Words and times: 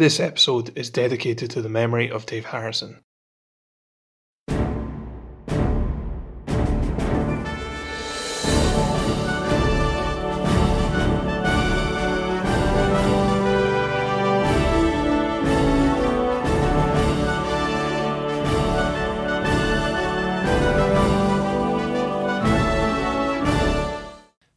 This 0.00 0.18
episode 0.18 0.72
is 0.78 0.88
dedicated 0.88 1.50
to 1.50 1.60
the 1.60 1.68
memory 1.68 2.10
of 2.10 2.24
Dave 2.24 2.46
Harrison. 2.46 3.02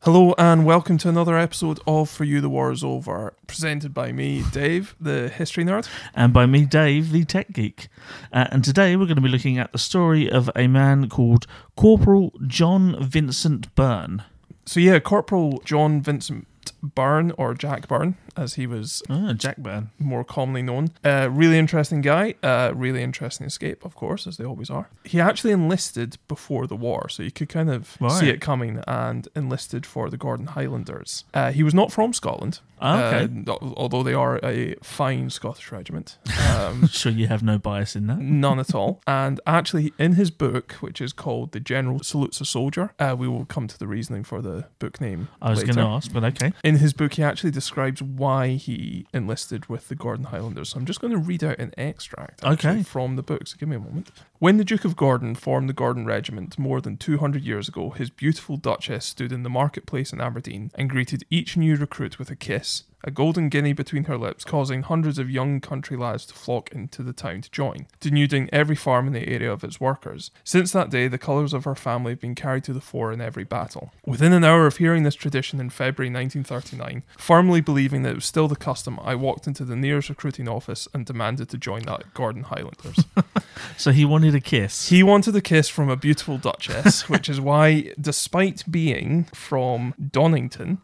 Hello 0.04 0.36
and 0.38 0.66
welcome 0.66 0.98
to 0.98 1.08
another 1.08 1.38
episode 1.38 1.80
of 1.88 2.10
For 2.10 2.26
You 2.26 2.42
the 2.42 2.50
War 2.50 2.74
is 2.74 2.84
Over, 2.84 3.36
presented 3.48 3.94
by 3.94 4.12
me, 4.12 4.44
Dave, 4.52 4.98
the 5.00 5.30
history 5.30 5.64
nerd. 5.64 5.88
and 6.14 6.34
by 6.34 6.46
me, 6.46 6.66
Dave, 6.66 7.14
the 7.14 7.24
tech 7.24 7.54
geek. 7.54 7.88
Uh, 8.34 8.48
and 8.52 8.66
today 8.66 8.98
we're 8.98 9.06
going 9.06 9.16
to 9.16 9.22
be 9.22 9.30
looking 9.30 9.58
at 9.58 9.72
the 9.72 9.78
story 9.78 10.30
of 10.30 10.50
a 10.58 10.68
man 10.68 11.08
called 11.08 11.48
Corporal 11.78 12.34
John 12.46 13.02
Vincent 13.02 13.74
Byrne. 13.76 14.24
So 14.66 14.82
yeah, 14.82 15.00
Corporal 15.00 15.62
John 15.64 16.02
Vincent 16.02 16.48
Byrne, 16.84 17.32
or 17.38 17.54
Jack 17.54 17.88
Byrne, 17.88 18.16
as 18.36 18.56
he 18.56 18.68
was 18.68 19.02
Ah, 19.10 19.34
Jack 19.34 19.58
Byrne. 19.58 19.90
more 19.98 20.24
commonly 20.24 20.62
known. 20.62 20.90
Uh, 21.04 21.30
really 21.32 21.58
interesting 21.58 22.02
guy. 22.02 22.36
Uh, 22.44 22.72
really 22.76 23.02
interesting 23.02 23.48
escape, 23.48 23.86
of 23.86 23.96
course, 23.96 24.28
as 24.28 24.38
they 24.38 24.44
always 24.46 24.70
are. 24.70 24.90
He 25.06 25.20
actually 25.22 25.52
enlisted 25.54 26.18
before 26.28 26.68
the 26.68 26.76
war, 26.76 27.08
so 27.10 27.24
you 27.24 27.32
could 27.32 27.50
kind 27.50 27.70
of 27.70 27.96
Right. 28.00 28.12
see 28.12 28.30
it 28.30 28.42
coming 28.42 28.82
and 28.88 29.28
enlisted 29.36 29.86
for 29.86 30.10
the 30.10 30.18
Gordon 30.18 30.48
Highlanders. 30.48 31.24
Uh, 31.34 31.52
he 31.52 31.64
was 31.64 31.74
not 31.74 31.92
from 31.92 32.14
Scotland. 32.14 32.60
Ah, 32.86 33.14
okay. 33.16 33.30
uh, 33.48 33.56
although 33.78 34.04
they 34.04 34.14
are 34.14 34.42
a 34.44 34.76
fine 34.84 35.30
Scottish 35.30 35.72
regiment. 35.72 36.18
Um, 36.54 36.88
sure 36.88 37.12
you 37.12 37.28
have 37.28 37.42
no 37.44 37.58
bias 37.58 37.96
in 37.96 38.08
that. 38.08 38.20
None 38.20 38.60
at 38.60 38.76
all. 38.76 39.02
And 39.08 39.42
actually, 39.46 39.92
in 39.98 40.14
his 40.14 40.30
book, 40.32 40.74
which 40.82 41.02
is 41.02 41.12
called 41.12 41.52
The 41.52 41.60
General 41.60 42.00
Salutes 42.04 42.40
a 42.42 42.46
Soldier, 42.46 42.94
uh, 43.00 43.16
we 43.18 43.28
will 43.28 43.46
come 43.46 43.68
to 43.68 43.78
the 43.78 43.88
reasoning 43.88 44.24
for 44.24 44.42
the 44.42 44.66
book 44.80 45.02
name. 45.02 45.30
I 45.42 45.50
was 45.50 45.64
going 45.64 45.76
to 45.76 45.82
ask, 45.82 46.14
but 46.14 46.24
okay. 46.24 46.54
In 46.64 46.73
his 46.76 46.94
book, 46.94 47.14
he 47.14 47.24
actually 47.24 47.52
describes 47.52 48.02
why 48.02 48.50
he 48.50 49.06
enlisted 49.14 49.68
with 49.68 49.88
the 49.88 49.96
Gordon 49.96 50.26
Highlanders. 50.26 50.70
So 50.70 50.80
I'm 50.80 50.86
just 50.86 51.02
going 51.02 51.12
to 51.12 51.18
read 51.20 51.44
out 51.44 51.60
an 51.60 51.74
extract 51.78 52.44
Okay. 52.44 52.84
from 52.84 53.16
the 53.16 53.24
book. 53.24 53.48
So 53.48 53.58
give 53.60 53.70
me 53.70 53.76
a 53.76 53.80
moment. 53.80 54.10
When 54.44 54.58
the 54.58 54.66
Duke 54.66 54.84
of 54.84 54.98
Gordon 54.98 55.36
formed 55.36 55.70
the 55.70 55.74
Gordon 55.74 56.06
Regiment 56.06 56.60
more 56.60 56.82
than 56.82 56.98
200 56.98 57.46
years 57.46 57.70
ago, 57.70 57.92
his 57.92 58.10
beautiful 58.10 58.58
Duchess 58.58 59.06
stood 59.06 59.32
in 59.32 59.44
the 59.44 59.50
marketplace 59.50 60.12
in 60.12 60.20
Aberdeen 60.20 60.70
and 60.76 60.90
greeted 60.90 61.24
each 61.30 61.56
new 61.56 61.78
recruit 61.78 62.20
with 62.20 62.30
a 62.30 62.36
kiss. 62.36 62.84
A 63.06 63.12
golden 63.12 63.48
guinea 63.48 63.72
between 63.72 64.06
her 64.06 64.18
lips, 64.18 64.44
causing 64.44 64.82
hundreds 64.82 65.18
of 65.18 65.30
young 65.30 65.62
country 65.62 65.96
lads 65.96 66.26
to 66.26 66.34
flock 66.34 66.72
into 66.74 67.04
the 67.04 67.14
town 67.14 67.42
to 67.42 67.52
join, 67.52 67.88
denuding 68.02 68.50
every 68.52 68.76
farm 68.76 69.08
in 69.08 69.14
the 69.14 69.30
area 69.30 69.52
of 69.52 69.64
its 69.64 69.80
workers. 69.80 70.32
Since 70.44 70.74
that 70.74 70.90
day, 70.90 71.08
the 71.08 71.18
colours 71.18 71.54
of 71.54 71.64
her 71.64 71.76
family 71.76 72.12
have 72.12 72.22
been 72.22 72.36
carried 72.36 72.66
to 72.66 72.74
the 72.74 72.82
fore 72.82 73.14
in 73.14 73.22
every 73.22 73.46
battle. 73.46 73.94
Within 74.06 74.34
an 74.34 74.44
hour 74.44 74.68
of 74.68 74.78
hearing 74.78 75.04
this 75.04 75.16
tradition 75.16 75.62
in 75.62 75.70
February 75.70 76.14
1939, 76.14 77.04
firmly 77.18 77.62
believing 77.62 78.04
that 78.04 78.12
it 78.12 78.16
was 78.16 78.26
still 78.26 78.50
the 78.50 78.58
custom, 78.58 79.00
I 79.02 79.16
walked 79.16 79.48
into 79.48 79.64
the 79.64 79.78
nearest 79.78 80.10
recruiting 80.10 80.50
office 80.50 80.88
and 80.94 81.06
demanded 81.06 81.48
to 81.50 81.58
join 81.58 81.84
the 81.84 82.04
Gordon 82.14 82.44
Highlanders. 82.44 83.06
So 83.78 83.92
he 83.92 84.06
wanted 84.06 84.33
a 84.34 84.40
kiss. 84.40 84.90
He 84.90 85.04
wanted 85.04 85.36
a 85.36 85.42
kiss 85.42 85.70
from 85.70 85.90
a 85.90 85.96
beautiful 85.96 86.38
duchess, 86.38 87.10
which 87.10 87.30
is 87.30 87.40
why, 87.40 87.94
despite 88.00 88.64
being 88.70 89.26
from 89.34 89.94
Donington, 90.12 90.80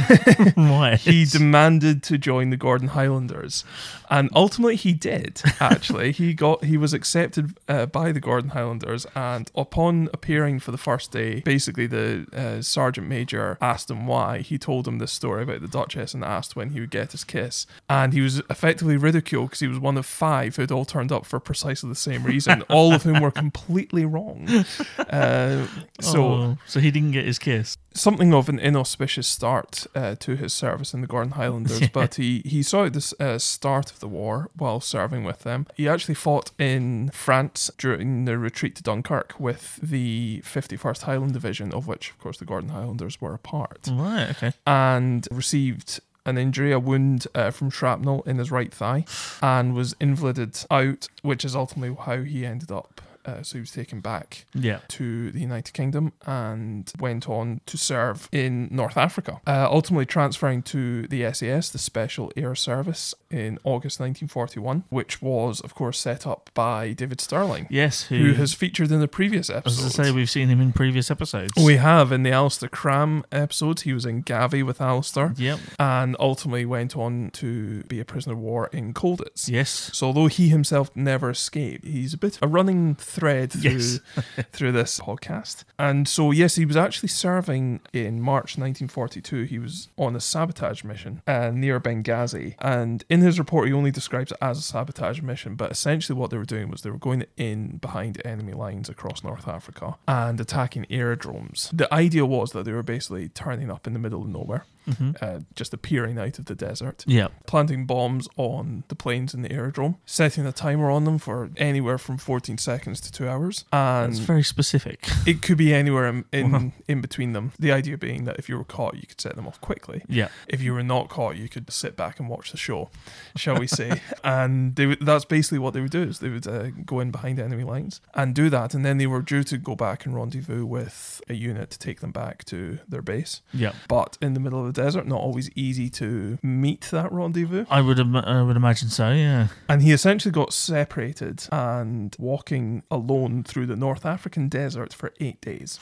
right. 0.56 0.98
he 0.98 1.24
demanded 1.24 2.02
to 2.04 2.18
join 2.18 2.50
the 2.50 2.56
Gordon 2.56 2.88
Highlanders, 2.88 3.64
and 4.10 4.30
ultimately 4.34 4.76
he 4.76 4.92
did. 4.92 5.42
Actually, 5.60 6.12
he 6.12 6.34
got 6.34 6.64
he 6.64 6.76
was 6.76 6.92
accepted 6.92 7.58
uh, 7.68 7.86
by 7.86 8.12
the 8.12 8.20
Gordon 8.20 8.50
Highlanders, 8.50 9.06
and 9.14 9.50
upon 9.54 10.08
appearing 10.12 10.60
for 10.60 10.70
the 10.70 10.78
first 10.78 11.12
day, 11.12 11.40
basically 11.40 11.86
the 11.86 12.26
uh, 12.32 12.62
sergeant 12.62 13.08
major 13.08 13.58
asked 13.60 13.90
him 13.90 14.06
why. 14.06 14.38
He 14.38 14.58
told 14.58 14.88
him 14.88 14.98
this 14.98 15.12
story 15.12 15.42
about 15.42 15.60
the 15.60 15.68
Duchess 15.68 16.14
and 16.14 16.24
asked 16.24 16.56
when 16.56 16.70
he 16.70 16.80
would 16.80 16.90
get 16.90 17.12
his 17.12 17.24
kiss, 17.24 17.66
and 17.88 18.12
he 18.12 18.20
was 18.20 18.38
effectively 18.50 18.96
ridiculed 18.96 19.50
because 19.50 19.60
he 19.60 19.68
was 19.68 19.78
one 19.78 19.96
of 19.96 20.06
five 20.06 20.56
who'd 20.56 20.72
all 20.72 20.84
turned 20.84 21.12
up 21.12 21.26
for 21.26 21.40
precisely 21.40 21.88
the 21.88 21.94
same 21.94 22.24
reason, 22.24 22.62
all 22.62 22.87
of 22.92 23.02
whom 23.02 23.20
were 23.20 23.30
completely 23.30 24.04
wrong. 24.04 24.48
Uh, 24.98 25.66
so 26.00 26.24
Oh, 26.24 26.58
so 26.66 26.80
he 26.80 26.90
didn't 26.90 27.12
get 27.12 27.24
his 27.24 27.38
kiss. 27.38 27.76
something 27.94 28.34
of 28.34 28.48
an 28.48 28.58
inauspicious 28.58 29.26
start 29.26 29.86
uh, 29.94 30.14
to 30.16 30.36
his 30.36 30.52
service 30.52 30.92
in 30.92 31.00
the 31.00 31.06
Gordon 31.06 31.32
Highlanders, 31.32 31.88
but 31.92 32.16
he, 32.16 32.42
he 32.44 32.62
saw 32.62 32.84
at 32.84 32.92
the 32.92 33.14
uh, 33.18 33.38
start 33.38 33.90
of 33.90 34.00
the 34.00 34.08
war 34.08 34.50
while 34.56 34.80
serving 34.80 35.24
with 35.24 35.40
them. 35.40 35.66
He 35.74 35.88
actually 35.88 36.14
fought 36.14 36.50
in 36.58 37.10
France 37.10 37.70
during 37.78 38.24
the 38.26 38.36
retreat 38.38 38.74
to 38.76 38.82
Dunkirk 38.82 39.34
with 39.38 39.78
the 39.82 40.42
51st 40.44 41.02
Highland 41.02 41.32
Division, 41.32 41.72
of 41.72 41.86
which, 41.86 42.10
of 42.10 42.18
course, 42.18 42.38
the 42.38 42.44
Gordon 42.44 42.70
Highlanders 42.70 43.20
were 43.20 43.34
a 43.34 43.38
part, 43.38 43.88
Right, 43.90 44.30
okay. 44.30 44.52
and 44.66 45.26
received 45.30 46.00
an 46.28 46.38
injury, 46.38 46.72
a 46.72 46.78
wound 46.78 47.26
uh, 47.34 47.50
from 47.50 47.70
shrapnel 47.70 48.22
in 48.26 48.38
his 48.38 48.50
right 48.50 48.72
thigh, 48.72 49.04
and 49.42 49.74
was 49.74 49.96
invalided 49.98 50.58
out, 50.70 51.08
which 51.22 51.44
is 51.44 51.56
ultimately 51.56 51.96
how 52.04 52.22
he 52.22 52.44
ended 52.44 52.70
up. 52.70 53.00
Uh, 53.24 53.42
so 53.42 53.54
he 53.58 53.60
was 53.60 53.70
taken 53.72 54.00
back 54.00 54.46
Yeah. 54.54 54.78
to 54.88 55.30
the 55.32 55.40
United 55.40 55.72
Kingdom 55.74 56.12
and 56.26 56.90
went 56.98 57.28
on 57.28 57.60
to 57.66 57.76
serve 57.76 58.28
in 58.32 58.68
North 58.70 58.96
Africa, 58.96 59.40
uh, 59.46 59.68
ultimately 59.70 60.06
transferring 60.06 60.62
to 60.62 61.06
the 61.08 61.24
SAS, 61.32 61.68
the 61.70 61.78
Special 61.78 62.32
Air 62.36 62.54
Service, 62.54 63.14
in 63.30 63.58
August 63.64 64.00
1941, 64.00 64.84
which 64.88 65.20
was, 65.20 65.60
of 65.60 65.74
course, 65.74 65.98
set 65.98 66.26
up 66.26 66.48
by 66.54 66.92
David 66.94 67.20
Stirling, 67.20 67.66
Yes, 67.68 68.04
who, 68.04 68.16
who 68.16 68.32
has 68.34 68.54
featured 68.54 68.90
in 68.90 69.00
the 69.00 69.08
previous 69.08 69.50
I 69.50 69.56
was 69.56 69.78
episode. 69.78 69.80
going 69.80 69.90
to 69.90 70.04
say, 70.04 70.10
we've 70.12 70.30
seen 70.30 70.48
him 70.48 70.60
in 70.62 70.72
previous 70.72 71.10
episodes. 71.10 71.52
we 71.62 71.76
have 71.76 72.10
in 72.12 72.22
the 72.22 72.30
Alistair 72.32 72.70
Cram 72.70 73.24
episodes, 73.30 73.82
he 73.82 73.92
was 73.92 74.06
in 74.06 74.22
Gavi 74.22 74.64
with 74.64 74.80
Alistair 74.80 75.34
Yep. 75.36 75.58
and 75.78 76.16
ultimately 76.18 76.64
went 76.64 76.96
on 76.96 77.30
to 77.34 77.82
be 77.84 78.00
a 78.00 78.04
prisoner 78.06 78.32
of 78.32 78.38
war 78.38 78.68
in 78.72 78.94
Colditz. 78.94 79.48
Yes. 79.48 79.90
So 79.92 80.06
although 80.06 80.28
he 80.28 80.48
himself 80.48 80.90
never 80.94 81.28
escaped, 81.30 81.84
he's 81.84 82.14
a 82.14 82.18
bit 82.18 82.38
a 82.40 82.46
running 82.46 82.94
thread 83.08 83.52
through 83.52 83.70
Yes. 83.70 84.00
through 84.52 84.72
this 84.72 85.00
podcast. 85.00 85.64
And 85.78 86.06
so 86.06 86.30
yes, 86.30 86.56
he 86.56 86.64
was 86.64 86.76
actually 86.76 87.08
serving 87.08 87.80
in 87.92 88.20
March 88.20 88.56
1942. 88.58 89.44
He 89.44 89.58
was 89.58 89.88
on 89.96 90.14
a 90.14 90.20
sabotage 90.20 90.84
mission 90.84 91.22
uh, 91.26 91.50
near 91.52 91.80
Benghazi, 91.80 92.54
and 92.60 93.04
in 93.08 93.20
his 93.20 93.38
report 93.38 93.68
he 93.68 93.72
only 93.74 93.90
describes 93.90 94.32
it 94.32 94.38
as 94.40 94.58
a 94.58 94.62
sabotage 94.62 95.20
mission. 95.22 95.54
But 95.54 95.70
essentially, 95.70 96.18
what 96.18 96.30
they 96.30 96.36
were 96.38 96.44
doing 96.44 96.68
was 96.70 96.82
they 96.82 96.90
were 96.90 96.98
going 96.98 97.24
in 97.36 97.78
behind 97.78 98.20
enemy 98.24 98.52
lines 98.52 98.88
across 98.88 99.24
North 99.24 99.48
Africa 99.48 99.96
and 100.06 100.40
attacking 100.40 100.86
aerodromes. 100.90 101.70
The 101.72 101.92
idea 101.92 102.26
was 102.26 102.52
that 102.52 102.64
they 102.64 102.72
were 102.72 102.82
basically 102.82 103.28
turning 103.28 103.70
up 103.70 103.86
in 103.86 103.92
the 103.92 103.98
middle 103.98 104.22
of 104.22 104.28
nowhere. 104.28 104.64
Hmm 104.96 105.10
Uh, 105.20 105.40
just 105.54 105.74
appearing 105.74 106.18
out 106.18 106.38
of 106.38 106.44
the 106.46 106.54
desert 106.54 107.04
Yeah. 107.06 107.28
planting 107.46 107.86
bombs 107.86 108.28
on 108.36 108.84
the 108.88 108.94
planes 108.94 109.34
in 109.34 109.42
the 109.42 109.52
aerodrome, 109.52 109.96
setting 110.06 110.46
a 110.46 110.52
timer 110.52 110.90
on 110.90 111.04
them 111.04 111.18
for 111.18 111.50
anywhere 111.56 111.98
from 111.98 112.18
14 112.18 112.58
seconds 112.58 113.00
to 113.02 113.12
two 113.12 113.28
hours, 113.28 113.64
and 113.72 114.12
That's 114.12 114.20
very 114.24 114.42
specific. 114.42 115.06
it 115.26 115.42
could 115.42 115.58
be 115.58 115.74
anywhere 115.74 116.06
in 116.08 116.24
in, 116.32 116.52
Wow. 116.52 116.72
in 116.86 117.00
between 117.00 117.32
them. 117.32 117.52
The 117.58 117.72
idea 117.72 117.96
being 117.98 118.24
that 118.24 118.38
if 118.38 118.48
you 118.48 118.56
were 118.56 118.64
caught, 118.64 118.94
you 118.96 119.06
could 119.06 119.20
set 119.20 119.34
them 119.36 119.46
off 119.46 119.60
quickly. 119.60 120.02
Yeah. 120.08 120.28
If 120.48 120.62
you 120.62 120.72
were 120.74 120.82
not 120.82 121.08
caught, 121.08 121.36
you 121.36 121.48
could 121.48 121.70
sit 121.72 121.96
back 121.96 122.18
and 122.20 122.28
watch 122.28 122.50
the 122.50 122.56
show, 122.56 122.90
shall 123.36 123.58
we 123.58 123.66
say? 123.66 124.00
and 124.24 124.76
they 124.76 124.86
would, 124.86 125.00
that's 125.04 125.24
basically 125.24 125.58
what 125.58 125.74
they 125.74 125.80
would 125.80 125.90
do: 125.90 126.02
is 126.02 126.18
they 126.18 126.28
would 126.28 126.46
uh, 126.46 126.70
go 126.86 127.00
in 127.00 127.10
behind 127.10 127.38
enemy 127.38 127.64
lines 127.64 128.00
and 128.14 128.34
do 128.34 128.48
that, 128.50 128.74
and 128.74 128.84
then 128.84 128.98
they 128.98 129.06
were 129.06 129.22
due 129.22 129.42
to 129.44 129.56
go 129.58 129.74
back 129.74 130.06
and 130.06 130.14
rendezvous 130.14 130.64
with 130.64 131.20
a 131.28 131.34
unit 131.34 131.70
to 131.70 131.78
take 131.78 132.00
them 132.00 132.12
back 132.12 132.44
to 132.46 132.78
their 132.88 133.02
base. 133.02 133.42
Yeah. 133.52 133.72
But 133.88 134.16
in 134.20 134.34
the 134.34 134.40
middle 134.40 134.60
of 134.66 134.72
the 134.72 134.77
desert, 134.78 135.06
not 135.06 135.20
always 135.20 135.50
easy 135.54 135.90
to 135.90 136.38
meet 136.42 136.82
that 136.90 137.12
rendezvous. 137.12 137.66
I 137.70 137.80
would 137.80 137.98
Im- 137.98 138.16
I 138.16 138.42
would 138.42 138.56
imagine 138.56 138.88
so, 138.88 139.10
yeah. 139.12 139.48
And 139.68 139.82
he 139.82 139.92
essentially 139.92 140.32
got 140.32 140.52
separated 140.52 141.46
and 141.52 142.14
walking 142.18 142.82
alone 142.90 143.44
through 143.44 143.66
the 143.66 143.76
North 143.76 144.06
African 144.06 144.48
desert 144.48 144.92
for 144.94 145.12
eight 145.20 145.40
days. 145.40 145.78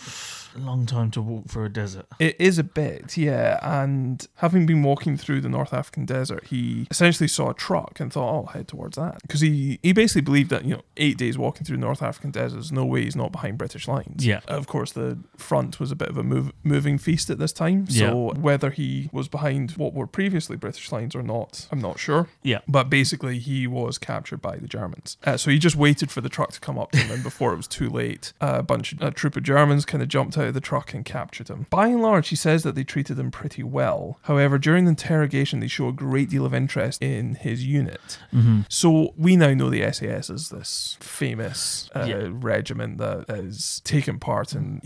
A 0.57 0.59
long 0.59 0.87
time 0.87 1.11
to 1.13 1.21
walk 1.23 1.49
through 1.49 1.67
a 1.67 1.69
desert. 1.69 2.07
It 2.19 2.37
is 2.39 2.59
a 2.59 2.65
bit, 2.65 3.17
yeah. 3.17 3.59
And 3.63 4.27
having 4.37 4.67
been 4.67 4.83
walking 4.83 5.17
through 5.19 5.43
the 5.43 5.51
North 5.51 5.75
African 5.75 6.07
desert, 6.07 6.47
he 6.47 6.87
essentially 6.91 7.29
saw 7.29 7.51
a 7.51 7.55
truck 7.55 8.01
and 8.01 8.13
thought, 8.13 8.31
oh, 8.33 8.37
I'll 8.37 8.53
head 8.57 8.69
towards 8.69 8.97
that. 8.97 9.21
Because 9.23 9.43
he, 9.43 9.79
he 9.83 9.93
basically 9.93 10.23
believed 10.23 10.51
that, 10.51 10.65
you 10.65 10.75
know, 10.77 10.83
eight 10.97 11.19
days 11.19 11.37
walking 11.37 11.65
through 11.67 11.77
the 11.77 11.87
North 11.89 12.03
African 12.03 12.31
desert, 12.31 12.57
there's 12.57 12.73
no 12.73 12.87
way 12.87 13.05
he's 13.05 13.17
not 13.17 13.33
behind 13.33 13.59
British 13.59 13.87
lines. 13.87 14.27
Yeah. 14.27 14.41
Of 14.49 14.67
course, 14.67 14.93
the 14.93 15.19
front 15.37 15.79
was 15.79 15.91
a 15.93 15.97
bit 15.97 16.09
of 16.09 16.17
a 16.17 16.23
move, 16.23 16.53
moving 16.65 16.97
feast 16.97 17.29
at 17.29 17.39
this 17.39 17.53
time. 17.53 17.87
So 17.89 18.33
whether 18.49 18.71
he 18.71 18.86
he 18.87 19.09
was 19.13 19.29
behind 19.29 19.73
what 19.73 19.93
were 19.95 20.07
previously 20.07 20.57
British 20.57 20.93
lines 20.93 21.15
or 21.15 21.23
not, 21.23 21.67
I'm 21.73 21.81
not 21.81 21.99
sure. 21.99 22.29
Yeah. 22.43 22.61
But 22.69 22.89
basically, 22.91 23.39
he 23.39 23.67
was 23.67 23.99
captured 23.99 24.41
by 24.43 24.57
the 24.57 24.69
Germans. 24.69 25.17
Uh, 25.25 25.37
so 25.37 25.51
he 25.51 25.59
just 25.59 25.77
waited 25.77 26.11
for 26.11 26.21
the 26.21 26.29
truck 26.29 26.53
to 26.53 26.61
come 26.61 26.79
up 26.79 26.93
to 26.93 26.99
him, 26.99 27.11
and 27.13 27.23
before 27.23 27.53
it 27.53 27.57
was 27.57 27.69
too 27.69 27.89
late, 27.89 28.33
a 28.41 28.63
bunch 28.63 28.93
of 28.93 29.03
a 29.03 29.11
troop 29.11 29.37
of 29.37 29.43
Germans 29.43 29.85
kind 29.85 30.03
of 30.03 30.09
jumped 30.09 30.37
out 30.39 30.47
of 30.49 30.55
the 30.55 30.61
truck 30.61 30.95
and 30.95 31.05
captured 31.05 31.49
him. 31.49 31.67
By 31.71 31.89
and 31.89 32.03
large, 32.03 32.29
he 32.29 32.37
says 32.37 32.63
that 32.63 32.75
they 32.75 32.85
treated 32.85 33.19
him 33.19 33.31
pretty 33.31 33.63
well. 33.63 34.19
However, 34.23 34.59
during 34.59 34.85
the 34.85 34.91
interrogation, 34.91 35.61
they 35.61 35.69
show 35.69 35.89
a 35.89 35.93
great 35.93 36.31
deal 36.31 36.45
of 36.47 36.55
interest 36.55 37.03
in 37.03 37.35
his 37.37 37.65
unit. 37.65 38.19
hmm 38.31 38.61
So 38.69 39.13
we 39.17 39.37
now 39.37 39.53
know 39.55 39.71
the 39.71 39.83
SAS 39.93 40.31
is 40.31 40.49
this 40.51 40.97
famous 41.01 41.91
uh, 41.95 42.05
Yeah. 42.09 42.29
regiment 42.31 42.99
that 42.99 43.29
has 43.29 43.81
taken 43.85 44.19
part 44.19 44.53
in, 44.55 44.81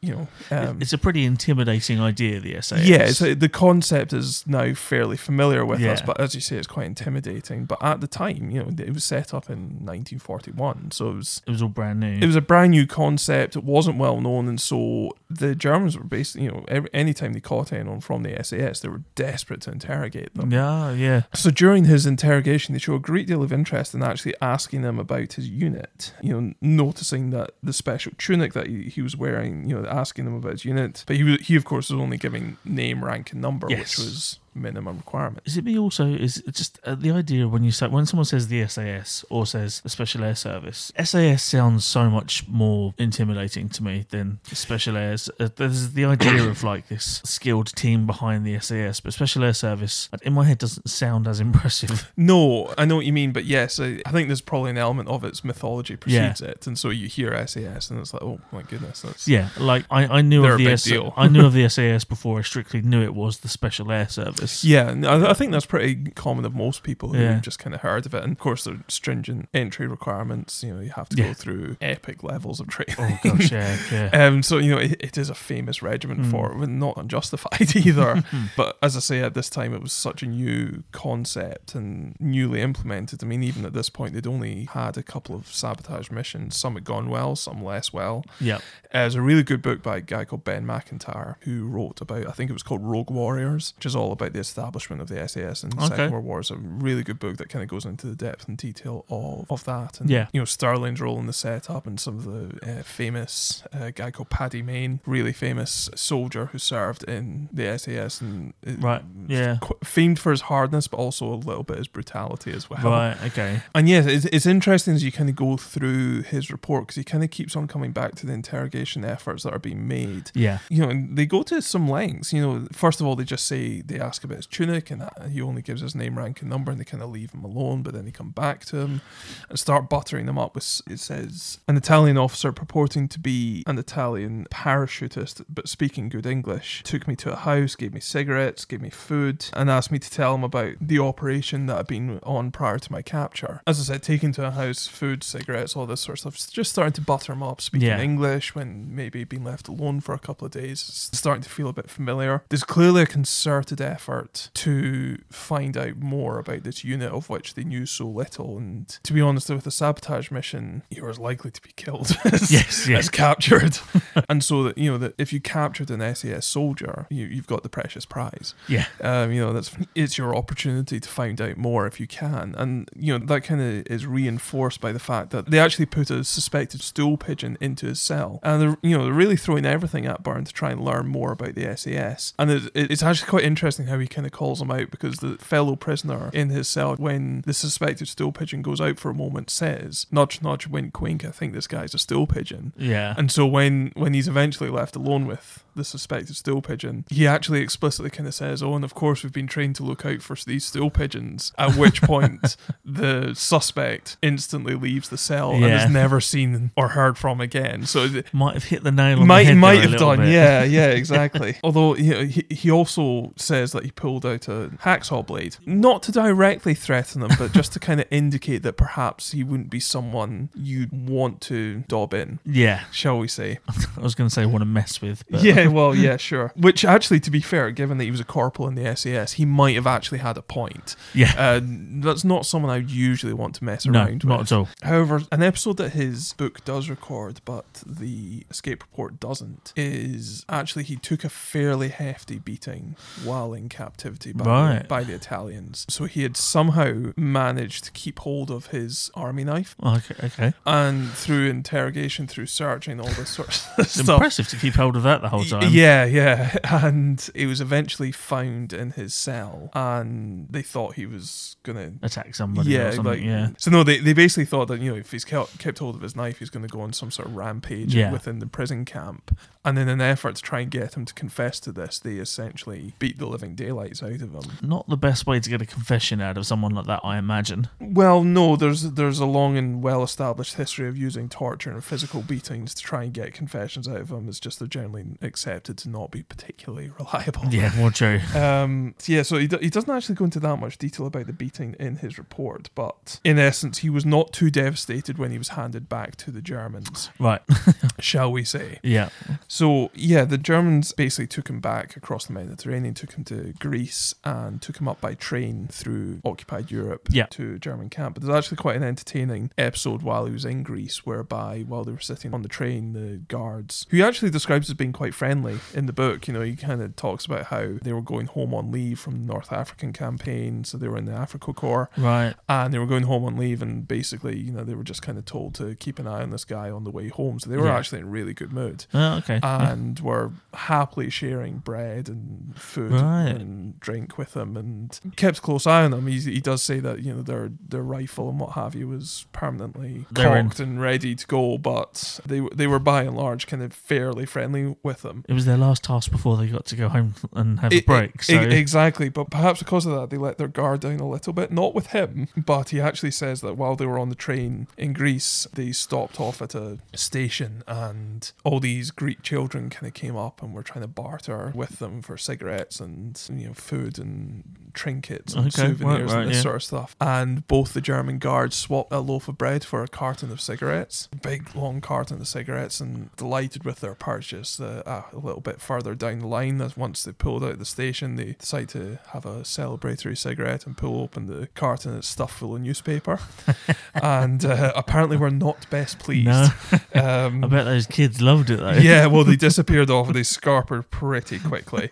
you 0.00 0.10
know, 0.14 0.28
um, 0.50 0.78
it's 0.80 0.92
a 0.92 0.98
pretty 0.98 1.24
intimidating 1.24 2.00
idea, 2.00 2.40
the 2.40 2.60
SAS. 2.60 2.86
yeah, 2.86 3.02
it's, 3.04 3.22
uh, 3.22 3.34
the 3.38 3.48
concept 3.48 4.12
is 4.12 4.46
now 4.46 4.74
fairly 4.74 5.16
familiar 5.16 5.64
with 5.64 5.80
us, 5.82 6.02
but 6.02 6.20
as 6.20 6.34
you 6.34 6.40
say, 6.40 6.56
it's 6.56 6.66
quite 6.66 6.86
intimidating. 6.86 7.64
But 7.64 7.82
at 7.82 8.00
the 8.00 8.06
time, 8.06 8.50
you 8.50 8.62
know, 8.62 8.70
it 8.78 8.92
was 8.94 9.04
set 9.04 9.34
up 9.34 9.48
in 9.48 9.84
1941, 9.84 10.90
so 10.92 11.10
it 11.10 11.14
was 11.14 11.42
it 11.46 11.50
was 11.50 11.62
all 11.62 11.68
brand 11.68 12.00
new. 12.00 12.18
it 12.18 12.26
was 12.26 12.36
a 12.36 12.40
brand 12.40 12.70
new 12.72 12.86
concept. 12.86 13.56
It 13.56 13.64
wasn't 13.64 13.98
well 13.98 14.20
known, 14.20 14.48
and 14.48 14.60
so 14.60 15.16
the 15.28 15.54
Germans 15.54 15.96
were 15.96 16.04
basically, 16.04 16.44
you 16.44 16.52
know, 16.52 16.64
every, 16.68 16.90
anytime 16.92 17.32
they 17.32 17.40
caught 17.40 17.72
anyone 17.72 18.00
from 18.00 18.22
the 18.22 18.36
SAS, 18.42 18.80
they 18.80 18.88
were 18.88 19.02
desperate 19.14 19.60
to 19.62 19.72
interrogate 19.72 20.34
them. 20.34 20.50
yeah, 20.52 20.92
yeah. 20.92 21.22
So 21.34 21.50
during 21.50 21.84
his 21.84 22.06
interrogation, 22.06 22.72
they 22.72 22.78
show 22.78 22.94
a 22.94 23.00
great 23.00 23.26
deal 23.26 23.42
of 23.42 23.52
interest 23.52 23.94
in 23.94 24.02
actually 24.02 24.34
asking 24.40 24.82
him 24.82 24.98
about 24.98 25.34
his 25.34 25.48
unit. 25.48 26.12
You 26.22 26.40
know, 26.40 26.54
noticing 26.60 27.30
that 27.30 27.52
the 27.62 27.72
special 27.72 28.12
tunic 28.18 28.52
that 28.52 28.66
he, 28.66 28.84
he 28.84 29.02
was 29.02 29.16
wearing. 29.16 29.68
You 29.68 29.80
know, 29.80 29.88
asking 29.88 30.26
him 30.26 30.34
about 30.34 30.52
his 30.52 30.64
unit. 30.64 31.04
But 31.06 31.16
he 31.16 31.24
was, 31.24 31.40
he 31.40 31.56
of 31.56 31.64
course 31.64 31.90
was 31.90 32.00
only 32.00 32.16
giving 32.16 32.56
name, 32.64 33.04
rank, 33.04 33.25
and 33.32 33.40
number, 33.40 33.66
Yes. 33.70 33.98
which 33.98 34.06
was 34.06 34.38
minimum 34.56 34.96
requirement. 34.98 35.42
Is 35.44 35.56
it 35.56 35.64
me 35.64 35.78
also? 35.78 36.06
Is 36.06 36.38
it 36.38 36.54
just 36.54 36.80
uh, 36.84 36.94
the 36.94 37.10
idea 37.10 37.46
when 37.48 37.62
you 37.64 37.70
say 37.70 37.88
when 37.88 38.06
someone 38.06 38.24
says 38.24 38.48
the 38.48 38.66
SAS 38.66 39.24
or 39.30 39.46
says 39.46 39.80
the 39.80 39.88
Special 39.88 40.24
Air 40.24 40.34
Service? 40.34 40.92
SAS 41.02 41.42
sounds 41.42 41.84
so 41.84 42.10
much 42.10 42.46
more 42.48 42.94
intimidating 42.98 43.68
to 43.70 43.82
me 43.82 44.06
than 44.10 44.40
Special 44.44 44.96
Airs. 44.96 45.30
Uh, 45.38 45.48
there's 45.54 45.92
the 45.92 46.04
idea 46.04 46.44
of 46.44 46.62
like 46.64 46.88
this 46.88 47.20
skilled 47.24 47.74
team 47.76 48.06
behind 48.06 48.46
the 48.46 48.58
SAS, 48.60 49.00
but 49.00 49.12
Special 49.12 49.44
Air 49.44 49.54
Service 49.54 50.08
in 50.22 50.32
my 50.32 50.44
head 50.44 50.58
doesn't 50.58 50.88
sound 50.88 51.26
as 51.28 51.40
impressive. 51.40 52.10
No, 52.18 52.72
I 52.78 52.86
know 52.86 52.96
what 52.96 53.04
you 53.04 53.12
mean, 53.12 53.32
but 53.32 53.44
yes, 53.44 53.78
I, 53.78 54.00
I 54.06 54.10
think 54.10 54.28
there's 54.28 54.40
probably 54.40 54.70
an 54.70 54.78
element 54.78 55.08
of 55.08 55.22
its 55.22 55.44
mythology 55.44 55.96
precedes 55.96 56.40
it, 56.40 56.66
and 56.66 56.78
so 56.78 56.88
you 56.90 57.08
hear 57.08 57.46
SAS, 57.46 57.90
and 57.90 58.00
it's 58.00 58.12
like, 58.14 58.22
oh 58.22 58.40
my 58.52 58.62
goodness, 58.62 59.02
that's 59.02 59.28
Yeah, 59.28 59.50
like 59.58 59.84
I, 59.90 60.06
I 60.06 60.20
knew 60.22 60.44
of 60.44 60.58
the 60.58 60.76
SAS. 60.76 61.12
I 61.16 61.28
knew 61.28 61.44
of 61.46 61.52
the 61.52 61.68
SAS 61.68 62.04
before 62.04 62.38
I 62.38 62.42
strictly 62.42 62.80
knew 62.80 63.02
it 63.02 63.14
was 63.14 63.38
the 63.40 63.48
Special 63.48 63.92
Air 63.92 64.08
Service. 64.08 64.45
Yeah, 64.64 64.94
I, 65.06 65.30
I 65.30 65.32
think 65.34 65.52
that's 65.52 65.66
pretty 65.66 66.10
common 66.12 66.44
of 66.44 66.54
most 66.54 66.82
people 66.82 67.12
who 67.12 67.20
Yeah. 67.20 67.40
just 67.40 67.58
kind 67.58 67.74
of 67.74 67.80
heard 67.82 68.06
of 68.06 68.14
it. 68.14 68.22
And 68.22 68.32
of 68.32 68.38
course, 68.38 68.64
there 68.64 68.74
are 68.74 68.84
stringent 68.88 69.48
entry 69.54 69.86
requirements. 69.86 70.62
You 70.62 70.74
know, 70.74 70.80
you 70.80 70.90
have 70.90 71.08
to 71.10 71.16
Yeah. 71.16 71.28
go 71.28 71.34
through 71.34 71.76
epic 71.80 72.22
levels 72.22 72.60
of 72.60 72.68
training. 72.68 72.96
Oh 72.98 73.18
gosh, 73.30 73.50
yeah, 73.52 73.78
yeah. 73.92 74.26
Um, 74.26 74.42
so 74.42 74.58
you 74.58 74.70
know, 74.70 74.78
it, 74.78 74.96
it 75.00 75.18
is 75.18 75.30
a 75.30 75.34
famous 75.34 75.82
regiment 75.82 76.20
Mm. 76.22 76.30
for 76.30 76.52
it, 76.52 76.58
but 76.58 76.68
not 76.68 76.96
unjustified 76.96 77.74
either. 77.86 78.22
but 78.56 78.78
as 78.82 78.96
I 78.96 79.00
say, 79.00 79.20
at 79.20 79.34
this 79.34 79.50
time, 79.50 79.74
it 79.74 79.82
was 79.82 79.92
such 79.92 80.22
a 80.22 80.26
new 80.26 80.82
concept 80.92 81.74
and 81.74 82.16
newly 82.20 82.60
implemented. 82.60 83.22
I 83.22 83.26
mean, 83.26 83.42
even 83.42 83.64
at 83.64 83.72
this 83.72 83.88
point, 83.90 84.14
they'd 84.14 84.26
only 84.26 84.64
had 84.72 84.96
a 84.96 85.02
couple 85.02 85.34
of 85.34 85.46
sabotage 85.48 86.10
missions. 86.10 86.56
Some 86.56 86.74
had 86.74 86.84
gone 86.84 87.08
well, 87.08 87.36
some 87.36 87.62
less 87.64 87.92
well. 87.92 88.24
yeah. 88.40 88.56
Uh, 88.94 89.00
there's 89.00 89.14
a 89.14 89.20
really 89.22 89.42
good 89.42 89.60
book 89.62 89.82
by 89.82 89.98
a 89.98 90.00
guy 90.00 90.24
called 90.24 90.44
Ben 90.44 90.64
Macintyre 90.64 91.36
who 91.40 91.66
wrote 91.66 92.00
about, 92.00 92.26
I 92.26 92.30
think 92.32 92.48
it 92.48 92.54
was 92.54 92.62
called 92.62 92.82
Rogue 92.82 93.10
Warriors, 93.10 93.74
which 93.76 93.84
is 93.84 93.94
all 93.96 94.10
about 94.12 94.32
the 94.36 94.40
establishment 94.40 95.00
of 95.02 95.08
the 95.08 95.26
SAS 95.28 95.62
in 95.64 95.70
the 95.70 95.76
Okay. 95.78 95.88
Second 95.88 96.12
World 96.12 96.24
War. 96.24 96.40
It's 96.40 96.50
a 96.50 96.56
really 96.56 97.02
good 97.02 97.18
book 97.18 97.38
that 97.38 97.48
kind 97.48 97.62
of 97.62 97.68
goes 97.68 97.84
into 97.84 98.06
the 98.06 98.14
depth 98.14 98.46
and 98.48 98.56
detail 98.56 99.04
of, 99.08 99.50
of 99.50 99.64
that. 99.64 100.00
And, 100.00 100.10
Yeah. 100.10 100.26
you 100.32 100.40
know, 100.40 100.44
Stirling's 100.44 101.00
role 101.00 101.18
in 101.18 101.26
the 101.26 101.32
setup 101.32 101.86
and 101.86 101.98
some 101.98 102.16
of 102.18 102.24
the 102.24 102.80
uh, 102.80 102.82
famous 102.82 103.62
uh, 103.72 103.90
guy 103.94 104.10
called 104.10 104.30
Paddy 104.30 104.62
Mayne, 104.62 105.00
really 105.06 105.32
famous 105.32 105.88
soldier 105.94 106.46
who 106.46 106.58
served 106.58 107.02
in 107.04 107.48
the 107.52 107.78
SAS 107.78 108.20
and 108.20 108.52
uh, 108.66 108.72
Right, 108.78 109.02
yeah. 109.26 109.58
famed 109.84 110.18
for 110.18 110.30
his 110.30 110.42
hardness, 110.42 110.86
but 110.88 110.98
also 110.98 111.26
a 111.32 111.34
little 111.36 111.62
bit 111.62 111.78
his 111.78 111.88
brutality 111.88 112.52
as 112.52 112.68
well. 112.68 112.82
Right, 112.84 113.16
okay. 113.24 113.62
And 113.74 113.88
yes, 113.88 114.06
it's, 114.06 114.24
it's 114.26 114.46
interesting 114.46 114.94
as 114.94 115.02
you 115.02 115.10
kind 115.12 115.28
of 115.30 115.36
go 115.36 115.56
through 115.56 116.22
his 116.22 116.50
report 116.50 116.84
because 116.86 116.96
he 116.96 117.04
kind 117.04 117.24
of 117.24 117.30
keeps 117.30 117.56
on 117.56 117.66
coming 117.66 117.92
back 117.92 118.14
to 118.16 118.26
the 118.26 118.32
interrogation 118.32 119.04
efforts 119.04 119.42
that 119.44 119.52
are 119.54 119.58
being 119.58 119.88
made. 119.88 120.30
Yeah. 120.34 120.58
You 120.68 120.82
know, 120.82 120.90
and 120.90 121.16
they 121.16 121.26
go 121.26 121.42
to 121.44 121.62
some 121.62 121.88
lengths. 121.88 122.32
You 122.32 122.42
know, 122.42 122.68
first 122.72 123.00
of 123.00 123.06
all, 123.06 123.16
they 123.16 123.24
just 123.24 123.46
say 123.46 123.80
they 123.80 123.98
ask 123.98 124.15
about 124.24 124.36
his 124.36 124.46
tunic, 124.46 124.90
and 124.90 125.00
that, 125.02 125.28
he 125.30 125.40
only 125.40 125.62
gives 125.62 125.80
his 125.80 125.94
name, 125.94 126.18
rank, 126.18 126.40
and 126.40 126.50
number, 126.50 126.70
and 126.70 126.80
they 126.80 126.84
kind 126.84 127.02
of 127.02 127.10
leave 127.10 127.32
him 127.32 127.44
alone. 127.44 127.82
But 127.82 127.94
then 127.94 128.04
they 128.04 128.10
come 128.10 128.30
back 128.30 128.64
to 128.66 128.78
him 128.78 129.00
and 129.48 129.58
start 129.58 129.88
buttering 129.88 130.28
him 130.28 130.38
up. 130.38 130.54
With 130.54 130.82
it 130.88 131.00
says 131.00 131.58
an 131.68 131.76
Italian 131.76 132.16
officer 132.16 132.52
purporting 132.52 133.08
to 133.08 133.18
be 133.18 133.62
an 133.66 133.78
Italian 133.78 134.46
parachutist, 134.50 135.44
but 135.48 135.68
speaking 135.68 136.08
good 136.08 136.26
English, 136.26 136.82
took 136.84 137.06
me 137.08 137.16
to 137.16 137.32
a 137.32 137.36
house, 137.36 137.74
gave 137.74 137.94
me 137.94 138.00
cigarettes, 138.00 138.64
gave 138.64 138.80
me 138.80 138.90
food, 138.90 139.46
and 139.52 139.70
asked 139.70 139.90
me 139.90 139.98
to 139.98 140.10
tell 140.10 140.34
him 140.34 140.44
about 140.44 140.74
the 140.80 140.98
operation 140.98 141.66
that 141.66 141.78
I'd 141.78 141.86
been 141.86 142.20
on 142.22 142.50
prior 142.50 142.78
to 142.78 142.92
my 142.92 143.02
capture. 143.02 143.60
As 143.66 143.80
I 143.80 143.82
said, 143.82 144.02
taken 144.02 144.32
to 144.32 144.46
a 144.46 144.50
house, 144.50 144.86
food, 144.86 145.22
cigarettes, 145.22 145.76
all 145.76 145.86
this 145.86 146.00
sort 146.00 146.24
of 146.24 146.36
stuff. 146.38 146.52
Just 146.52 146.72
starting 146.72 146.92
to 146.94 147.00
butter 147.00 147.32
him 147.32 147.42
up, 147.42 147.60
speaking 147.60 147.88
Yeah. 147.88 148.00
English 148.00 148.54
when 148.54 148.94
maybe 148.94 149.24
being 149.24 149.44
left 149.44 149.68
alone 149.68 150.00
for 150.00 150.14
a 150.14 150.18
couple 150.18 150.46
of 150.46 150.52
days, 150.52 150.84
it's 150.88 151.18
starting 151.18 151.42
to 151.42 151.48
feel 151.48 151.68
a 151.68 151.72
bit 151.72 151.90
familiar. 151.90 152.42
There's 152.48 152.64
clearly 152.64 153.02
a 153.02 153.06
concerted 153.06 153.80
effort 153.80 154.05
to 154.54 155.18
find 155.30 155.76
out 155.76 155.96
more 155.96 156.38
about 156.38 156.62
this 156.62 156.84
unit 156.84 157.12
of 157.12 157.28
which 157.28 157.54
they 157.54 157.64
knew 157.64 157.86
so 157.86 158.06
little. 158.06 158.56
And 158.58 158.88
to 159.02 159.12
be 159.12 159.20
honest, 159.20 159.48
with 159.50 159.66
a 159.66 159.70
sabotage 159.70 160.30
mission, 160.30 160.82
you're 160.90 161.10
as 161.10 161.18
likely 161.18 161.50
to 161.50 161.62
be 161.62 161.70
killed 161.76 162.16
as, 162.24 162.50
Yes, 162.50 162.88
yes. 162.88 162.98
as 163.00 163.08
captured. 163.08 163.78
and 164.28 164.42
so 164.42 164.62
that 164.64 164.78
you 164.78 164.90
know 164.90 164.98
that 164.98 165.14
if 165.18 165.32
you 165.32 165.40
captured 165.40 165.90
an 165.90 166.14
SAS 166.14 166.46
soldier, 166.46 167.06
you, 167.10 167.26
you've 167.26 167.46
got 167.46 167.62
the 167.62 167.68
precious 167.68 168.04
prize. 168.04 168.54
Yeah. 168.68 168.86
Um, 169.00 169.32
you 169.32 169.40
know, 169.40 169.52
that's 169.52 169.76
it's 169.94 170.18
your 170.18 170.34
opportunity 170.34 171.00
to 171.00 171.08
find 171.08 171.40
out 171.40 171.56
more 171.56 171.86
if 171.86 172.00
you 172.00 172.06
can. 172.06 172.54
And 172.56 172.88
you 172.94 173.18
know, 173.18 173.24
that 173.26 173.42
kind 173.42 173.60
of 173.60 173.86
is 173.86 174.06
reinforced 174.06 174.80
by 174.80 174.92
the 174.92 174.98
fact 174.98 175.30
that 175.30 175.50
they 175.50 175.58
actually 175.58 175.86
put 175.86 176.10
a 176.10 176.24
suspected 176.24 176.80
stool 176.82 177.16
pigeon 177.16 177.56
into 177.60 177.86
his 177.86 178.00
cell. 178.00 178.40
And 178.42 178.62
they're 178.62 178.76
you 178.82 178.96
know, 178.96 179.04
they're 179.04 179.12
really 179.12 179.36
throwing 179.36 179.64
everything 179.66 180.06
at 180.06 180.22
Byrne 180.22 180.44
to 180.44 180.52
try 180.52 180.70
and 180.70 180.84
learn 180.84 181.08
more 181.08 181.32
about 181.32 181.54
the 181.54 181.76
SAS. 181.76 182.34
And 182.38 182.50
it's, 182.50 182.68
it's 182.74 183.02
actually 183.02 183.28
quite 183.28 183.44
interesting 183.44 183.86
how 183.86 183.95
he 184.00 184.06
kind 184.06 184.26
of 184.26 184.32
calls 184.32 184.60
him 184.60 184.70
out 184.70 184.90
because 184.90 185.16
the 185.18 185.36
fellow 185.38 185.76
prisoner 185.76 186.30
in 186.32 186.50
his 186.50 186.68
cell, 186.68 186.94
when 186.96 187.42
the 187.46 187.54
suspected 187.54 188.08
stool 188.08 188.32
pigeon 188.32 188.62
goes 188.62 188.80
out 188.80 188.98
for 188.98 189.10
a 189.10 189.14
moment, 189.14 189.50
says, 189.50 190.06
Nudge, 190.10 190.42
nudge, 190.42 190.66
wink, 190.66 191.00
wink, 191.00 191.24
I 191.24 191.30
think 191.30 191.52
this 191.52 191.66
guy's 191.66 191.94
a 191.94 191.98
stool 191.98 192.26
pigeon. 192.26 192.72
Yeah. 192.76 193.14
And 193.16 193.30
so 193.30 193.46
when 193.46 193.92
when 193.94 194.14
he's 194.14 194.28
eventually 194.28 194.70
left 194.70 194.96
alone 194.96 195.26
with 195.26 195.62
the 195.74 195.84
suspected 195.84 196.36
stool 196.36 196.62
pigeon, 196.62 197.04
he 197.10 197.26
actually 197.26 197.60
explicitly 197.60 198.10
kind 198.10 198.26
of 198.26 198.34
says, 198.34 198.62
"Oh, 198.62 198.74
and 198.74 198.84
of 198.84 198.94
course 198.94 199.22
we've 199.22 199.32
been 199.32 199.46
trained 199.46 199.76
to 199.76 199.82
look 199.82 200.06
out 200.06 200.22
for 200.22 200.34
these 200.36 200.64
stool 200.64 200.90
pigeons." 200.90 201.52
At 201.58 201.76
which 201.76 202.00
point 202.02 202.56
the 202.84 203.34
suspect 203.34 204.16
instantly 204.22 204.74
leaves 204.74 205.08
the 205.08 205.18
cell 205.18 205.52
and 205.52 205.64
is 205.64 205.90
never 205.90 206.20
seen 206.20 206.70
or 206.76 206.88
heard 206.88 207.18
from 207.18 207.40
again. 207.40 207.84
So 207.86 208.08
th- 208.08 208.32
might 208.32 208.54
have 208.54 208.64
hit 208.64 208.84
the 208.84 208.92
nail 208.92 209.20
on 209.20 209.26
might 209.26 209.42
the 209.44 209.48
head. 209.50 209.56
might 209.58 209.80
have 209.82 209.98
done, 209.98 210.18
bit. 210.20 210.28
yeah, 210.28 210.64
yeah, 210.64 210.86
exactly. 211.02 211.56
Although 211.62 211.96
you 211.96 212.14
know, 212.14 212.24
he 212.24 212.46
he 212.50 212.70
also 212.70 213.32
says 213.36 213.72
that 213.72 213.84
he 213.86 213.92
pulled 213.92 214.26
out 214.26 214.48
a 214.48 214.70
hacksaw 214.82 215.26
blade, 215.26 215.56
not 215.64 216.02
to 216.04 216.12
directly 216.12 216.74
threaten 216.74 217.20
them, 217.20 217.30
but 217.38 217.52
just 217.52 217.72
to 217.72 217.80
kind 217.80 218.00
of 218.00 218.06
indicate 218.10 218.62
that 218.64 218.74
perhaps 218.76 219.32
he 219.32 219.42
wouldn't 219.44 219.70
be 219.70 219.80
someone 219.80 220.50
you'd 220.54 221.08
want 221.08 221.40
to 221.42 221.84
dob 221.88 222.12
in, 222.14 222.38
Yeah. 222.44 222.84
shall 222.92 223.18
we 223.18 223.28
say? 223.28 223.58
I 223.96 224.00
was 224.00 224.14
going 224.14 224.28
to 224.28 224.34
say 224.34 224.44
want 224.46 224.62
to 224.62 224.66
mess 224.66 225.00
with. 225.00 225.24
But 225.30 225.42
Yeah, 225.42 225.66
well, 225.76 225.94
yeah, 225.94 226.16
sure. 226.16 226.52
Which 226.56 226.84
actually, 226.84 227.20
to 227.20 227.30
be 227.30 227.40
fair, 227.40 227.70
given 227.70 227.98
that 227.98 228.04
he 228.04 228.10
was 228.10 228.20
a 228.20 228.24
corporal 228.24 228.68
in 228.68 228.74
the 228.74 228.94
SAS, 228.96 229.34
he 229.34 229.44
might 229.44 229.74
have 229.76 229.86
actually 229.86 230.18
had 230.18 230.36
a 230.36 230.42
point. 230.42 230.96
Yeah. 231.14 231.32
Uh, 231.36 231.60
that's 231.62 232.24
not 232.24 232.46
someone 232.46 232.70
I 232.70 232.78
usually 232.78 233.32
want 233.32 233.54
to 233.56 233.64
mess 233.64 233.86
no, 233.86 234.00
around 234.04 234.24
not 234.24 234.40
with. 234.40 234.52
at 234.52 234.56
all. 234.56 234.68
However, 234.82 235.22
an 235.32 235.42
episode 235.42 235.76
that 235.78 235.90
his 235.90 236.32
book 236.34 236.64
does 236.64 236.88
record, 236.90 237.40
but 237.44 237.82
the 237.86 238.44
escape 238.50 238.82
report 238.82 239.20
doesn't, 239.20 239.72
is 239.76 240.44
actually 240.48 240.84
he 240.84 240.96
took 240.96 241.24
a 241.24 241.28
fairly 241.28 241.88
hefty 241.88 242.38
beating 242.38 242.96
while 243.24 243.52
in 243.54 243.68
captivity 243.76 244.32
by, 244.32 244.44
Right. 244.44 244.78
the, 244.82 244.88
by 244.88 245.04
the 245.04 245.14
Italians. 245.14 245.84
So 245.88 246.04
he 246.04 246.22
had 246.22 246.36
somehow 246.36 247.12
managed 247.16 247.84
to 247.84 247.92
keep 247.92 248.18
hold 248.20 248.50
of 248.50 248.66
his 248.68 249.10
army 249.14 249.44
knife. 249.44 249.76
Oh, 249.82 249.96
okay, 249.96 250.14
okay. 250.26 250.54
And 250.64 251.10
through 251.10 251.46
interrogation, 251.48 252.26
through 252.26 252.46
searching, 252.46 253.00
all 253.00 253.08
this 253.08 253.30
sort 253.30 253.48
of 253.48 253.66
It's 253.78 253.92
stuff. 253.92 254.08
impressive 254.08 254.48
to 254.48 254.56
keep 254.56 254.74
hold 254.74 254.96
of 254.96 255.02
that 255.02 255.20
the 255.22 255.28
whole 255.28 255.44
time. 255.44 255.70
Yeah, 255.72 256.04
yeah. 256.04 256.56
And 256.86 257.28
it 257.34 257.46
was 257.46 257.60
eventually 257.60 258.12
found 258.12 258.72
in 258.72 258.92
his 258.92 259.14
cell, 259.14 259.70
and 259.74 260.46
they 260.50 260.62
thought 260.62 260.94
he 260.94 261.06
was 261.06 261.56
gonna. 261.62 261.92
Attack 262.02 262.34
somebody 262.34 262.70
Yeah, 262.70 262.88
or 262.88 262.92
something. 262.92 263.12
like 263.14 263.22
yeah. 263.22 263.48
so. 263.58 263.70
No, 263.70 263.82
they, 263.82 263.98
they 263.98 264.12
basically 264.12 264.44
thought 264.46 264.68
that 264.68 264.80
you 264.80 264.90
know 264.92 264.96
if 264.98 265.10
he's 265.12 265.24
kept, 265.24 265.58
kept 265.58 265.78
hold 265.78 265.94
of 265.96 266.00
his 266.02 266.16
knife, 266.16 266.38
he's 266.38 266.50
going 266.50 266.62
to 266.66 266.68
go 266.72 266.80
on 266.80 266.92
some 266.92 267.10
sort 267.10 267.28
of 267.28 267.36
rampage 267.36 267.94
Yeah. 267.94 268.10
within 268.12 268.38
the 268.38 268.46
prison 268.46 268.84
camp. 268.84 269.36
And 269.64 269.78
in 269.78 269.88
an 269.88 270.00
effort 270.00 270.36
to 270.36 270.42
try 270.42 270.60
and 270.60 270.70
get 270.70 270.94
him 270.96 271.04
to 271.06 271.12
confess 271.14 271.58
to 271.60 271.72
this, 271.72 271.98
they 271.98 272.14
essentially 272.16 272.94
beat 273.00 273.18
the 273.18 273.26
living 273.26 273.56
daylights 273.66 274.02
out 274.02 274.10
of 274.12 274.20
him. 274.34 274.42
Not 274.62 274.88
the 274.88 274.96
best 274.96 275.26
way 275.26 275.40
to 275.40 275.50
get 275.50 275.60
a 275.62 275.66
confession 275.66 276.20
out 276.20 276.36
of 276.38 276.46
someone 276.46 276.72
like 276.72 276.86
that, 276.86 277.00
I 277.02 277.18
imagine. 277.18 277.68
Well, 277.80 278.22
no, 278.22 278.56
there's 278.56 278.82
there's 278.92 279.18
a 279.18 279.26
long 279.26 279.56
and 279.56 279.82
well 279.82 280.02
established 280.02 280.54
history 280.54 280.88
of 280.88 280.96
using 280.96 281.28
torture 281.28 281.70
and 281.70 281.82
physical 281.84 282.22
beatings 282.22 282.74
to 282.74 282.82
try 282.82 283.04
and 283.04 283.12
get 283.12 283.34
confessions 283.34 283.88
out 283.88 283.96
of 284.00 284.08
them. 284.08 284.28
It's 284.28 284.40
just 284.40 284.58
they're 284.58 284.68
generally 284.68 285.04
accepted 285.22 285.78
to 285.78 285.88
not 285.88 286.10
be 286.10 286.22
particularly 286.22 286.90
reliable. 286.98 287.44
Yeah, 287.50 287.72
more 287.76 287.90
true. 287.90 288.20
Um, 288.34 288.94
yeah, 289.06 289.22
so 289.22 289.38
he, 289.38 289.46
do- 289.46 289.58
he 289.58 289.70
doesn't 289.70 289.90
actually 289.90 290.14
go 290.14 290.24
into 290.24 290.40
that 290.40 290.56
much 290.58 290.78
detail 290.78 291.06
about 291.06 291.26
the 291.26 291.32
beating 291.32 291.74
in 291.80 291.96
his 291.96 292.18
report, 292.18 292.70
but 292.74 293.20
in 293.24 293.38
essence, 293.38 293.78
he 293.78 293.90
was 293.90 294.04
not 294.06 294.32
too 294.32 294.50
devastated 294.50 295.18
when 295.18 295.30
he 295.30 295.38
was 295.38 295.48
handed 295.48 295.88
back 295.88 296.16
to 296.16 296.30
the 296.30 296.40
Germans, 296.42 297.10
Right. 297.18 297.42
shall 297.98 298.30
we 298.30 298.44
say. 298.44 298.78
yeah. 298.82 299.08
So 299.48 299.90
yeah, 299.94 300.24
the 300.24 300.38
Germans 300.38 300.92
basically 300.92 301.26
took 301.26 301.48
him 301.48 301.60
back 301.60 301.96
across 301.96 302.26
the 302.26 302.32
Mediterranean, 302.32 302.94
took 302.94 303.12
him 303.12 303.24
to 303.24 303.52
Greece, 303.58 304.14
and 304.24 304.60
took 304.62 304.80
him 304.80 304.88
up 304.88 305.00
by 305.00 305.14
train 305.14 305.68
through 305.70 306.20
occupied 306.24 306.70
Europe 306.70 307.08
Yeah. 307.10 307.26
to 307.30 307.58
German 307.58 307.88
camp. 307.90 308.14
But 308.14 308.22
there's 308.24 308.36
actually 308.36 308.56
quite 308.58 308.76
an 308.76 308.82
entertaining 308.82 309.50
episode 309.58 310.02
while 310.02 310.26
he 310.26 310.32
was 310.32 310.44
in 310.44 310.62
Greece, 310.62 311.04
whereby 311.06 311.64
while 311.66 311.84
they 311.84 311.92
were 311.92 312.00
sitting 312.00 312.32
on 312.34 312.42
the 312.42 312.48
train, 312.48 312.92
the 312.92 313.18
guards, 313.28 313.86
who 313.90 313.96
he 313.98 314.02
actually 314.02 314.30
describes 314.30 314.68
as 314.68 314.74
being 314.74 314.92
quite 314.92 315.14
friendly 315.14 315.58
in 315.74 315.86
the 315.86 315.92
book, 315.92 316.26
you 316.28 316.34
know, 316.34 316.40
he 316.42 316.56
kind 316.56 316.82
of 316.82 316.96
talks 316.96 317.24
about 317.26 317.46
how 317.46 317.74
they 317.82 317.92
were 317.92 318.02
going 318.02 318.26
home 318.26 318.54
on 318.54 318.70
leave 318.72 318.98
from 318.98 319.14
the 319.14 319.32
North 319.32 319.52
African 319.52 319.92
campaign, 319.92 320.64
so 320.64 320.76
they 320.78 320.88
were 320.88 320.98
in 320.98 321.04
the 321.04 321.12
Afrika 321.12 321.54
Korps 321.54 321.88
Right. 321.96 322.34
and 322.48 322.72
they 322.72 322.78
were 322.78 322.86
going 322.86 323.04
home 323.04 323.24
on 323.24 323.36
leave 323.36 323.62
and 323.62 323.86
basically 323.88 324.38
you 324.38 324.52
know 324.52 324.64
they 324.64 324.74
were 324.74 324.84
just 324.84 325.02
kind 325.02 325.18
of 325.18 325.24
told 325.24 325.54
to 325.56 325.74
keep 325.76 325.98
an 325.98 326.06
eye 326.06 326.22
on 326.22 326.30
this 326.30 326.44
guy 326.44 326.70
on 326.70 326.84
the 326.84 326.90
way 326.90 327.08
home 327.08 327.38
so 327.40 327.48
they 327.50 327.56
were 327.56 327.66
Yeah. 327.66 327.76
actually 327.78 328.00
in 328.00 328.10
really 328.10 328.34
good 328.34 328.52
mood 328.52 328.86
Oh, 328.94 329.16
okay. 329.18 329.40
Yeah. 329.42 329.70
and 329.72 329.98
were 330.00 330.30
happily 330.54 331.10
sharing 331.10 331.58
bread 331.58 332.08
and 332.08 332.54
food 332.56 332.92
Right. 332.92 333.28
and 333.28 333.45
drink 333.80 334.18
with 334.18 334.34
him 334.36 334.56
and 334.56 334.98
kept 335.16 335.42
close 335.42 335.66
eye 335.66 335.84
on 335.84 335.90
them. 335.92 336.06
He's, 336.06 336.24
he 336.24 336.40
does 336.40 336.62
say 336.62 336.80
that 336.80 337.02
you 337.02 337.14
know 337.14 337.22
their 337.22 337.50
their 337.68 337.82
rifle 337.82 338.28
and 338.28 338.40
what 338.40 338.52
have 338.52 338.74
you 338.74 338.88
was 338.88 339.26
permanently 339.32 340.06
They 340.10 340.26
were 340.26 340.36
in- 340.36 340.48
cocked 340.48 340.60
and 340.60 340.80
ready 340.80 341.14
to 341.14 341.26
go 341.26 341.58
but 341.58 342.20
they 342.26 342.40
they 342.54 342.66
were 342.66 342.78
by 342.78 343.02
and 343.02 343.16
large 343.16 343.46
kind 343.46 343.62
of 343.62 343.72
fairly 343.72 344.26
friendly 344.26 344.76
with 344.82 345.04
him 345.04 345.24
It 345.28 345.32
was 345.32 345.44
their 345.46 345.56
last 345.56 345.84
task 345.84 346.10
before 346.10 346.36
they 346.36 346.46
got 346.48 346.66
to 346.66 346.76
go 346.76 346.88
home 346.88 347.14
and 347.32 347.60
have 347.60 347.72
a 347.72 347.76
it- 347.76 347.86
break. 347.86 348.14
it- 348.16 348.22
So 348.22 348.40
exactly, 348.40 349.08
but 349.08 349.30
perhaps 349.30 349.60
because 349.60 349.86
of 349.86 349.92
that, 349.92 350.10
they 350.10 350.16
let 350.16 350.38
their 350.38 350.48
guard 350.48 350.80
down 350.80 351.00
a 351.00 351.08
little 351.08 351.32
bit. 351.32 351.50
Not 351.52 351.74
with 351.74 351.88
him, 351.88 352.28
but 352.36 352.70
he 352.70 352.80
actually 352.80 353.10
says 353.10 353.40
that 353.42 353.56
while 353.56 353.76
they 353.76 353.86
were 353.86 353.98
on 353.98 354.08
the 354.08 354.14
train 354.14 354.66
in 354.76 354.92
Greece, 354.92 355.46
they 355.52 355.72
stopped 355.72 356.20
off 356.20 356.40
at 356.42 356.54
a 356.54 356.78
station, 356.94 357.62
and 357.66 358.32
all 358.44 358.60
these 358.60 358.90
Greek 358.90 359.22
children 359.22 359.70
kind 359.70 359.86
of 359.86 359.94
came 359.94 360.16
up 360.16 360.42
and 360.42 360.52
were 360.54 360.62
trying 360.62 360.82
to 360.82 360.88
barter 360.88 361.52
with 361.54 361.78
them 361.78 362.02
for 362.02 362.16
cigarettes 362.16 362.80
and 362.80 363.25
you 363.30 363.48
know 363.48 363.54
food 363.54 363.98
and 363.98 364.44
trinkets 364.74 365.32
and 365.34 365.46
Okay, 365.46 365.68
souvenirs 365.68 366.12
right, 366.12 366.22
and 366.22 366.30
this 366.30 366.36
yeah. 366.36 366.42
sort 366.42 366.56
of 366.56 366.62
stuff. 366.62 366.96
And 367.00 367.46
both 367.48 367.72
the 367.72 367.80
German 367.80 368.18
guards 368.18 368.54
swapped 368.56 368.92
a 368.92 369.00
loaf 369.00 369.26
of 369.26 369.38
bread 369.38 369.64
for 369.64 369.82
a 369.82 369.88
carton 369.88 370.30
of 370.30 370.38
cigarettes, 370.40 371.08
big 371.22 371.54
long 371.56 371.80
carton 371.80 372.20
of 372.20 372.28
cigarettes, 372.28 372.78
and 372.80 373.10
delighted 373.16 373.64
with 373.64 373.80
their 373.80 373.94
purchase. 373.94 374.60
Uh, 374.60 374.82
uh, 374.84 375.02
a 375.12 375.18
little 375.18 375.40
bit 375.40 375.60
further 375.62 375.94
down 375.94 376.18
the 376.18 376.26
line, 376.26 376.60
as 376.60 376.76
once 376.76 377.04
they 377.04 377.12
pulled 377.12 377.42
out 377.42 377.52
of 377.52 377.58
the 377.58 377.64
station, 377.64 378.16
they 378.16 378.32
decide 378.38 378.68
to 378.70 378.98
have 379.08 379.24
a 379.24 379.40
celebratory 379.40 380.16
cigarette 380.16 380.66
and 380.66 380.76
pull 380.76 381.00
open 381.00 381.26
the 381.26 381.46
carton 381.54 381.94
that's 381.94 382.08
stuffed 382.08 382.34
full 382.38 382.54
of 382.54 382.60
newspaper. 382.60 383.18
and 383.94 384.44
uh, 384.44 384.72
apparently, 384.76 385.16
we're 385.16 385.30
not 385.30 385.68
best 385.70 385.98
pleased. 385.98 386.26
no, 386.26 386.48
Um, 386.94 387.44
I 387.44 387.48
bet 387.48 387.64
those 387.66 387.86
kids 387.86 388.20
loved 388.20 388.50
it 388.50 388.58
though. 388.58 388.72
yeah, 388.72 389.06
well, 389.06 389.24
they 389.24 389.36
disappeared 389.48 389.90
off 389.90 390.06
and 390.08 390.16
they 390.16 390.20
scarpered 390.20 390.90
pretty 390.90 391.38
quickly. 391.38 391.90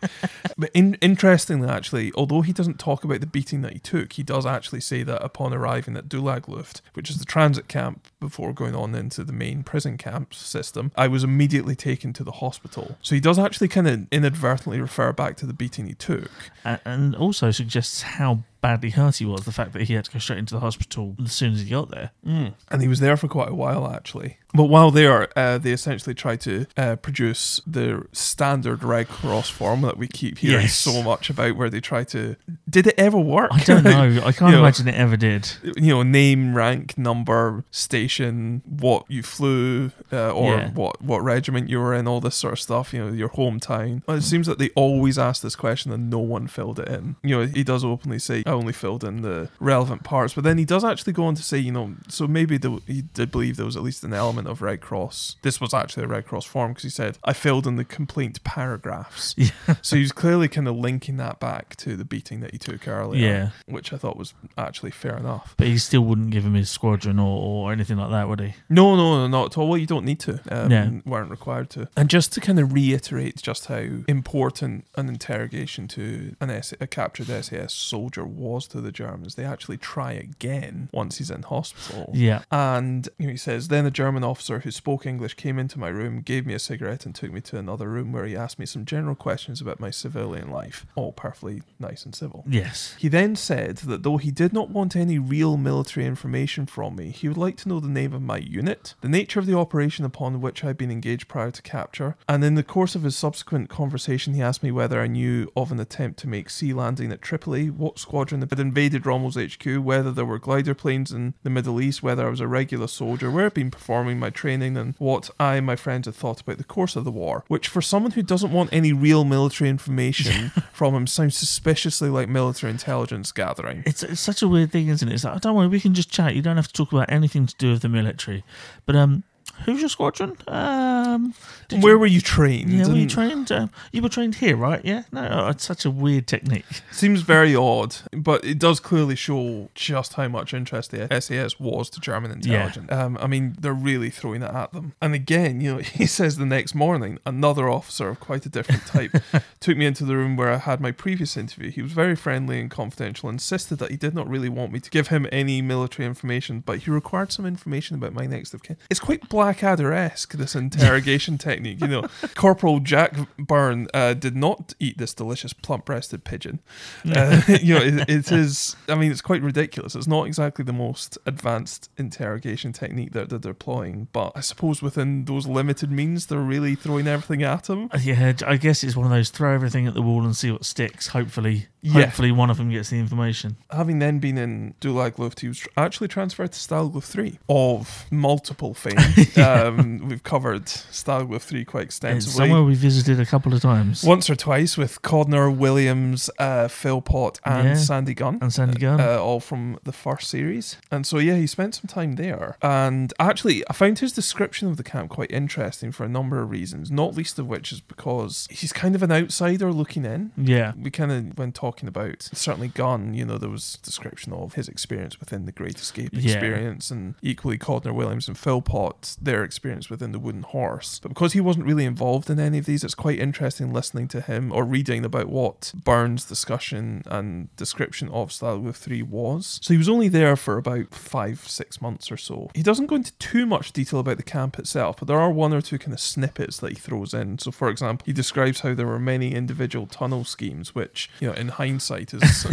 But 0.57 0.71
in, 0.75 0.97
interestingly, 1.25 1.69
actually, 1.69 2.13
although 2.17 2.43
he 2.43 2.53
doesn't 2.53 2.79
talk 2.79 3.03
about 3.03 3.21
the 3.21 3.27
beating 3.27 3.63
that 3.63 3.73
he 3.73 3.79
took, 3.79 4.13
he 4.13 4.23
does 4.23 4.45
actually 4.45 4.81
say 4.81 5.03
that 5.03 5.25
upon 5.25 5.55
arriving 5.55 5.97
at 5.97 6.07
Dulag 6.07 6.49
Luft, 6.49 6.83
which 6.93 7.09
is 7.09 7.17
the 7.17 7.25
transit 7.25 7.67
camp 7.67 8.07
before 8.29 8.53
going 8.53 8.75
on 8.75 8.95
into 8.95 9.23
the 9.25 9.33
main 9.33 9.63
prison 9.63 9.99
camp 9.99 10.33
system, 10.35 10.91
I 10.97 11.09
was 11.09 11.23
immediately 11.25 11.77
taken 11.77 12.13
to 12.15 12.25
the 12.25 12.33
hospital. 12.33 12.97
So 13.03 13.15
he 13.15 13.21
does 13.21 13.39
actually 13.39 13.69
kind 13.69 13.87
of 13.89 14.07
inadvertently 14.11 14.81
refer 14.81 15.13
back 15.13 15.37
to 15.39 15.47
the 15.47 15.53
beating 15.53 15.87
he 15.87 15.95
took. 15.95 16.31
And 16.65 17.15
also 17.15 17.51
suggests 17.51 18.03
how 18.03 18.45
badly 18.63 18.89
hurt 18.91 19.17
he 19.17 19.27
was. 19.27 19.43
The 19.45 19.53
fact 19.53 19.75
that 19.75 19.83
he 19.83 19.93
had 19.95 20.07
to 20.07 20.11
go 20.11 20.19
straight 20.19 20.39
into 20.39 20.55
the 20.55 20.61
hospital 20.61 21.15
as 21.23 21.33
soon 21.33 21.53
as 21.53 21.61
he 21.61 21.69
got 21.69 21.91
there. 21.91 22.13
And 22.25 22.81
he 22.81 22.89
was 22.89 23.01
there 23.01 23.17
for 23.19 23.29
quite 23.29 23.51
a 23.51 23.55
while, 23.55 23.87
actually. 23.89 24.39
But 24.57 24.65
while 24.65 24.91
there, 24.93 25.37
uh, 25.37 25.59
they 25.59 25.73
essentially 25.73 26.15
tried 26.15 26.41
to 26.43 26.65
uh, 26.77 26.95
produce 26.97 27.61
the 27.67 28.07
standard 28.13 28.85
Red 28.85 29.09
Cross 29.09 29.51
form 29.51 29.81
that 29.83 29.99
we 29.99 30.07
keep 30.07 30.39
hearing 30.39 30.63
Yes. 30.63 30.77
so 30.77 31.03
much 31.03 31.29
about, 31.29 31.57
where 31.57 31.69
they 31.69 31.81
try 31.81 32.05
to. 32.05 32.37
Did 32.71 32.87
it 32.87 32.95
ever 32.97 33.19
work? 33.19 33.51
I 33.53 33.65
don't 33.65 33.83
know. 33.83 34.23
I 34.25 34.31
can't 34.33 34.53
You 34.53 34.57
know, 34.57 34.59
imagine 34.61 34.87
it 34.89 34.95
ever 34.95 35.17
did. 35.17 35.51
You 35.77 35.89
know, 35.95 36.03
name, 36.05 36.55
rank, 36.57 36.97
number, 36.97 37.65
station, 37.73 38.14
what 38.21 39.05
you 39.09 39.23
flew, 39.23 39.91
uh, 40.13 40.31
or 40.31 40.51
Yeah. 40.57 40.71
what 40.71 41.03
what 41.03 41.23
regiment 41.23 41.69
you 41.69 41.79
were 41.81 41.95
in, 41.95 42.07
all 42.07 42.21
this 42.21 42.35
sort 42.37 42.53
of 42.55 42.61
stuff. 42.61 42.93
You 42.93 43.05
know, 43.07 43.13
your 43.13 43.29
hometown. 43.31 44.03
It 44.09 44.23
seems 44.23 44.47
that 44.47 44.59
they 44.59 44.71
always 44.71 45.19
ask 45.19 45.43
this 45.43 45.57
question 45.57 45.93
and 45.93 46.09
no 46.11 46.19
one 46.19 46.47
filled 46.47 46.79
it 46.79 46.89
in. 46.89 47.17
You 47.23 47.39
know, 47.39 47.47
he 47.47 47.65
does 47.65 47.85
openly 47.85 48.19
say, 48.19 48.43
"I 48.47 48.51
only 48.51 48.73
filled 48.73 49.05
in 49.05 49.23
the 49.23 49.49
relevant 49.61 50.05
parts," 50.05 50.35
but 50.35 50.45
then 50.45 50.59
he 50.59 50.65
does 50.65 50.85
actually 50.85 51.13
go 51.13 51.25
on 51.25 51.35
to 51.35 51.43
say, 51.43 51.59
you 51.59 51.73
know, 51.73 51.95
so 52.09 52.27
maybe 52.27 52.57
the, 52.59 52.81
he 52.87 53.03
did 53.03 53.31
believe 53.31 53.57
there 53.57 53.67
was 53.67 53.77
at 53.77 53.83
least 53.83 54.05
an 54.05 54.13
element 54.15 54.49
of 54.49 54.63
Red 54.63 54.81
Cross. 54.81 55.37
This 55.43 55.61
was 55.61 55.73
actually 55.75 56.05
a 56.05 56.09
Red 56.09 56.27
Cross 56.27 56.45
form 56.47 56.73
because 56.73 56.85
he 56.85 56.91
said, 56.91 57.19
"I 57.25 57.33
filled 57.33 57.67
in 57.67 57.77
the 57.77 57.85
complaint 57.85 58.43
paragraphs." 58.45 59.35
Yeah. 59.45 59.51
So 59.83 59.97
he 59.97 60.03
was 60.03 60.13
clearly 60.13 60.49
kind 60.49 60.69
of 60.69 60.77
linking 60.77 61.17
that 61.19 61.39
back 61.41 61.77
to 61.77 61.97
the 61.97 62.05
beating 62.05 62.41
that 62.41 62.53
he 62.53 62.59
took 62.59 62.87
earlier, 62.89 63.27
Yeah. 63.27 63.49
which 63.67 63.93
I 63.93 63.97
thought 63.97 64.17
was 64.17 64.33
actually 64.57 64.91
fair 64.91 65.17
enough. 65.17 65.55
But 65.57 65.67
he 65.67 65.79
still 65.79 66.03
wouldn't 66.03 66.31
give 66.31 66.45
him 66.45 66.55
his 66.55 66.71
squadron 66.71 67.19
or, 67.19 67.41
or 67.67 67.73
anything 67.73 67.97
like 67.97 68.04
that, 68.11 68.29
would 68.29 68.41
he? 68.41 68.55
No, 68.69 68.97
no, 68.97 69.17
no, 69.19 69.27
not 69.27 69.47
at 69.53 69.59
all. 69.59 69.69
Well, 69.69 69.79
you 69.79 69.87
don't 69.87 70.05
need 70.05 70.21
to. 70.21 70.41
Um, 70.51 70.71
Yeah. 70.71 70.91
weren't 71.05 71.31
required 71.31 71.71
to. 71.71 71.89
And 71.97 72.09
just 72.11 72.33
to 72.35 72.41
kind 72.41 72.59
of 72.59 72.73
reiterate 72.73 73.43
just 73.43 73.67
how 73.67 73.85
important 74.09 74.87
an 74.97 75.09
interrogation 75.09 75.89
to 75.89 76.35
an 76.41 76.51
S- 76.51 76.75
a 76.81 76.87
captured 76.87 77.29
SAS 77.29 77.73
soldier 77.75 78.25
was 78.25 78.67
to 78.69 78.81
the 78.81 78.93
Germans, 78.93 79.35
they 79.35 79.45
actually 79.45 79.77
try 79.77 80.13
again 80.13 80.89
once 80.93 81.19
he's 81.19 81.31
in 81.31 81.43
hospital. 81.43 82.11
Yeah. 82.15 82.43
And 82.51 83.09
you 83.19 83.27
know, 83.27 83.33
he 83.33 83.37
says, 83.37 83.69
then 83.69 83.87
a 83.87 83.91
German 83.91 84.25
officer 84.25 84.61
who 84.61 84.71
spoke 84.71 85.07
English 85.07 85.35
came 85.35 85.59
into 85.59 85.79
my 85.79 85.89
room, 85.89 86.21
gave 86.21 86.47
me 86.47 86.55
a 86.55 86.59
cigarette, 86.59 87.07
and 87.07 87.15
took 87.15 87.33
me 87.33 87.41
to 87.43 87.59
another 87.59 87.89
room 87.89 88.13
where 88.13 88.27
he 88.27 88.37
asked 88.37 88.59
me 88.59 88.67
some 88.67 88.85
general 88.85 89.15
questions 89.15 89.61
about 89.61 89.81
my 89.81 89.91
civilian 89.91 90.51
life. 90.51 90.87
All 90.95 91.13
perfectly 91.13 91.63
nice 91.79 92.05
and 92.05 92.15
civil. 92.15 92.45
Yes. 92.49 92.95
He 92.99 93.09
then 93.09 93.37
said 93.37 93.79
that 93.79 94.03
though 94.03 94.17
he 94.17 94.31
did 94.31 94.53
not 94.53 94.71
want 94.71 94.97
any 94.97 95.19
real 95.19 95.57
military 95.57 96.07
information 96.07 96.67
from 96.67 96.97
me, 96.97 97.11
he 97.11 97.29
would 97.29 97.37
like 97.37 97.57
to 97.59 97.69
know 97.69 97.81
the 97.85 97.91
name 97.91 98.13
of 98.13 98.23
my 98.23 98.39
unit, 98.39 98.95
the 99.01 99.09
nature 99.09 99.39
of 99.41 99.47
the 99.47 99.57
operation 99.57 100.05
upon 100.05 100.41
which 100.41 100.65
I 100.65 100.69
had 100.69 100.77
been 100.77 100.91
engaged 100.91 101.29
prior 101.29 101.51
to 101.51 101.63
capture, 101.63 102.17
and 102.29 102.43
in 102.45 102.55
the 102.55 102.63
course 102.63 102.95
of 102.95 103.03
his 103.03 103.17
subsequent 103.17 103.69
conversation, 103.69 104.35
he 104.35 104.43
asked 104.43 104.63
me 104.63 104.71
whether 104.71 105.01
I 105.01 105.07
knew 105.07 105.51
of 105.57 105.71
an 105.71 105.81
attempt 105.81 106.19
to 106.21 106.29
make 106.29 106.51
sea 106.51 106.73
landing 106.73 107.13
at 107.13 107.23
Tripoli, 107.23 107.71
what 107.71 107.99
squadron 107.99 108.41
had 108.41 108.59
invaded 108.61 109.07
Rommel's 109.07 109.37
HQ, 109.37 109.65
whether 109.83 110.11
there 110.11 110.25
were 110.25 110.39
glider 110.39 110.75
planes 110.75 111.13
in 111.13 111.35
the 111.43 111.51
Middle 111.51 111.81
East, 111.81 112.03
whether 112.03 112.27
I 112.27 112.31
was 112.31 112.41
a 112.41 112.49
regular 112.49 112.87
soldier, 112.87 113.31
where 113.31 113.47
I'd 113.47 113.55
been 113.55 113.71
performing 113.71 114.19
my 114.19 114.31
training, 114.31 114.77
and 114.77 114.95
what 114.99 115.31
I 115.39 115.57
and 115.57 115.67
my 115.67 115.77
friends 115.77 116.07
had 116.07 116.15
thought 116.15 116.41
about 116.41 116.59
the 116.59 116.65
course 116.65 116.97
of 116.97 117.05
the 117.05 117.11
war. 117.11 117.45
Which, 117.49 117.69
for 117.69 117.83
someone 117.83 118.13
who 118.13 118.23
doesn't 118.23 118.53
want 118.53 118.73
any 118.73 118.93
real 118.93 119.25
military 119.25 119.71
information 119.71 120.51
from 120.73 120.95
him, 120.95 121.07
sounds 121.07 121.37
suspiciously 121.37 122.09
like 122.09 122.29
military 122.29 122.71
intelligence 122.71 123.33
gathering. 123.33 123.83
It's, 123.87 124.03
it's 124.03 124.21
such 124.21 124.43
a 124.43 124.49
weird 124.49 124.73
thing, 124.73 124.89
isn't 124.89 125.09
it? 125.09 125.15
It's 125.15 125.25
like, 125.25 125.37
oh, 125.37 125.39
don't 125.39 125.55
worry, 125.55 125.69
we 125.69 125.81
can 125.81 125.95
just 125.95 126.11
chat. 126.11 126.35
You 126.35 126.43
don't 126.43 126.57
have 126.57 126.69
to 126.69 126.73
talk 126.73 126.93
about 126.93 127.11
anything 127.11 127.47
to 127.47 127.55
do 127.57 127.74
with 127.75 127.83
the 127.83 127.89
military. 127.89 128.45
But 128.87 128.97
um, 128.97 129.25
Who's 129.65 129.81
your 129.81 129.89
squadron? 129.89 130.37
Um, 130.49 131.35
Where 131.71 131.93
you- 131.95 131.99
were 131.99 132.07
you 132.07 132.21
trained? 132.21 132.71
Yeah, 132.71 132.87
were 132.89 132.95
you 132.97 133.09
trained? 133.09 133.51
Um, 133.51 133.71
you 133.93 134.03
were 134.03 134.09
trained 134.09 134.37
here, 134.37 134.57
right? 134.57 134.81
Yeah. 134.85 135.05
No, 135.13 135.27
oh, 135.31 135.49
it's 135.49 135.65
such 135.65 135.85
a 135.85 135.91
weird 135.91 136.27
technique. 136.27 136.65
Seems 136.91 137.23
very 137.23 137.55
odd, 137.57 137.97
but 138.13 138.45
it 138.45 138.59
does 138.59 138.81
clearly 138.81 139.17
show 139.17 139.71
just 139.75 140.15
how 140.15 140.29
much 140.29 140.53
interest 140.53 140.91
the 140.91 141.07
SAS 141.21 141.59
was 141.59 141.89
to 141.91 142.01
German 142.01 142.31
intelligence. 142.31 142.91
Um, 142.93 143.17
I 143.21 143.27
mean, 143.27 143.57
they're 143.59 143.73
really 143.73 144.11
throwing 144.11 144.43
it 144.43 144.51
at 144.55 144.73
them. 144.73 144.93
And 145.01 145.15
again, 145.15 145.61
you 145.61 145.75
know, 145.75 145.79
he 145.83 146.07
says 146.07 146.37
the 146.37 146.47
next 146.47 146.75
morning, 146.75 147.19
another 147.25 147.69
officer 147.69 148.09
of 148.09 148.21
quite 148.21 148.45
a 148.47 148.49
different 148.49 148.87
type 148.87 149.13
took 149.61 149.77
me 149.77 149.87
into 149.87 150.05
the 150.05 150.17
room 150.17 150.37
where 150.37 150.51
I 150.51 150.59
had 150.59 150.81
my 150.81 150.93
previous 150.93 151.37
interview. 151.37 151.71
He 151.71 151.83
was 151.83 151.93
very 151.93 152.17
friendly 152.17 152.61
and 152.61 152.71
confidential, 152.71 153.29
insisted 153.29 153.79
that 153.79 153.91
he 153.91 153.97
did 153.97 154.15
not 154.15 154.29
really 154.29 154.49
want 154.49 154.73
me 154.73 154.81
to 154.81 154.91
give 154.91 155.09
him 155.09 155.27
any 155.33 155.63
military 155.63 156.07
information, 156.07 156.61
but 156.65 156.81
he 156.81 156.91
required 156.91 157.33
some 157.33 157.47
information 157.47 157.97
about 157.97 158.13
my 158.13 158.27
next 158.27 158.53
of 158.55 158.63
kin. 158.63 158.77
It's 158.91 159.01
quite 159.01 159.29
Blackadder 159.49 159.93
esque, 159.93 160.33
this 160.33 160.55
interrogation 160.65 161.37
technique. 161.37 161.81
You 161.83 161.89
know, 161.89 162.07
Corporal 162.35 162.81
Jack 162.81 163.15
Byrne 163.37 163.89
uh, 163.93 164.15
did 164.15 164.35
not 164.35 164.73
eat 164.81 164.97
this 164.97 165.13
delicious 165.13 165.53
plump 165.53 165.85
breasted 165.85 166.25
pigeon. 166.25 166.61
Uh, 167.05 167.43
you 167.61 167.75
know, 167.75 167.83
it, 167.83 168.09
it 168.09 168.33
is, 168.33 168.75
I 168.89 168.95
mean, 168.95 169.13
it's 169.13 169.21
quite 169.21 169.43
ridiculous. 169.43 169.95
It's 169.95 170.07
not 170.07 170.27
exactly 170.27 170.65
the 170.65 170.73
most 170.73 171.19
advanced 171.27 171.91
interrogation 171.99 172.73
technique 172.73 173.13
that 173.13 173.29
they're 173.29 173.39
deploying, 173.39 174.09
but 174.13 174.33
I 174.35 174.41
suppose 174.41 174.81
within 174.81 175.27
those 175.27 175.47
limited 175.47 175.91
means, 175.91 176.27
they're 176.27 176.39
really 176.39 176.75
throwing 176.75 177.07
everything 177.07 177.43
at 177.43 177.69
him. 177.69 177.91
Uh, 177.93 177.99
Yeah, 178.03 178.33
I 178.47 178.57
guess 178.57 178.83
it's 178.83 178.97
one 178.97 179.05
of 179.05 179.13
those 179.13 179.29
throw 179.29 179.53
everything 179.55 179.87
at 179.87 179.93
the 179.93 180.01
wall 180.03 180.25
and 180.25 180.35
see 180.35 180.51
what 180.51 180.65
sticks. 180.65 181.09
Hopefully, 181.09 181.67
Yeah. 181.83 182.05
hopefully 182.05 182.33
one 182.33 182.49
of 182.49 182.57
them 182.57 182.71
gets 182.71 182.89
the 182.89 182.99
information. 182.99 183.57
Having 183.71 183.99
then 183.99 184.21
been 184.21 184.39
in 184.39 184.75
Dulag 184.81 185.19
Luft, 185.19 185.41
he 185.41 185.49
was 185.49 185.59
tr- 185.59 185.69
actually 185.77 186.09
transferred 186.09 186.53
to 186.53 186.59
Stalag 186.59 186.95
3 187.03 187.39
of 187.51 188.07
multiple 188.11 188.73
fame. 188.73 188.95
um, 189.45 190.09
we've 190.09 190.23
covered 190.23 190.65
Stalag 190.67 191.41
3 191.41 191.65
quite 191.65 191.85
It's 191.85 191.97
extensively. 191.97 192.33
somewhere 192.49 192.63
we 192.63 192.75
visited 192.75 193.21
a 193.21 193.27
couple 193.27 193.53
of 193.55 193.61
times. 193.61 194.03
Once 194.03 194.29
or 194.31 194.37
twice 194.37 194.77
with 194.77 195.03
Codner, 195.03 195.55
Williams, 195.55 196.31
uh, 196.39 196.69
Philpot, 196.69 197.41
and 197.45 197.69
Yeah. 197.69 197.75
Sandy 197.75 198.15
Gunn. 198.15 198.39
And 198.41 198.53
Sandy 198.53 198.79
Gunn. 198.79 199.01
Uh, 199.01 199.19
all 199.19 199.41
from 199.41 199.79
the 199.85 199.93
first 199.93 200.29
series. 200.31 200.77
And 200.91 201.07
so, 201.07 201.19
yeah, 201.19 201.37
he 201.37 201.47
spent 201.47 201.75
some 201.75 201.87
time 201.89 202.15
there. 202.17 202.57
And 202.63 203.13
actually, 203.21 203.63
I 203.69 203.73
found 203.75 203.99
his 203.99 204.13
description 204.13 204.69
of 204.69 204.77
the 204.77 204.83
camp 204.83 205.11
quite 205.11 205.31
interesting 205.31 205.93
for 205.93 206.05
a 206.05 206.09
number 206.09 206.41
of 206.41 206.51
reasons, 206.51 206.91
not 206.91 207.15
least 207.15 207.39
of 207.39 207.47
which 207.47 207.73
is 207.73 207.81
because 207.81 208.47
he's 208.51 208.73
kind 208.73 208.95
of 208.95 209.03
an 209.03 209.13
outsider 209.13 209.73
looking 209.73 210.05
in. 210.05 210.33
yeah. 210.37 210.73
We 210.81 210.91
kind 210.91 211.13
of, 211.13 211.39
when 211.39 211.53
talking 211.53 211.87
about 211.89 212.29
certainly 212.33 212.69
Gunn, 212.69 213.15
you 213.15 213.25
know, 213.25 213.37
there 213.39 213.51
was 213.51 213.79
description 213.83 214.33
of 214.33 214.55
his 214.55 214.69
experience 214.69 215.21
within 215.21 215.45
the 215.45 215.53
Great 215.53 215.79
Escape 215.79 216.11
Yeah. 216.13 216.33
experience, 216.33 216.91
and 216.91 217.15
equally 217.23 217.59
Codner 217.59 217.93
Williams 217.95 218.27
and 218.29 218.39
Phil 218.39 218.55
Philpot, 218.55 219.17
their 219.25 219.45
experience 219.45 219.91
within 219.91 220.13
the 220.13 220.19
Wooden 220.19 220.43
Horse. 220.43 220.99
But 221.01 221.09
because 221.09 221.33
he 221.33 221.41
wasn't 221.41 221.67
really 221.67 221.85
involved 221.85 222.31
in 222.31 222.39
any 222.39 222.59
of 222.59 222.67
these, 222.67 222.85
it's 222.85 222.95
quite 222.95 223.19
interesting 223.19 223.73
listening 223.73 224.09
to 224.09 224.21
him 224.21 224.53
or 224.53 224.65
reading 224.65 225.05
about 225.05 225.29
what 225.29 225.73
Byrne's 225.75 226.25
discussion 226.25 227.03
and 227.07 227.55
description 227.57 228.09
of 228.09 228.31
Stalag 228.31 228.75
3 228.75 229.03
was. 229.03 229.59
So 229.63 229.75
he 229.75 229.79
was 229.79 229.89
only 229.89 230.09
there 230.09 230.37
for 230.37 230.57
about 230.57 230.95
five, 230.95 231.47
six 231.49 231.81
months 231.81 232.11
or 232.11 232.17
so. 232.17 232.51
He 232.55 232.63
doesn't 232.63 232.87
go 232.87 232.97
into 232.97 233.13
too 233.15 233.47
much 233.47 233.73
detail 233.73 234.01
about 234.01 234.17
the 234.17 234.23
camp 234.23 234.59
itself, 234.59 234.97
but 234.99 235.09
there 235.09 235.21
are 235.21 235.31
one 235.31 235.53
or 235.53 235.61
two 235.61 235.79
kind 235.79 235.93
of 235.93 236.01
snippets 236.01 236.59
that 236.59 236.71
he 236.71 236.77
throws 236.77 237.15
in. 237.15 237.39
So, 237.39 237.51
for 237.51 237.69
example, 237.69 238.05
he 238.07 238.13
describes 238.13 238.61
how 238.61 238.75
there 238.75 238.87
were 238.87 238.99
many 238.99 239.35
individual 239.35 239.87
tunnel 239.87 240.25
schemes, 240.25 240.75
which, 240.75 241.11
you 241.21 241.29
know, 241.29 241.35
in 241.35 241.49
hindsight 241.49 242.15
is 242.15 242.23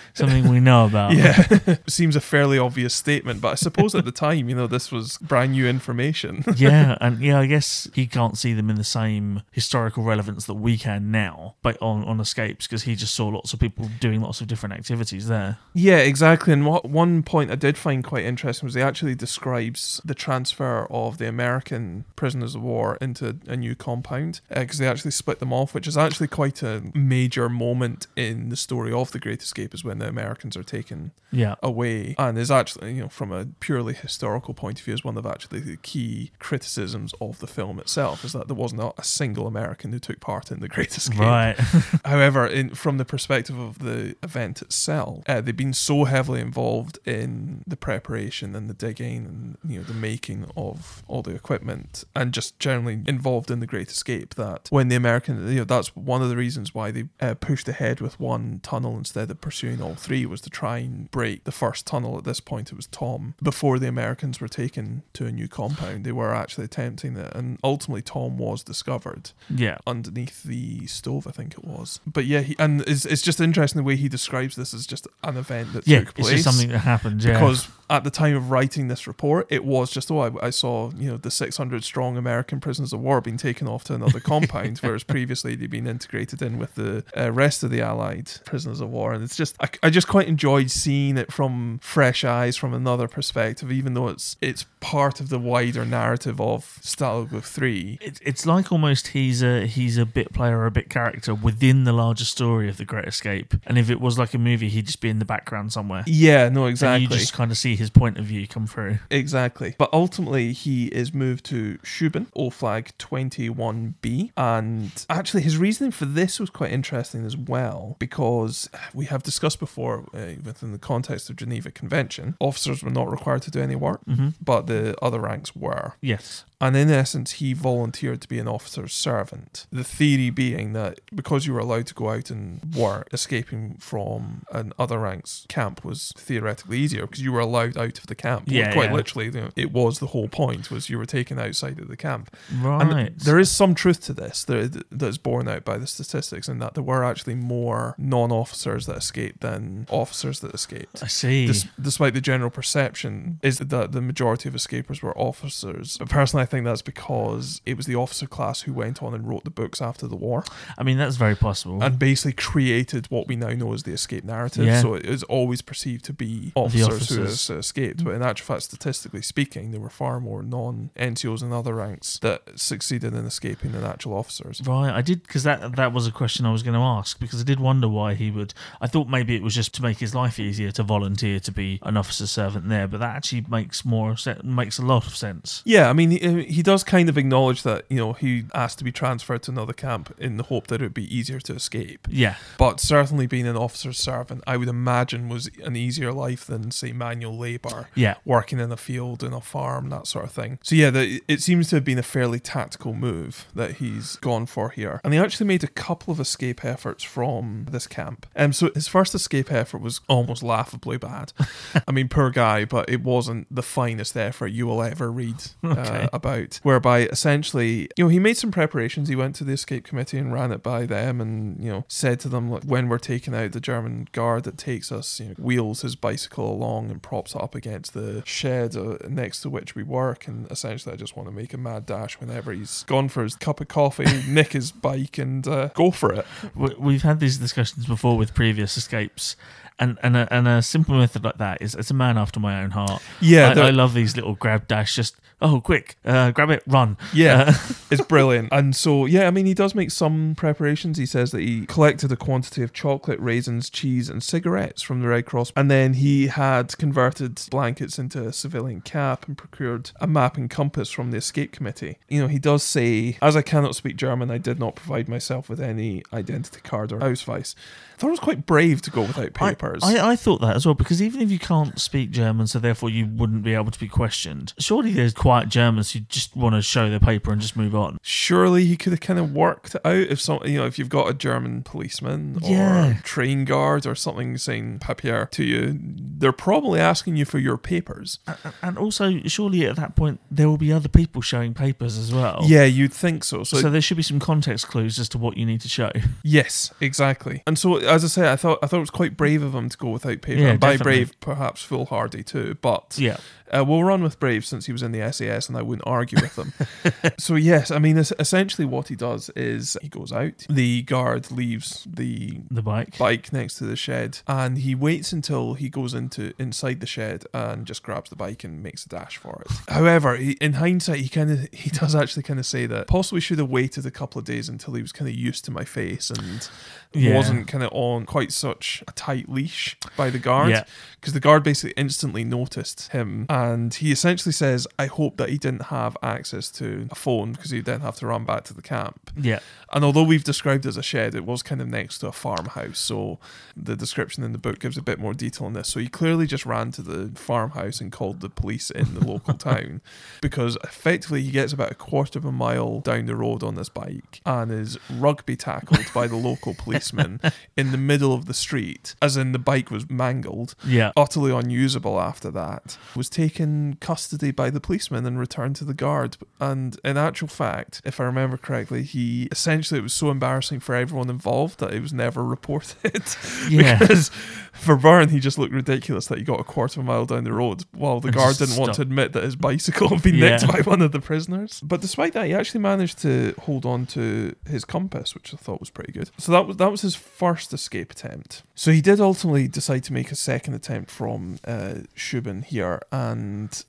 Something 0.14 0.48
we 0.48 0.60
know 0.60 0.86
about. 0.86 1.14
yeah, 1.14 1.76
seems 1.86 2.16
a 2.16 2.20
fairly 2.20 2.58
obvious 2.58 2.94
statement, 2.94 3.40
but 3.40 3.52
I 3.52 3.54
suppose 3.54 3.94
at 3.94 4.04
the 4.04 4.12
time, 4.12 4.48
you 4.48 4.54
know, 4.54 4.66
this 4.66 4.90
was 4.92 5.18
brand 5.18 5.52
new 5.52 5.66
information. 5.66 6.19
yeah, 6.56 6.96
and 7.00 7.20
yeah, 7.20 7.38
I 7.38 7.46
guess 7.46 7.88
he 7.94 8.06
can't 8.06 8.36
see 8.38 8.52
them 8.52 8.70
in 8.70 8.76
the 8.76 8.84
same 8.84 9.42
historical 9.50 10.02
relevance 10.04 10.46
that 10.46 10.54
we 10.54 10.76
can 10.78 11.10
now, 11.10 11.54
but 11.62 11.76
on, 11.80 12.04
on 12.04 12.20
escapes 12.20 12.66
because 12.66 12.82
he 12.82 12.94
just 12.94 13.14
saw 13.14 13.28
lots 13.28 13.52
of 13.52 13.60
people 13.60 13.88
doing 14.00 14.20
lots 14.20 14.40
of 14.40 14.46
different 14.46 14.74
activities 14.74 15.28
there. 15.28 15.58
yeah, 15.74 15.98
exactly. 15.98 16.52
And 16.52 16.66
what 16.66 16.88
one 16.88 17.22
point 17.22 17.50
I 17.50 17.54
did 17.56 17.76
find 17.78 18.02
quite 18.04 18.24
interesting 18.24 18.66
was 18.66 18.74
he 18.74 18.82
actually 18.82 19.14
describes 19.14 20.00
the 20.04 20.14
transfer 20.14 20.86
of 20.90 21.18
the 21.18 21.28
American 21.28 22.04
prisoners 22.16 22.54
of 22.54 22.62
war 22.62 22.98
into 23.00 23.36
a 23.46 23.56
new 23.56 23.74
compound 23.74 24.40
uh, 24.50 24.60
because 24.60 24.78
they 24.78 24.86
actually 24.86 25.10
split 25.12 25.38
them 25.38 25.52
off, 25.52 25.74
which 25.74 25.86
is 25.86 25.96
actually 25.96 26.28
quite 26.28 26.62
a 26.62 26.82
major 26.94 27.48
moment 27.48 28.06
in 28.16 28.48
the 28.48 28.56
story 28.56 28.92
of 28.92 29.12
the 29.12 29.18
Great 29.18 29.42
Escape, 29.42 29.74
is 29.74 29.84
when 29.84 29.98
the 29.98 30.08
Americans 30.08 30.56
are 30.56 30.62
taken 30.62 31.12
Yeah. 31.32 31.54
away 31.62 32.14
and 32.18 32.36
is 32.38 32.50
actually 32.50 32.94
you 32.94 33.02
know 33.02 33.08
from 33.08 33.32
a 33.32 33.46
purely 33.60 33.94
historical 33.94 34.52
point 34.54 34.78
of 34.80 34.84
view 34.84 34.94
is 34.94 35.04
one 35.04 35.16
of 35.16 35.24
actually 35.26 35.60
the 35.60 35.76
key 35.76 36.09
criticisms 36.38 37.14
of 37.20 37.38
the 37.38 37.46
film 37.46 37.78
itself 37.78 38.24
is 38.24 38.32
that 38.32 38.48
there 38.48 38.56
was 38.56 38.72
not 38.72 38.94
a 38.98 39.04
single 39.04 39.46
American 39.46 39.92
who 39.92 39.98
took 39.98 40.20
part 40.20 40.50
in 40.50 40.60
the 40.60 40.68
Great 40.68 40.96
Escape. 40.96 41.18
Right. 41.18 41.58
However, 42.04 42.46
in 42.46 42.74
from 42.74 42.98
the 42.98 43.04
perspective 43.04 43.58
of 43.58 43.80
the 43.80 44.16
event 44.22 44.62
itself, 44.62 45.24
uh, 45.28 45.40
they've 45.40 45.56
been 45.56 45.72
so 45.72 46.04
heavily 46.04 46.40
involved 46.40 46.98
in 47.04 47.64
the 47.66 47.76
preparation 47.76 48.54
and 48.54 48.68
the 48.68 48.74
digging 48.74 49.26
and 49.26 49.72
you 49.72 49.78
know 49.78 49.84
the 49.84 49.94
making 49.94 50.46
of 50.56 51.02
all 51.08 51.22
the 51.22 51.34
equipment 51.34 52.04
and 52.14 52.32
just 52.32 52.58
generally 52.58 53.02
involved 53.06 53.50
in 53.50 53.60
the 53.60 53.66
Great 53.66 53.90
Escape 53.90 54.34
that 54.34 54.68
when 54.70 54.88
the 54.88 54.96
American, 54.96 55.48
you 55.48 55.60
know, 55.60 55.64
that's 55.64 55.94
one 55.96 56.22
of 56.22 56.28
the 56.28 56.36
reasons 56.36 56.74
why 56.74 56.90
they 56.90 57.04
uh, 57.20 57.34
pushed 57.34 57.68
ahead 57.68 58.00
with 58.00 58.18
one 58.20 58.60
tunnel 58.62 58.96
instead 58.96 59.30
of 59.30 59.40
pursuing 59.40 59.82
all 59.82 59.94
three 59.94 60.26
was 60.26 60.40
to 60.42 60.50
try 60.50 60.78
and 60.78 61.10
break 61.10 61.44
the 61.44 61.52
first 61.52 61.86
tunnel. 61.86 62.18
At 62.18 62.24
this 62.24 62.40
point, 62.40 62.72
it 62.72 62.76
was 62.76 62.86
Tom. 62.86 63.34
Before 63.42 63.78
the 63.78 63.88
Americans 63.88 64.40
were 64.40 64.48
taken 64.48 65.02
to 65.14 65.26
a 65.26 65.32
new 65.32 65.48
compound, 65.48 65.99
they 66.02 66.12
were 66.12 66.34
actually 66.34 66.64
attempting 66.64 67.16
it, 67.16 67.32
and 67.34 67.58
ultimately 67.62 68.02
Tom 68.02 68.38
was 68.38 68.62
discovered 68.62 69.30
yeah. 69.48 69.78
underneath 69.86 70.42
the 70.42 70.86
stove, 70.86 71.26
I 71.26 71.30
think 71.30 71.54
it 71.54 71.64
was. 71.64 72.00
But 72.06 72.24
yeah, 72.26 72.40
he, 72.40 72.56
and 72.58 72.82
it's, 72.82 73.04
it's 73.04 73.22
just 73.22 73.40
interesting 73.40 73.78
the 73.78 73.84
way 73.84 73.96
he 73.96 74.08
describes 74.08 74.56
this 74.56 74.74
as 74.74 74.86
just 74.86 75.06
an 75.24 75.36
event 75.36 75.72
that 75.72 75.86
Yeah. 75.86 76.00
took 76.00 76.18
It's 76.18 76.30
just 76.30 76.44
something 76.44 76.68
that 76.68 76.78
happened. 76.78 77.22
Yeah. 77.22 77.34
because 77.34 77.68
at 77.90 78.04
the 78.04 78.10
time 78.10 78.36
of 78.36 78.50
writing 78.50 78.86
this 78.86 79.06
report, 79.06 79.46
it 79.50 79.64
was 79.64 79.90
just 79.90 80.10
oh, 80.10 80.20
I, 80.20 80.46
I 80.46 80.50
saw 80.50 80.90
you 80.96 81.10
know 81.10 81.16
the 81.16 81.30
600 81.30 81.82
strong 81.82 82.16
American 82.16 82.60
prisoners 82.60 82.92
of 82.92 83.00
war 83.00 83.20
being 83.20 83.36
taken 83.36 83.66
off 83.66 83.84
to 83.84 83.94
another 83.94 84.20
compound, 84.32 84.78
whereas 84.78 85.02
previously 85.02 85.56
they'd 85.56 85.70
been 85.70 85.88
integrated 85.88 86.40
in 86.40 86.58
with 86.58 86.76
the 86.76 87.04
uh, 87.16 87.32
rest 87.32 87.62
of 87.64 87.70
the 87.70 87.80
Allied 87.80 88.30
prisoners 88.44 88.80
of 88.80 88.90
war, 88.90 89.12
and 89.12 89.24
it's 89.24 89.36
just 89.36 89.56
I, 89.60 89.68
I 89.82 89.90
just 89.90 90.06
quite 90.06 90.28
enjoyed 90.28 90.70
seeing 90.70 91.18
it 91.18 91.32
from 91.32 91.80
fresh 91.82 92.24
eyes, 92.24 92.56
from 92.56 92.72
another 92.72 93.08
perspective, 93.08 93.72
even 93.72 93.94
though 93.94 94.08
it's 94.08 94.36
it's 94.40 94.66
part 94.78 95.20
of 95.20 95.28
the 95.28 95.38
wider 95.38 95.84
narrative 95.90 96.40
of 96.40 96.78
Stalag 96.82 97.42
Three. 97.42 97.98
It, 98.00 98.18
it's 98.22 98.46
like 98.46 98.70
almost 98.72 99.08
he's 99.08 99.42
a 99.42 99.66
he's 99.66 99.98
a 99.98 100.06
bit 100.06 100.32
player 100.32 100.58
or 100.58 100.66
a 100.66 100.70
bit 100.70 100.88
character 100.88 101.34
within 101.34 101.84
the 101.84 101.92
larger 101.92 102.24
story 102.24 102.68
of 102.68 102.76
the 102.76 102.84
Great 102.84 103.06
Escape. 103.06 103.54
And 103.66 103.76
if 103.78 103.90
it 103.90 104.00
was 104.00 104.18
like 104.18 104.32
a 104.34 104.38
movie, 104.38 104.68
he'd 104.68 104.86
just 104.86 105.00
be 105.00 105.08
in 105.08 105.18
the 105.18 105.24
background 105.24 105.72
somewhere. 105.72 106.04
Yeah, 106.06 106.48
no, 106.48 106.64
And 106.64 106.70
exactly. 106.70 107.02
you 107.02 107.08
just 107.08 107.32
kind 107.32 107.50
of 107.50 107.58
see 107.58 107.76
his 107.76 107.90
point 107.90 108.18
of 108.18 108.24
view 108.24 108.46
come 108.46 108.66
through. 108.66 108.98
Exactly. 109.10 109.74
But 109.78 109.90
ultimately, 109.92 110.52
he 110.52 110.86
is 110.86 111.12
moved 111.12 111.44
to 111.46 111.78
Shubin, 111.78 112.26
O 112.36 112.50
Flag 112.50 112.92
21B. 112.98 114.32
And 114.36 115.04
actually, 115.08 115.42
his 115.42 115.56
reasoning 115.58 115.90
for 115.90 116.04
this 116.04 116.38
was 116.40 116.50
quite 116.50 116.72
interesting 116.72 117.24
as 117.24 117.36
well, 117.36 117.96
because 117.98 118.68
we 118.94 119.06
have 119.06 119.22
discussed 119.22 119.58
before, 119.58 120.04
uh, 120.14 120.34
within 120.44 120.72
the 120.72 120.78
context 120.78 121.30
of 121.30 121.36
Geneva 121.36 121.70
Convention, 121.70 122.36
officers 122.40 122.82
were 122.82 122.90
not 122.90 123.10
required 123.10 123.42
to 123.42 123.50
do 123.50 123.60
any 123.60 123.76
work, 123.76 124.00
hmm 124.04 124.28
but 124.42 124.66
the 124.66 124.94
other 125.02 125.18
ranks 125.20 125.54
were. 125.54 125.79
Yes. 126.00 126.44
And 126.60 126.76
in 126.76 126.90
essence, 126.90 127.32
he 127.32 127.54
volunteered 127.54 128.20
to 128.20 128.28
be 128.28 128.38
an 128.38 128.48
officer's 128.48 128.92
servant. 128.92 129.66
The 129.72 129.84
theory 129.84 130.30
being 130.30 130.72
that 130.74 131.00
because 131.14 131.46
you 131.46 131.54
were 131.54 131.60
allowed 131.60 131.86
to 131.86 131.94
go 131.94 132.10
out 132.10 132.30
and 132.30 132.60
work, 132.74 133.08
escaping 133.12 133.76
from 133.78 134.44
an 134.52 134.72
other 134.78 134.98
ranks 134.98 135.46
camp 135.48 135.84
was 135.84 136.12
theoretically 136.16 136.78
easier 136.78 137.02
because 137.02 137.22
you 137.22 137.32
were 137.32 137.40
allowed 137.40 137.78
out 137.78 137.98
of 137.98 138.06
the 138.06 138.14
camp. 138.14 138.44
Yeah, 138.46 138.72
quite 138.72 138.90
yeah. 138.90 138.96
literally, 138.96 139.26
you 139.26 139.32
know, 139.32 139.50
it 139.56 139.72
was 139.72 139.98
the 139.98 140.08
whole 140.08 140.28
point 140.28 140.70
was 140.70 140.90
you 140.90 140.98
were 140.98 141.06
taken 141.06 141.38
outside 141.38 141.78
of 141.78 141.88
the 141.88 141.96
camp. 141.96 142.36
Right. 142.60 142.82
And 142.82 143.16
there 143.16 143.38
is 143.38 143.50
some 143.50 143.74
truth 143.74 144.02
to 144.02 144.12
this 144.12 144.44
that 144.44 144.84
that 144.90 145.06
is 145.06 145.18
borne 145.18 145.48
out 145.48 145.64
by 145.64 145.78
the 145.78 145.86
statistics, 145.86 146.48
in 146.48 146.58
that 146.58 146.74
there 146.74 146.82
were 146.82 147.04
actually 147.04 147.34
more 147.34 147.94
non-officers 147.96 148.86
that 148.86 148.96
escaped 148.96 149.40
than 149.40 149.86
officers 149.90 150.40
that 150.40 150.54
escaped. 150.54 151.02
I 151.02 151.06
see. 151.06 151.46
Des- 151.46 151.68
despite 151.80 152.14
the 152.14 152.20
general 152.20 152.50
perception 152.50 153.38
is 153.42 153.58
that 153.58 153.92
the 153.92 154.02
majority 154.02 154.48
of 154.48 154.54
escapers 154.54 155.02
were 155.02 155.16
officers. 155.16 155.96
But 155.98 156.08
personally, 156.08 156.42
I 156.42 156.46
think 156.50 156.64
that's 156.64 156.82
because 156.82 157.60
it 157.64 157.76
was 157.76 157.86
the 157.86 157.96
officer 157.96 158.26
class 158.26 158.62
who 158.62 158.72
went 158.72 159.02
on 159.02 159.14
and 159.14 159.28
wrote 159.28 159.44
the 159.44 159.50
books 159.50 159.80
after 159.80 160.06
the 160.06 160.16
war 160.16 160.44
I 160.78 160.82
mean, 160.82 160.98
that's 160.98 161.16
very 161.16 161.34
possible. 161.34 161.82
and 161.82 161.98
basically 161.98 162.32
created 162.32 163.06
what 163.10 163.28
we 163.28 163.36
now 163.36 163.50
know 163.50 163.72
as 163.72 163.82
the 163.82 163.92
escape 163.92 164.24
narrative. 164.24 164.66
Yeah. 164.66 164.80
So 164.80 164.94
it 164.94 165.06
is 165.06 165.22
always 165.24 165.62
perceived 165.62 166.04
to 166.06 166.12
be 166.12 166.52
officers, 166.54 166.86
who 166.86 166.94
officers. 166.94 167.48
has 167.48 167.58
escaped. 167.58 168.04
But 168.04 168.14
in 168.14 168.22
actual 168.22 168.46
fact, 168.46 168.64
statistically 168.64 169.22
speaking, 169.22 169.70
there 169.70 169.80
were 169.80 169.90
far 169.90 170.20
more 170.20 170.42
non-NCOs 170.42 171.42
and 171.42 171.52
other 171.52 171.74
ranks 171.74 172.18
that 172.20 172.42
succeeded 172.56 173.14
in 173.14 173.24
escaping 173.26 173.72
than 173.72 173.84
actual 173.84 174.14
officers. 174.14 174.60
Right, 174.66 174.92
I 174.92 175.02
did 175.02 175.22
because 175.22 175.44
that 175.44 175.76
that 175.76 175.92
was 175.92 176.06
a 176.06 176.12
question 176.12 176.46
I 176.46 176.52
was 176.52 176.62
going 176.62 176.74
to 176.74 176.80
ask 176.80 177.18
because 177.18 177.40
I 177.40 177.44
did 177.44 177.60
wonder 177.60 177.88
why 177.88 178.14
he 178.14 178.30
would. 178.30 178.54
I 178.80 178.86
thought 178.86 179.08
maybe 179.08 179.36
it 179.36 179.42
was 179.42 179.54
just 179.54 179.74
to 179.74 179.82
make 179.82 179.98
his 179.98 180.14
life 180.14 180.38
easier 180.38 180.70
to 180.72 180.82
volunteer 180.82 181.40
to 181.40 181.52
be 181.52 181.78
an 181.82 181.96
officer 181.96 182.26
servant 182.26 182.68
there, 182.68 182.88
but 182.88 183.00
that 183.00 183.16
actually 183.16 183.44
makes 183.48 183.84
more 183.84 184.16
makes 184.42 184.78
a 184.78 184.84
lot 184.84 185.06
of 185.06 185.16
sense. 185.16 185.62
Yeah, 185.64 185.88
I 185.88 185.92
mean, 185.92 186.12
he, 186.40 186.62
does 186.62 186.84
kind 186.84 187.08
of 187.08 187.16
acknowledge 187.18 187.62
that 187.62 187.84
you 187.88 187.96
know 187.96 188.12
he 188.12 188.44
asked 188.54 188.78
to 188.78 188.84
be 188.84 188.92
transferred 188.92 189.42
to 189.44 189.50
another 189.50 189.72
camp 189.72 190.14
in 190.18 190.36
the 190.36 190.44
hope 190.44 190.66
that 190.68 190.80
it 190.80 190.84
would 190.84 190.94
be 190.94 191.14
easier 191.16 191.40
to 191.40 191.54
escape. 191.54 192.06
Yeah. 192.10 192.36
But 192.58 192.80
certainly 192.80 193.26
being 193.26 193.46
an 193.46 193.56
officer's 193.56 193.98
servant, 193.98 194.42
I 194.46 194.56
would 194.56 194.68
imagine 194.68 195.28
was 195.28 195.50
an 195.64 195.76
easier 195.76 196.12
life 196.12 196.46
than 196.46 196.70
say 196.70 196.92
manual 196.92 197.36
labour. 197.38 197.88
Yeah. 197.94 198.14
Working 198.24 198.60
in 198.60 198.70
a 198.72 198.76
field, 198.76 199.22
in 199.22 199.32
a 199.32 199.40
farm, 199.40 199.88
that 199.90 200.06
sort 200.06 200.24
of 200.24 200.32
thing. 200.32 200.58
So 200.62 200.74
yeah, 200.74 200.90
the, 200.90 201.22
it 201.28 201.40
seems 201.42 201.68
to 201.70 201.76
have 201.76 201.84
been 201.84 201.98
a 201.98 202.02
fairly 202.02 202.40
tactical 202.40 202.94
move 202.94 203.46
that 203.54 203.76
he's 203.76 204.16
gone 204.16 204.46
for 204.46 204.70
here. 204.70 205.00
And 205.04 205.12
he 205.12 205.18
actually 205.20 205.46
made 205.46 205.64
a 205.64 205.68
couple 205.68 206.12
of 206.12 206.20
escape 206.20 206.64
efforts 206.64 207.02
from 207.04 207.66
this 207.70 207.86
camp. 207.86 208.26
Um, 208.36 208.52
so 208.52 208.70
his 208.74 208.88
first 208.88 209.14
escape 209.14 209.50
effort 209.52 209.80
was 209.80 210.00
almost 210.08 210.42
laughably 210.42 210.96
bad. 210.98 211.32
I 211.88 211.92
mean, 211.92 212.08
poor 212.08 212.30
guy, 212.30 212.64
but 212.64 212.88
it 212.88 213.02
wasn't 213.02 213.46
the 213.54 213.62
finest 213.62 214.16
effort 214.16 214.48
you 214.48 214.66
will 214.66 214.82
ever 214.82 215.10
read 215.10 215.36
Okay. 215.64 215.80
uh, 216.04 216.08
about. 216.12 216.29
Whereby 216.62 217.00
essentially, 217.00 217.88
you 217.96 218.04
know, 218.04 218.08
he 218.08 218.18
made 218.18 218.36
some 218.36 218.50
preparations. 218.50 219.08
He 219.08 219.16
went 219.16 219.34
to 219.36 219.44
the 219.44 219.52
escape 219.52 219.84
committee 219.84 220.18
and 220.18 220.32
ran 220.32 220.52
it 220.52 220.62
by 220.62 220.86
them, 220.86 221.20
and 221.20 221.62
you 221.62 221.70
know, 221.70 221.84
said 221.88 222.20
to 222.20 222.28
them, 222.28 222.50
like, 222.50 222.64
when 222.64 222.88
we're 222.88 222.98
taking 222.98 223.34
out 223.34 223.52
the 223.52 223.60
German 223.60 224.08
guard 224.12 224.44
that 224.44 224.58
takes 224.58 224.90
us, 224.92 225.20
you 225.20 225.28
know, 225.28 225.34
wheels 225.38 225.82
his 225.82 225.96
bicycle 225.96 226.50
along 226.52 226.90
and 226.90 227.02
props 227.02 227.34
it 227.34 227.40
up 227.40 227.54
against 227.54 227.94
the 227.94 228.22
shed 228.24 228.76
uh, 228.76 228.96
next 229.08 229.40
to 229.40 229.50
which 229.50 229.74
we 229.74 229.82
work, 229.82 230.26
and 230.28 230.50
essentially, 230.50 230.92
I 230.92 230.96
just 230.96 231.16
want 231.16 231.28
to 231.28 231.32
make 231.34 231.54
a 231.54 231.58
mad 231.58 231.86
dash 231.86 232.18
whenever 232.20 232.52
he's 232.52 232.82
gone 232.84 233.08
for 233.08 233.22
his 233.22 233.36
cup 233.36 233.60
of 233.60 233.68
coffee, 233.68 234.04
nick 234.28 234.52
his 234.52 234.72
bike, 234.72 235.18
and 235.18 235.46
uh, 235.46 235.68
go 235.74 235.90
for 235.90 236.12
it. 236.12 236.26
We- 236.54 236.74
We've 236.78 237.02
had 237.02 237.20
these 237.20 237.36
discussions 237.38 237.86
before 237.86 238.16
with 238.18 238.34
previous 238.34 238.76
escapes, 238.76 239.36
and 239.78 239.98
and 240.02 240.16
a, 240.16 240.26
and 240.32 240.48
a 240.48 240.60
simple 240.62 240.96
method 240.96 241.22
like 241.24 241.38
that 241.38 241.62
is 241.62 241.74
it's 241.74 241.90
a 241.90 241.94
man 241.94 242.18
after 242.18 242.40
my 242.40 242.62
own 242.62 242.70
heart. 242.72 243.00
Yeah, 243.20 243.54
I, 243.56 243.68
I 243.68 243.70
love 243.70 243.94
these 243.94 244.16
little 244.16 244.34
grab 244.34 244.66
dash. 244.66 244.94
Just 244.96 245.16
oh, 245.42 245.60
quick, 245.60 245.96
uh, 246.04 246.30
grab 246.30 246.50
it, 246.50 246.62
run. 246.66 246.96
Yeah, 247.12 247.44
Uh, 247.48 247.52
it's 247.90 248.02
brilliant. 248.02 248.48
And 248.52 248.74
so, 248.74 249.06
yeah, 249.06 249.26
I 249.26 249.30
mean, 249.30 249.46
he 249.46 249.54
does 249.54 249.74
make 249.74 249.90
some 249.90 250.34
preparations. 250.36 250.98
He 250.98 251.06
says 251.06 251.30
that 251.30 251.40
he 251.40 251.66
collected 251.66 252.12
a 252.12 252.16
quantity 252.16 252.62
of 252.62 252.72
chocolate, 252.72 253.18
raisins, 253.20 253.70
cheese, 253.70 254.08
and 254.08 254.22
cigarettes 254.22 254.82
from 254.82 255.00
the 255.00 255.08
Red 255.08 255.26
Cross. 255.26 255.52
And 255.56 255.70
then 255.70 255.94
he 255.94 256.26
had 256.28 256.76
converted 256.78 257.40
blankets 257.50 257.98
into 257.98 258.26
a 258.26 258.32
civilian 258.32 258.80
cap 258.80 259.26
and 259.26 259.36
procured 259.36 259.90
a 260.00 260.06
map 260.06 260.36
and 260.36 260.50
compass 260.50 260.90
from 260.90 261.10
the 261.10 261.18
escape 261.18 261.52
committee. 261.52 261.98
You 262.08 262.20
know, 262.20 262.28
he 262.28 262.38
does 262.38 262.62
say, 262.62 263.16
as 263.22 263.36
I 263.36 263.42
cannot 263.42 263.74
speak 263.74 263.96
German, 263.96 264.30
I 264.30 264.38
did 264.38 264.58
not 264.58 264.76
provide 264.76 265.08
myself 265.08 265.48
with 265.48 265.60
any 265.60 266.02
identity 266.12 266.60
card 266.62 266.92
or 266.92 266.98
Ausweis. 267.00 267.54
I 268.00 268.02
thought 268.02 268.08
it 268.08 268.10
was 268.12 268.20
quite 268.20 268.46
brave 268.46 268.80
to 268.82 268.90
go 268.90 269.02
without 269.02 269.34
papers. 269.34 269.82
I, 269.84 270.12
I 270.12 270.16
thought 270.16 270.40
that 270.40 270.56
as 270.56 270.64
well 270.64 270.74
because 270.74 271.02
even 271.02 271.20
if 271.20 271.30
you 271.30 271.38
can't 271.38 271.78
speak 271.78 272.10
German, 272.10 272.46
so 272.46 272.58
therefore 272.58 272.88
you 272.88 273.04
wouldn't 273.06 273.42
be 273.42 273.52
able 273.54 273.70
to 273.70 273.78
be 273.78 273.88
questioned. 273.88 274.54
Surely 274.58 274.92
there's 274.92 275.12
quiet 275.12 275.50
Germans 275.50 275.92
who 275.92 276.00
just 276.00 276.34
want 276.34 276.54
to 276.54 276.62
show 276.62 276.88
their 276.88 276.98
paper 276.98 277.30
and 277.30 277.42
just 277.42 277.56
move 277.56 277.74
on. 277.74 277.98
surely 278.02 278.64
he 278.64 278.76
could 278.76 278.92
have 278.92 279.00
kind 279.00 279.18
of 279.18 279.32
worked 279.34 279.74
it 279.74 279.80
out 279.84 279.94
if 279.96 280.18
some 280.20 280.40
you 280.46 280.56
know 280.58 280.64
if 280.66 280.78
you've 280.78 280.88
got 280.88 281.10
a 281.10 281.14
German 281.14 281.62
policeman 281.62 282.38
or 282.42 282.50
Yeah. 282.50 282.94
train 283.02 283.44
guard 283.44 283.86
or 283.86 283.94
something 283.94 284.38
saying 284.38 284.78
papier 284.78 285.26
to 285.32 285.44
you, 285.44 285.78
they're 285.82 286.32
probably 286.32 286.80
asking 286.80 287.16
you 287.16 287.24
for 287.26 287.38
your 287.38 287.58
papers. 287.58 288.18
A- 288.26 288.36
And 288.62 288.78
also, 288.78 289.20
surely 289.26 289.66
at 289.66 289.76
that 289.76 289.94
point 289.96 290.20
there 290.30 290.48
will 290.48 290.56
be 290.58 290.72
other 290.72 290.88
people 290.88 291.20
showing 291.22 291.52
papers 291.54 291.98
as 291.98 292.12
well. 292.12 292.40
Yeah, 292.46 292.64
you'd 292.64 292.92
think 292.94 293.24
so. 293.24 293.44
So, 293.44 293.58
So 293.58 293.68
there 293.70 293.80
should 293.82 293.96
be 293.98 294.02
some 294.02 294.18
context 294.20 294.68
clues 294.68 294.98
as 294.98 295.08
to 295.10 295.18
what 295.18 295.36
you 295.36 295.44
need 295.44 295.60
to 295.62 295.68
show. 295.68 295.90
yes, 296.22 296.72
exactly. 296.80 297.42
And 297.46 297.58
so 297.58 297.78
as 297.90 298.04
I 298.04 298.08
say, 298.08 298.30
I 298.32 298.36
thought 298.36 298.58
I 298.62 298.66
thought 298.66 298.78
it 298.78 298.80
was 298.80 298.90
quite 298.90 299.16
brave 299.16 299.42
of 299.42 299.54
him 299.54 299.68
to 299.68 299.76
go 299.76 299.90
without 299.90 300.22
paper. 300.22 300.40
Yeah, 300.40 300.48
and 300.50 300.60
by 300.60 300.72
definitely. 300.76 301.04
brave, 301.04 301.20
perhaps 301.20 301.62
foolhardy 301.62 302.22
too. 302.22 302.56
But 302.62 302.96
Yeah. 302.98 303.16
Uh, 303.52 303.64
we'll 303.64 303.82
run 303.84 304.02
with 304.02 304.18
Brave 304.20 304.44
since 304.44 304.66
he 304.66 304.72
was 304.72 304.82
in 304.82 304.92
the 304.92 305.12
SAS 305.12 305.48
and 305.48 305.56
I 305.58 305.62
wouldn't 305.62 305.86
argue 305.86 306.18
with 306.20 306.36
him. 306.38 306.52
so, 307.18 307.34
yes, 307.34 307.70
I 307.70 307.78
mean, 307.78 307.98
essentially 307.98 308.64
what 308.64 308.88
he 308.88 308.96
does 308.96 309.30
is 309.30 309.76
he 309.82 309.88
goes 309.88 310.12
out, 310.12 310.46
the 310.48 310.82
guard 310.82 311.30
leaves 311.30 311.86
the 311.90 312.40
The 312.50 312.62
bike. 312.62 312.96
bike 312.98 313.32
next 313.32 313.56
to 313.56 313.64
the 313.64 313.76
shed 313.76 314.20
and 314.26 314.58
he 314.58 314.74
waits 314.74 315.12
until 315.12 315.54
he 315.54 315.68
goes 315.68 315.94
into 315.94 316.32
inside 316.38 316.80
the 316.80 316.86
shed 316.86 317.24
and 317.34 317.66
just 317.66 317.82
grabs 317.82 318.10
the 318.10 318.16
bike 318.16 318.44
and 318.44 318.62
makes 318.62 318.84
a 318.86 318.88
dash 318.88 319.16
for 319.16 319.42
it. 319.44 319.52
However, 319.72 320.16
he, 320.16 320.32
in 320.32 320.54
hindsight, 320.54 321.00
he 321.00 321.08
kind 321.08 321.30
of 321.30 321.48
he 321.52 321.70
does 321.70 321.94
actually 321.94 322.22
kind 322.22 322.38
of 322.38 322.46
say 322.46 322.66
that 322.66 322.86
possibly 322.86 323.20
should 323.20 323.38
have 323.38 323.50
waited 323.50 323.84
a 323.86 323.90
couple 323.90 324.18
of 324.18 324.24
days 324.24 324.48
until 324.48 324.74
he 324.74 324.82
was 324.82 324.92
kind 324.92 325.08
of 325.08 325.14
used 325.14 325.44
to 325.46 325.50
my 325.50 325.64
face 325.64 326.10
and 326.10 326.48
Yeah. 326.92 327.14
wasn't 327.16 327.46
kind 327.48 327.64
of 327.64 327.70
on 327.72 328.06
quite 328.06 328.32
such 328.32 328.82
a 328.88 328.92
tight 328.92 329.28
leash 329.28 329.76
by 329.96 330.10
the 330.10 330.18
guard 330.18 330.50
Yeah. 330.50 330.64
because 331.00 331.12
the 331.14 331.20
guard 331.20 331.42
basically 331.42 331.74
instantly 331.76 332.24
noticed 332.24 332.88
him 332.92 333.26
and 333.28 333.39
he 333.74 333.92
essentially 333.92 334.32
says 334.32 334.66
i 334.78 334.86
hope 334.86 335.16
that 335.16 335.28
he 335.28 335.38
didn't 335.38 335.64
have 335.66 335.96
access 336.02 336.50
to 336.50 336.86
a 336.90 336.94
phone 336.94 337.32
because 337.32 337.50
he 337.50 337.60
then 337.60 337.80
have 337.80 337.96
to 337.96 338.06
run 338.06 338.24
back 338.24 338.44
to 338.44 338.54
the 338.54 338.62
camp. 338.62 339.10
Yeah. 339.16 339.40
and 339.72 339.84
although 339.84 340.02
we've 340.02 340.24
described 340.24 340.64
it 340.66 340.68
as 340.68 340.76
a 340.76 340.82
shed 340.82 341.14
it 341.14 341.24
was 341.24 341.42
kind 341.42 341.60
of 341.60 341.68
next 341.68 341.98
to 341.98 342.08
a 342.08 342.12
farmhouse. 342.12 342.78
So 342.78 343.18
the 343.56 343.76
description 343.76 344.22
in 344.24 344.32
the 344.32 344.38
book 344.38 344.58
gives 344.58 344.76
a 344.78 344.82
bit 344.82 344.98
more 344.98 345.14
detail 345.14 345.46
on 345.46 345.52
this. 345.52 345.68
So 345.68 345.80
he 345.80 345.88
clearly 345.88 346.26
just 346.26 346.46
ran 346.46 346.70
to 346.72 346.82
the 346.82 347.18
farmhouse 347.18 347.80
and 347.80 347.92
called 347.92 348.20
the 348.20 348.28
police 348.28 348.70
in 348.70 348.94
the 348.94 349.04
local 349.06 349.34
town 349.52 349.80
because 350.20 350.56
effectively 350.64 351.22
he 351.22 351.30
gets 351.30 351.52
about 351.52 351.70
a 351.72 351.74
quarter 351.74 352.18
of 352.18 352.24
a 352.24 352.32
mile 352.32 352.80
down 352.80 353.06
the 353.06 353.16
road 353.16 353.42
on 353.42 353.54
this 353.54 353.68
bike 353.68 354.20
and 354.26 354.50
is 354.50 354.78
rugby 354.90 355.36
tackled 355.36 355.86
by 355.94 356.06
the 356.06 356.16
local 356.16 356.54
policeman 356.54 357.20
in 357.56 357.70
the 357.72 357.78
middle 357.78 358.12
of 358.12 358.26
the 358.26 358.34
street 358.34 358.94
as 359.02 359.16
in 359.16 359.32
the 359.32 359.38
bike 359.38 359.70
was 359.70 359.88
mangled. 359.90 360.54
Yeah. 360.64 360.92
utterly 360.96 361.32
unusable 361.32 362.00
after 362.00 362.30
that, 362.32 362.76
was 362.96 363.08
taken 363.08 363.29
custody 363.30 364.30
by 364.30 364.50
the 364.50 364.60
policeman 364.60 365.06
and 365.06 365.18
returned 365.18 365.56
to 365.56 365.64
the 365.64 365.74
guard. 365.74 366.16
And 366.40 366.78
in 366.84 366.96
actual 366.96 367.28
fact, 367.28 367.80
if 367.84 368.00
I 368.00 368.04
remember 368.04 368.36
correctly, 368.36 368.82
he 368.82 369.28
essentially 369.32 369.80
it 369.80 369.82
was 369.82 369.94
so 369.94 370.10
embarrassing 370.10 370.60
for 370.60 370.74
everyone 370.74 371.08
involved 371.10 371.58
that 371.60 371.72
it 371.72 371.80
was 371.80 371.92
never 371.92 372.24
reported. 372.24 373.02
Yeah. 373.50 373.78
because 373.78 374.10
for 374.52 374.76
Byrne, 374.76 375.08
he 375.08 375.18
just 375.20 375.38
looked 375.38 375.52
ridiculous 375.54 376.06
that 376.06 376.18
he 376.18 376.24
got 376.24 376.40
a 376.40 376.44
quarter 376.44 376.78
of 376.80 376.84
a 376.86 376.88
mile 376.88 377.06
down 377.06 377.24
the 377.24 377.32
road 377.32 377.64
while 377.72 378.00
the 378.00 378.08
And 378.08 378.16
guard 378.16 378.36
didn't 378.36 378.56
want 378.58 378.74
to 378.74 378.82
admit 378.82 379.12
that 379.14 379.24
his 379.24 379.34
bicycle 379.36 379.88
had 379.88 380.02
been 380.02 380.14
Yeah. 380.16 380.36
nicked 380.36 380.46
by 380.48 380.60
one 380.60 380.82
of 380.82 380.92
the 380.92 381.00
prisoners. 381.00 381.60
But 381.64 381.80
despite 381.80 382.12
that, 382.12 382.26
he 382.26 382.34
actually 382.34 382.60
managed 382.60 382.98
to 383.02 383.34
hold 383.40 383.64
on 383.66 383.86
to 383.86 384.34
his 384.48 384.64
compass, 384.64 385.14
which 385.14 385.32
I 385.34 385.36
thought 385.36 385.60
was 385.60 385.70
pretty 385.70 385.92
good. 385.92 386.10
So 386.18 386.32
that 386.32 386.46
was 386.46 386.56
that 386.58 386.70
was 386.70 386.82
his 386.82 386.94
first 386.94 387.52
escape 387.52 387.90
attempt. 387.92 388.42
So 388.54 388.70
he 388.72 388.80
did 388.80 389.00
ultimately 389.00 389.48
decide 389.48 389.84
to 389.84 389.92
make 389.92 390.10
a 390.12 390.16
second 390.16 390.54
attempt 390.54 390.90
from 390.90 391.38
uh, 391.46 391.74
Shubin 391.96 392.44
here, 392.44 392.80
and 392.92 393.19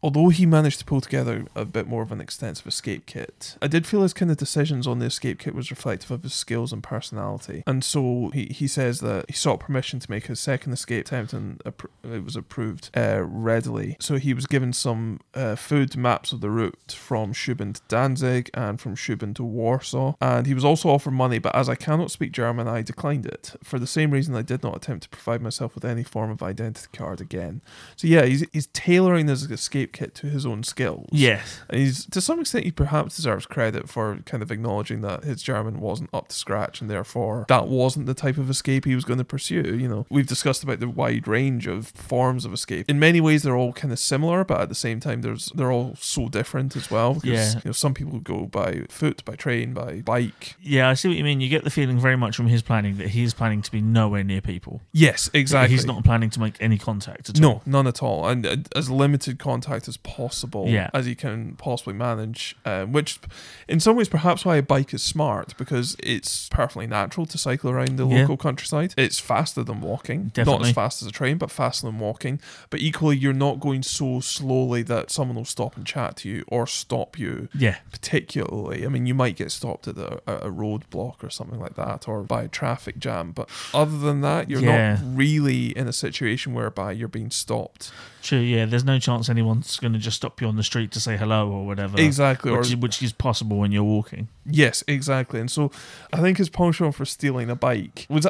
although 0.01 0.29
he 0.29 0.45
managed 0.45 0.79
to 0.79 0.85
pull 0.85 1.01
together 1.01 1.45
a 1.55 1.65
bit 1.65 1.87
more 1.87 2.01
of 2.01 2.11
an 2.11 2.21
extensive 2.21 2.67
escape 2.67 3.05
kit, 3.05 3.57
I 3.61 3.67
did 3.67 3.87
feel 3.87 4.01
his 4.01 4.13
kind 4.13 4.31
of 4.31 4.37
decisions 4.37 4.87
on 4.87 4.99
the 4.99 5.05
escape 5.05 5.39
kit 5.39 5.55
was 5.55 5.71
reflective 5.71 6.11
of 6.11 6.23
his 6.23 6.33
skills 6.33 6.73
and 6.73 6.83
personality. 6.83 7.63
And 7.67 7.83
so 7.83 8.31
he, 8.33 8.45
he 8.45 8.67
says 8.67 8.99
that 8.99 9.25
he 9.27 9.33
sought 9.33 9.59
permission 9.59 9.99
to 9.99 10.11
make 10.11 10.27
his 10.27 10.39
second 10.39 10.73
escape 10.73 11.05
attempt, 11.05 11.33
and 11.33 11.61
it 12.03 12.23
was 12.23 12.35
approved 12.35 12.89
uh, 12.95 13.21
readily. 13.23 13.97
So 13.99 14.15
he 14.15 14.33
was 14.33 14.45
given 14.47 14.73
some 14.73 15.19
uh, 15.33 15.55
food 15.55 15.95
maps 15.95 16.31
of 16.31 16.41
the 16.41 16.49
route 16.49 16.95
from 16.97 17.33
Shubin 17.33 17.73
to 17.73 17.81
Danzig 17.87 18.49
and 18.53 18.79
from 18.79 18.95
Shubin 18.95 19.33
to 19.35 19.43
Warsaw, 19.43 20.15
and 20.21 20.45
he 20.47 20.53
was 20.53 20.65
also 20.65 20.89
offered 20.89 21.11
money, 21.11 21.39
but 21.39 21.55
as 21.55 21.69
I 21.69 21.75
cannot 21.75 22.11
speak 22.11 22.31
German, 22.31 22.67
I 22.67 22.81
declined 22.81 23.25
it 23.25 23.53
for 23.63 23.79
the 23.79 23.87
same 23.87 24.11
reason 24.11 24.35
I 24.35 24.41
did 24.41 24.63
not 24.63 24.75
attempt 24.75 25.03
to 25.03 25.09
provide 25.09 25.41
myself 25.41 25.75
with 25.75 25.85
any 25.85 26.03
form 26.03 26.31
of 26.31 26.41
identity 26.43 26.87
card 26.93 27.21
again. 27.21 27.61
So 27.95 28.07
yeah, 28.07 28.25
he's 28.25 28.45
he's 28.51 28.67
tailoring 28.67 29.27
his 29.27 29.40
escape 29.49 29.93
kit 29.93 30.13
to 30.15 30.27
his 30.27 30.45
own 30.45 30.63
skills. 30.63 31.07
Yes. 31.11 31.61
And 31.69 31.79
he's 31.79 32.05
to 32.07 32.21
some 32.21 32.39
extent 32.41 32.65
he 32.65 32.71
perhaps 32.71 33.15
deserves 33.15 33.45
credit 33.45 33.87
for 33.89 34.17
kind 34.25 34.43
of 34.43 34.51
acknowledging 34.51 35.01
that 35.01 35.23
his 35.23 35.41
German 35.41 35.79
wasn't 35.79 36.09
up 36.13 36.27
to 36.27 36.35
scratch 36.35 36.81
and 36.81 36.89
therefore 36.89 37.45
that 37.47 37.67
wasn't 37.67 38.05
the 38.05 38.13
type 38.13 38.37
of 38.37 38.49
escape 38.49 38.85
he 38.85 38.93
was 38.95 39.05
going 39.05 39.19
to 39.19 39.23
pursue. 39.25 39.77
You 39.77 39.87
know, 39.87 40.05
we've 40.09 40.27
discussed 40.27 40.63
about 40.63 40.79
the 40.81 40.89
wide 40.89 41.27
range 41.27 41.65
of 41.67 41.87
forms 41.87 42.43
of 42.45 42.53
escape. 42.53 42.89
In 42.89 42.99
many 42.99 43.21
ways 43.21 43.43
they're 43.43 43.55
all 43.55 43.73
kind 43.73 43.93
of 43.93 43.99
similar, 43.99 44.43
but 44.43 44.59
at 44.61 44.69
the 44.69 44.75
same 44.75 44.99
time 44.99 45.21
there's 45.21 45.45
they're 45.55 45.71
all 45.71 45.95
so 45.99 46.27
different 46.27 46.75
as 46.75 46.91
well. 46.91 47.13
Because 47.15 47.53
Yeah. 47.53 47.61
you 47.63 47.69
know, 47.69 47.71
some 47.71 47.93
people 47.93 48.19
go 48.19 48.45
by 48.47 48.83
foot, 48.89 49.23
by 49.23 49.35
train, 49.35 49.73
by 49.73 50.01
bike. 50.01 50.55
Yeah, 50.61 50.89
I 50.89 50.95
see 50.95 51.07
what 51.07 51.17
you 51.17 51.23
mean. 51.23 51.39
You 51.39 51.47
get 51.49 51.63
the 51.63 51.69
feeling 51.69 51.99
very 51.99 52.17
much 52.17 52.35
from 52.35 52.47
his 52.47 52.61
planning 52.61 52.97
that 52.97 53.09
he's 53.09 53.33
planning 53.33 53.61
to 53.61 53.71
be 53.71 53.79
nowhere 53.81 54.23
near 54.23 54.41
people. 54.41 54.81
Yes, 54.91 55.29
exactly. 55.33 55.75
He's 55.75 55.85
not 55.85 56.03
planning 56.03 56.29
to 56.31 56.39
make 56.39 56.55
any 56.59 56.77
contact 56.77 57.29
at 57.29 57.39
No, 57.39 57.51
all. 57.53 57.61
none 57.65 57.87
at 57.87 58.01
all, 58.03 58.27
and 58.27 58.67
as 58.75 58.89
limited 58.89 59.30
contact 59.39 59.87
as 59.87 59.97
possible, 59.97 60.67
Yeah. 60.67 60.89
as 60.93 61.05
he 61.05 61.15
can 61.15 61.55
possibly 61.55 61.93
manage. 61.93 62.55
Uh, 62.65 62.85
which, 62.85 63.19
in 63.67 63.79
some 63.79 63.95
ways, 63.95 64.09
perhaps 64.09 64.45
why 64.45 64.57
a 64.57 64.61
bike 64.63 64.93
is 64.93 65.01
smart 65.03 65.55
because 65.57 65.95
it's 66.01 66.49
perfectly 66.49 66.87
natural 66.87 67.25
to 67.27 67.37
cycle 67.37 67.69
around 67.69 67.97
the 67.97 68.07
Yeah. 68.07 68.21
local 68.21 68.37
countryside. 68.37 68.93
It's 68.97 69.19
faster 69.19 69.63
than 69.63 69.81
walking, 69.81 70.31
not 70.37 70.65
as 70.65 70.71
fast 70.71 71.01
as 71.01 71.07
a 71.07 71.11
train, 71.11 71.37
but 71.37 71.51
faster 71.51 71.87
than 71.87 71.99
walking. 71.99 72.39
But 72.69 72.79
equally, 72.81 73.17
you're 73.17 73.33
not 73.33 73.59
going 73.59 73.83
so 73.83 74.19
slowly 74.19 74.81
that 74.83 75.11
someone 75.11 75.35
will 75.37 75.45
stop 75.45 75.75
and 75.77 75.85
chat 75.85 76.17
to 76.17 76.29
you 76.29 76.43
or 76.47 76.67
stop 76.67 77.17
you. 77.17 77.49
Yeah. 77.53 77.77
Particularly, 77.91 78.85
I 78.85 78.89
mean, 78.89 79.05
you 79.05 79.13
might 79.13 79.35
get 79.35 79.51
stopped 79.51 79.87
at 79.87 79.97
a, 79.97 80.21
a 80.27 80.51
roadblock 80.51 81.23
or 81.23 81.29
something 81.29 81.59
like 81.59 81.75
that, 81.75 82.07
or 82.07 82.23
by 82.23 82.43
a 82.43 82.47
traffic 82.47 82.99
jam. 82.99 83.31
But 83.31 83.49
other 83.73 83.97
than 83.97 84.21
that, 84.21 84.49
you're 84.49 84.61
Yeah. 84.61 84.95
not 84.95 85.17
really 85.17 85.75
in 85.77 85.87
a 85.87 85.93
situation 85.93 86.53
whereby 86.53 86.91
you're 86.91 87.07
being 87.07 87.31
stopped. 87.31 87.91
True, 88.21 88.39
yeah. 88.39 88.65
There's 88.65 88.83
no 88.83 88.99
chance 88.99 89.29
anyone's 89.29 89.77
going 89.77 89.93
to 89.93 89.99
just 89.99 90.17
stop 90.17 90.39
you 90.41 90.47
on 90.47 90.55
the 90.55 90.63
street 90.63 90.91
to 90.91 90.99
say 90.99 91.17
hello 91.17 91.49
or 91.49 91.65
whatever. 91.65 91.99
Exactly. 91.99 92.51
Or 92.51 92.59
Which, 92.59 92.67
is, 92.67 92.75
which 92.75 93.03
is 93.03 93.13
possible 93.13 93.57
when 93.57 93.71
you're 93.71 93.83
walking. 93.83 94.27
Yes, 94.45 94.83
exactly. 94.87 95.39
And 95.39 95.49
so 95.49 95.71
I 96.13 96.21
think 96.21 96.37
his 96.37 96.49
punishment 96.49 96.95
for 96.95 97.05
stealing 97.05 97.49
a 97.49 97.55
bike 97.55 98.05
was, 98.09 98.27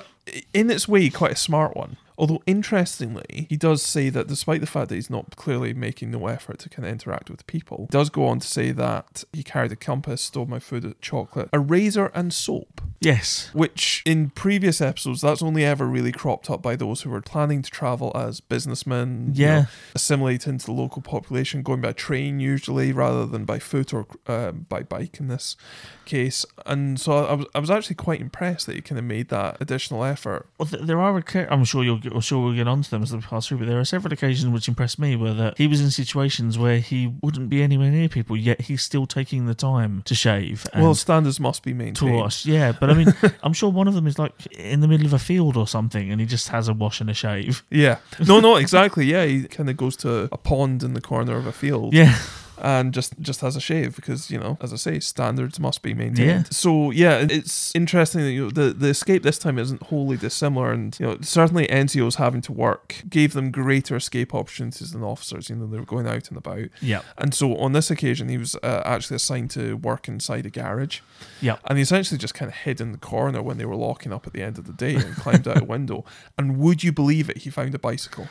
in 0.53 0.71
its 0.71 0.87
way, 0.87 1.09
quite 1.09 1.33
a 1.33 1.35
smart 1.35 1.75
one. 1.75 1.97
Although, 2.21 2.43
interestingly, 2.45 3.47
he 3.49 3.57
does 3.57 3.81
say 3.81 4.09
that 4.09 4.27
despite 4.27 4.61
the 4.61 4.67
fact 4.67 4.89
that 4.89 4.95
he's 4.95 5.09
not 5.09 5.35
clearly 5.37 5.73
making 5.73 6.11
no 6.11 6.27
effort 6.27 6.59
to 6.59 6.69
kind 6.69 6.85
of 6.85 6.91
interact 6.93 7.31
with 7.31 7.47
people, 7.47 7.87
he 7.89 7.97
does 7.97 8.11
go 8.11 8.27
on 8.27 8.39
to 8.39 8.47
say 8.47 8.69
that 8.71 9.23
he 9.33 9.41
carried 9.41 9.71
a 9.71 9.75
compass, 9.75 10.21
stole 10.21 10.45
my 10.45 10.59
food, 10.59 10.93
chocolate, 11.01 11.49
a 11.51 11.59
razor, 11.59 12.11
and 12.13 12.31
soap. 12.31 12.79
Yes. 12.99 13.49
Which, 13.53 14.03
in 14.05 14.29
previous 14.29 14.79
episodes, 14.81 15.21
that's 15.21 15.41
only 15.41 15.65
ever 15.65 15.87
really 15.87 16.11
cropped 16.11 16.47
up 16.51 16.61
by 16.61 16.75
those 16.75 17.01
who 17.01 17.09
were 17.09 17.21
planning 17.21 17.63
to 17.63 17.71
travel 17.71 18.11
as 18.13 18.39
businessmen. 18.39 19.31
you 19.33 19.45
Yeah. 19.45 19.59
know, 19.61 19.65
assimilate 19.95 20.45
into 20.45 20.67
the 20.67 20.73
local 20.73 21.01
population, 21.01 21.63
going 21.63 21.81
by 21.81 21.93
train 21.93 22.39
usually 22.39 22.91
rather 22.93 23.25
than 23.25 23.45
by 23.45 23.57
foot 23.57 23.95
or 23.95 24.05
uh, 24.27 24.51
by 24.51 24.83
bike 24.83 25.19
in 25.19 25.27
this 25.27 25.57
case. 26.05 26.45
And 26.67 26.99
so 26.99 27.25
I 27.25 27.33
was, 27.33 27.45
I 27.55 27.59
was 27.59 27.71
actually 27.71 27.95
quite 27.95 28.21
impressed 28.21 28.67
that 28.67 28.75
he 28.75 28.81
kind 28.81 28.99
of 28.99 29.05
made 29.05 29.29
that 29.29 29.57
additional 29.59 30.03
effort. 30.03 30.47
Well, 30.59 30.69
there 30.71 30.99
are. 31.01 31.23
I'm 31.49 31.63
sure 31.63 31.83
you'll. 31.83 31.99
I'm 32.13 32.21
sure 32.21 32.43
we'll 32.43 32.55
get 32.55 32.67
onto 32.67 32.89
them 32.89 33.03
as 33.03 33.11
they 33.11 33.19
pass 33.19 33.47
through. 33.47 33.59
But 33.59 33.67
there 33.67 33.79
are 33.79 33.85
several 33.85 34.13
occasions 34.13 34.51
which 34.51 34.67
impressed 34.67 34.99
me, 34.99 35.15
where 35.15 35.33
that 35.33 35.57
he 35.57 35.67
was 35.67 35.81
in 35.81 35.91
situations 35.91 36.57
where 36.57 36.79
he 36.79 37.13
wouldn't 37.21 37.49
be 37.49 37.61
anywhere 37.61 37.91
near 37.91 38.09
people, 38.09 38.37
yet 38.37 38.61
he's 38.61 38.81
still 38.81 39.05
taking 39.05 39.45
the 39.45 39.55
time 39.55 40.01
to 40.05 40.15
shave. 40.15 40.65
And 40.73 40.83
well, 40.83 40.95
standards 40.95 41.39
must 41.39 41.63
be 41.63 41.73
mean 41.73 41.93
to 41.95 42.05
wash. 42.05 42.45
Yeah, 42.45 42.71
but 42.71 42.89
I 42.89 42.93
mean, 42.93 43.13
I'm 43.43 43.53
sure 43.53 43.71
one 43.71 43.87
of 43.87 43.93
them 43.93 44.07
is 44.07 44.17
like 44.19 44.33
in 44.47 44.81
the 44.81 44.87
middle 44.87 45.05
of 45.05 45.13
a 45.13 45.19
field 45.19 45.57
or 45.57 45.67
something, 45.67 46.11
and 46.11 46.19
he 46.19 46.27
just 46.27 46.49
has 46.49 46.67
a 46.67 46.73
wash 46.73 47.01
and 47.01 47.09
a 47.09 47.13
shave. 47.13 47.63
Yeah. 47.69 47.99
No, 48.25 48.39
no, 48.39 48.55
exactly. 48.57 49.05
Yeah, 49.05 49.25
he 49.25 49.43
kind 49.43 49.69
of 49.69 49.77
goes 49.77 49.95
to 49.97 50.29
a 50.31 50.37
pond 50.37 50.83
in 50.83 50.93
the 50.93 51.01
corner 51.01 51.35
of 51.37 51.45
a 51.45 51.51
field. 51.51 51.93
Yeah, 51.93 52.17
and 52.61 52.93
just 52.93 53.19
just 53.19 53.41
has 53.41 53.55
a 53.55 53.59
shave 53.61 53.95
because 53.95 54.29
you 54.31 54.39
know 54.39 54.57
as 54.61 54.71
i 54.71 54.75
say 54.75 54.99
standards 54.99 55.59
must 55.59 55.81
be 55.81 55.93
maintained. 55.93 56.29
Yeah. 56.29 56.43
so 56.51 56.91
yeah 56.91 57.25
it's 57.29 57.73
interesting 57.75 58.21
that 58.21 58.31
you 58.31 58.43
know, 58.45 58.49
the 58.51 58.73
the 58.73 58.89
escape 58.89 59.23
this 59.23 59.37
time 59.39 59.57
isn't 59.59 59.81
wholly 59.83 60.17
dissimilar 60.17 60.71
and 60.71 60.97
you 60.99 61.05
know 61.07 61.17
certainly 61.21 61.65
ncos 61.67 62.15
having 62.15 62.41
to 62.41 62.51
work 62.51 63.01
gave 63.09 63.33
them 63.33 63.51
greater 63.51 63.95
escape 63.95 64.33
opportunities 64.33 64.91
than 64.91 65.03
officers. 65.03 65.49
You 65.49 65.55
know 65.55 65.67
they 65.67 65.77
were 65.79 65.85
going 65.85 66.07
out 66.07 66.29
and 66.29 66.37
about. 66.37 66.67
Yeah, 66.81 67.01
and 67.17 67.33
so 67.33 67.55
on 67.57 67.71
this 67.73 67.89
occasion 67.91 68.29
he 68.29 68.37
was 68.37 68.55
uh, 68.63 68.81
actually 68.85 69.15
assigned 69.15 69.49
to 69.51 69.75
work 69.75 70.07
inside 70.07 70.45
a 70.45 70.49
garage. 70.49 70.99
Yeah. 71.41 71.57
and 71.65 71.77
he 71.77 71.81
essentially 71.81 72.17
just 72.17 72.33
kind 72.33 72.49
of 72.49 72.55
hid 72.57 72.79
in 72.81 72.91
the 72.91 72.97
corner 72.97 73.41
when 73.41 73.57
they 73.57 73.65
were 73.65 73.75
locking 73.75 74.13
up 74.13 74.27
at 74.27 74.33
the 74.33 74.41
end 74.41 74.57
of 74.57 74.65
the 74.67 74.73
day 74.73 74.95
and 74.95 75.15
climbed 75.15 75.47
out 75.47 75.61
a 75.61 75.65
window. 75.65 76.05
And 76.37 76.57
would 76.57 76.83
you 76.83 76.91
believe 76.91 77.29
it 77.29 77.37
he 77.39 77.49
found 77.49 77.73
a 77.75 77.79
bicycle. 77.79 78.27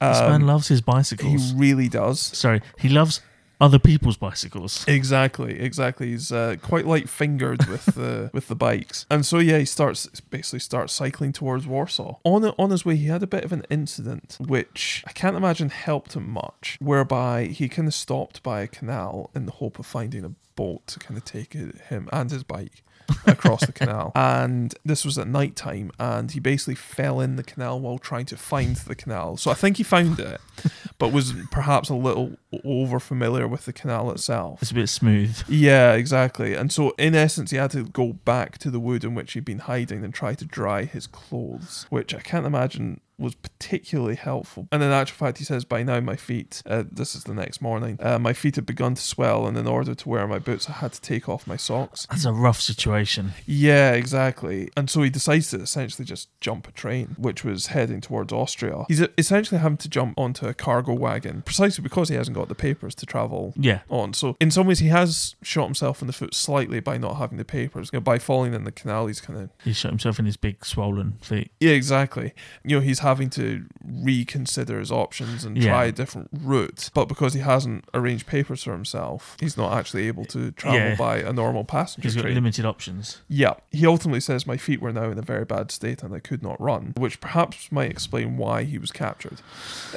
This 0.00 0.20
man 0.20 0.42
Um, 0.42 0.46
loves 0.46 0.68
his 0.68 0.80
bicycles. 0.80 1.50
he 1.52 1.56
really 1.58 1.88
does. 1.88 2.20
Sorry, 2.20 2.62
he 2.78 2.88
loves 2.88 3.20
other 3.60 3.78
people's 3.78 4.16
bicycles. 4.16 4.84
Exactly, 4.88 5.60
exactly. 5.60 6.08
He's 6.08 6.32
uh, 6.32 6.56
quite 6.62 6.86
light 6.86 7.08
fingered 7.08 7.66
with 7.66 7.86
the 7.86 8.30
with 8.34 8.48
the 8.48 8.54
bikes, 8.54 9.06
and 9.10 9.24
so 9.24 9.38
yeah, 9.38 9.58
he 9.58 9.64
starts 9.64 10.06
basically 10.20 10.60
starts 10.60 10.92
cycling 10.92 11.32
towards 11.32 11.66
Warsaw. 11.66 12.16
On 12.24 12.44
on 12.44 12.70
his 12.70 12.84
way, 12.84 12.96
he 12.96 13.06
had 13.06 13.22
a 13.22 13.26
bit 13.26 13.44
of 13.44 13.52
an 13.52 13.64
incident, 13.70 14.38
which 14.40 15.04
I 15.06 15.12
can't 15.12 15.36
imagine 15.36 15.70
helped 15.70 16.14
him 16.14 16.30
much. 16.30 16.76
Whereby 16.80 17.46
he 17.46 17.68
kind 17.68 17.88
of 17.88 17.94
stopped 17.94 18.42
by 18.42 18.62
a 18.62 18.66
canal 18.66 19.30
in 19.34 19.46
the 19.46 19.52
hope 19.52 19.78
of 19.78 19.86
finding 19.86 20.24
a 20.24 20.32
boat 20.56 20.86
to 20.88 20.98
kind 20.98 21.16
of 21.16 21.24
take 21.24 21.52
him 21.54 22.08
and 22.12 22.30
his 22.30 22.44
bike 22.44 22.82
across 23.26 23.64
the 23.66 23.72
canal. 23.80 24.12
And 24.14 24.74
this 24.84 25.04
was 25.04 25.18
at 25.18 25.26
night 25.28 25.56
time, 25.56 25.90
and 25.98 26.30
he 26.30 26.40
basically 26.40 26.74
fell 26.74 27.20
in 27.20 27.36
the 27.36 27.42
canal 27.42 27.80
while 27.80 27.98
trying 27.98 28.26
to 28.26 28.36
find 28.36 28.76
the 28.76 28.94
canal. 28.94 29.36
So 29.36 29.50
I 29.50 29.54
think 29.54 29.76
he 29.76 29.82
found 29.82 30.18
it, 30.20 30.40
but 30.98 31.12
was 31.12 31.34
perhaps 31.50 31.88
a 31.88 31.94
little 31.94 32.36
over 32.64 33.00
familiar 33.00 33.46
with 33.46 33.64
the 33.64 33.72
canal 33.72 34.10
itself. 34.10 34.62
It's 34.62 34.70
a 34.70 34.74
bit 34.74 34.88
smooth. 34.88 35.42
Yeah, 35.48 35.92
exactly. 35.92 36.54
And 36.54 36.72
so, 36.72 36.90
in 36.98 37.14
essence, 37.14 37.50
he 37.50 37.56
had 37.56 37.70
to 37.72 37.84
go 37.84 38.12
back 38.12 38.58
to 38.58 38.70
the 38.70 38.80
wood 38.80 39.04
in 39.04 39.14
which 39.14 39.32
he'd 39.32 39.44
been 39.44 39.60
hiding 39.60 40.04
and 40.04 40.12
try 40.12 40.34
to 40.34 40.44
dry 40.44 40.84
his 40.84 41.06
clothes, 41.06 41.86
which 41.90 42.14
I 42.14 42.20
can't 42.20 42.46
imagine 42.46 43.00
was 43.20 43.34
particularly 43.34 44.16
helpful. 44.16 44.66
And 44.72 44.82
in 44.82 44.90
actual 44.90 45.16
fact, 45.16 45.38
he 45.38 45.44
says, 45.44 45.64
by 45.64 45.82
now 45.82 46.00
my 46.00 46.16
feet, 46.16 46.62
uh, 46.66 46.84
this 46.90 47.14
is 47.14 47.24
the 47.24 47.34
next 47.34 47.60
morning, 47.60 47.98
uh, 48.00 48.18
my 48.18 48.32
feet 48.32 48.56
had 48.56 48.66
begun 48.66 48.94
to 48.94 49.02
swell, 49.02 49.46
and 49.46 49.56
in 49.56 49.66
order 49.66 49.94
to 49.94 50.08
wear 50.08 50.26
my 50.26 50.38
boots, 50.38 50.68
I 50.68 50.72
had 50.72 50.92
to 50.94 51.00
take 51.00 51.28
off 51.28 51.46
my 51.46 51.56
socks. 51.56 52.06
That's 52.10 52.24
a 52.24 52.32
rough 52.32 52.60
situation. 52.60 53.32
Yeah, 53.46 53.92
exactly. 53.92 54.70
And 54.76 54.88
so 54.90 55.02
he 55.02 55.10
decides 55.10 55.50
to 55.50 55.60
essentially 55.60 56.04
just 56.04 56.28
jump 56.40 56.66
a 56.68 56.72
train, 56.72 57.14
which 57.18 57.44
was 57.44 57.68
heading 57.68 58.00
towards 58.00 58.32
Austria. 58.32 58.84
He's 58.88 59.02
essentially 59.18 59.60
having 59.60 59.78
to 59.78 59.88
jump 59.88 60.18
onto 60.18 60.46
a 60.46 60.54
cargo 60.54 60.94
wagon 60.94 61.42
precisely 61.42 61.82
because 61.82 62.08
he 62.08 62.14
hasn't 62.14 62.36
got 62.36 62.48
the 62.48 62.54
papers 62.54 62.94
to 62.96 63.06
travel 63.06 63.52
Yeah, 63.56 63.80
on. 63.88 64.14
So 64.14 64.36
in 64.40 64.50
some 64.50 64.66
ways, 64.66 64.78
he 64.78 64.88
has 64.88 65.36
shot 65.42 65.64
himself 65.66 66.00
in 66.00 66.06
the 66.06 66.12
foot 66.12 66.34
slightly 66.34 66.80
by 66.80 66.96
not 66.98 67.16
having 67.16 67.38
the 67.38 67.44
papers. 67.44 67.90
You 67.92 67.98
know, 67.98 68.02
by 68.02 68.18
falling 68.18 68.54
in 68.54 68.64
the 68.64 68.72
canal, 68.72 69.06
he's 69.06 69.20
kind 69.20 69.38
of 69.38 69.50
he 69.64 69.72
shot 69.72 69.90
himself 69.90 70.18
in 70.18 70.24
his 70.26 70.36
big 70.36 70.64
swollen 70.64 71.18
feet. 71.22 71.50
yeah, 71.60 71.72
exactly. 71.72 72.32
You 72.64 72.76
know, 72.76 72.80
he's 72.80 73.00
having 73.10 73.30
to 73.30 73.64
reconsider 74.04 74.78
his 74.78 74.90
options 74.92 75.44
and 75.44 75.56
Yeah. 75.56 75.70
try 75.70 75.84
a 75.86 75.92
different 75.92 76.28
route. 76.32 76.90
But 76.94 77.06
because 77.06 77.34
he 77.34 77.40
hasn't 77.40 77.84
arranged 77.92 78.26
papers 78.26 78.62
for 78.62 78.72
himself, 78.72 79.36
he's 79.40 79.56
not 79.56 79.72
actually 79.78 80.06
able 80.08 80.24
to 80.26 80.50
travel 80.52 80.78
Yeah. 80.80 80.94
by 80.96 81.16
a 81.18 81.32
normal 81.32 81.64
passenger 81.64 82.06
He's 82.06 82.14
got 82.16 82.22
train. 82.22 82.34
limited 82.34 82.64
options. 82.64 83.20
Yeah, 83.28 83.54
he 83.70 83.86
ultimately 83.86 84.20
says 84.20 84.46
my 84.46 84.56
feet 84.56 84.80
were 84.80 84.92
now 84.92 85.10
in 85.10 85.18
a 85.18 85.22
very 85.22 85.44
bad 85.44 85.70
state 85.70 86.02
and 86.02 86.14
I 86.14 86.20
could 86.20 86.42
not 86.42 86.60
run, 86.60 86.92
which 86.96 87.20
perhaps 87.20 87.70
might 87.72 87.90
explain 87.90 88.36
why 88.36 88.64
he 88.64 88.78
was 88.78 88.90
captured. 88.92 89.38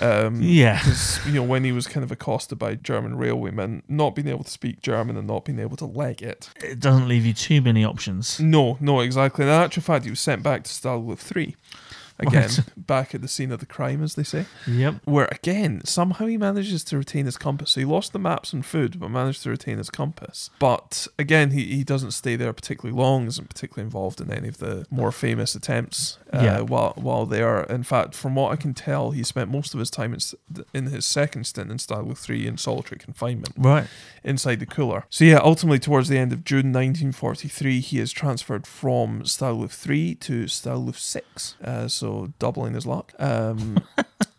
Um, 0.02 0.42
Yeah. 0.42 0.80
because 0.80 1.20
you 1.26 1.34
know 1.34 1.44
when 1.44 1.64
he 1.64 1.72
was 1.72 1.88
kind 1.88 2.04
of 2.04 2.12
accosted 2.12 2.58
by 2.60 2.76
German 2.76 3.14
railwaymen, 3.18 3.84
not 3.88 4.16
being 4.16 4.28
able 4.28 4.44
to 4.44 4.52
speak 4.52 4.82
German 4.82 5.18
and 5.18 5.28
not 5.28 5.46
being 5.46 5.60
able 5.60 5.78
to 5.78 5.86
leg 5.86 6.22
it. 6.22 6.50
It 6.64 6.80
doesn't 6.80 7.08
leave 7.08 7.26
you 7.26 7.34
too 7.34 7.62
many 7.62 7.84
options. 7.86 8.40
No, 8.40 8.78
no, 8.80 9.00
exactly. 9.02 9.46
In 9.46 9.50
actual 9.52 9.84
fact, 9.84 10.06
he 10.06 10.10
was 10.12 10.20
sent 10.20 10.42
back 10.44 10.64
to 10.64 10.72
Stalag 10.72 11.08
Luft 11.08 11.24
three. 11.24 11.56
Again, 12.28 12.50
back 12.78 13.14
at 13.16 13.22
the 13.22 13.28
scene 13.28 13.52
of 13.52 13.60
the 13.60 13.66
crime, 13.66 14.02
as 14.04 14.16
they 14.16 14.24
say. 14.24 14.46
Yep. 14.68 14.96
Where 15.06 15.28
again, 15.32 15.82
somehow 15.86 16.26
he 16.26 16.38
manages 16.38 16.84
to 16.86 16.98
retain 16.98 17.26
his 17.26 17.38
compass. 17.38 17.72
So 17.72 17.82
he 17.82 17.86
lost 17.86 18.14
the 18.14 18.20
maps 18.20 18.54
and 18.54 18.66
food, 18.66 19.00
but 19.00 19.10
managed 19.10 19.44
to 19.44 19.50
retain 19.50 19.78
his 19.78 19.90
compass. 19.90 20.50
But 20.60 21.08
again, 21.20 21.52
he, 21.52 21.66
he 21.66 21.84
doesn't 21.84 22.12
stay 22.12 22.36
there 22.36 22.54
particularly 22.54 22.98
long, 23.00 23.28
isn't 23.28 23.50
particularly 23.50 23.86
involved 23.86 24.22
in 24.22 24.32
any 24.32 24.48
of 24.48 24.58
the 24.58 24.86
more 24.90 25.12
famous 25.12 25.56
attempts 25.56 26.18
uh, 26.34 26.42
Yeah. 26.44 26.60
while 26.62 26.94
while 26.96 27.26
there. 27.26 27.64
In 27.64 27.84
fact, 27.84 28.16
from 28.16 28.36
what 28.36 28.52
I 28.52 28.56
can 28.56 28.74
tell, 28.74 29.12
he 29.12 29.24
spent 29.24 29.50
most 29.52 29.74
of 29.74 29.80
his 29.80 29.90
time 29.90 30.14
in, 30.14 30.20
in 30.74 30.86
his 30.88 31.06
second 31.06 31.46
stint 31.46 31.72
in 31.72 31.78
Stalag 31.78 32.18
3 32.18 32.48
in 32.48 32.58
solitary 32.58 33.00
confinement 33.00 33.54
Right. 33.58 33.88
inside 34.24 34.60
the 34.60 34.66
cooler. 34.66 35.06
So 35.10 35.26
yeah, 35.26 35.40
ultimately 35.44 35.80
towards 35.80 36.10
the 36.10 36.18
end 36.18 36.32
of 36.34 36.44
June 36.44 36.72
1943, 36.72 37.80
he 37.82 38.00
is 38.00 38.12
transferred 38.12 38.66
from 38.68 39.24
Stalag 39.24 39.72
3 39.72 40.16
to 40.16 40.46
Stalag 40.46 40.96
6, 40.96 41.56
uh, 41.64 41.88
so 41.88 42.13
doubling 42.40 42.74
his 42.74 42.86
luck. 42.86 43.14
Um, 43.20 43.78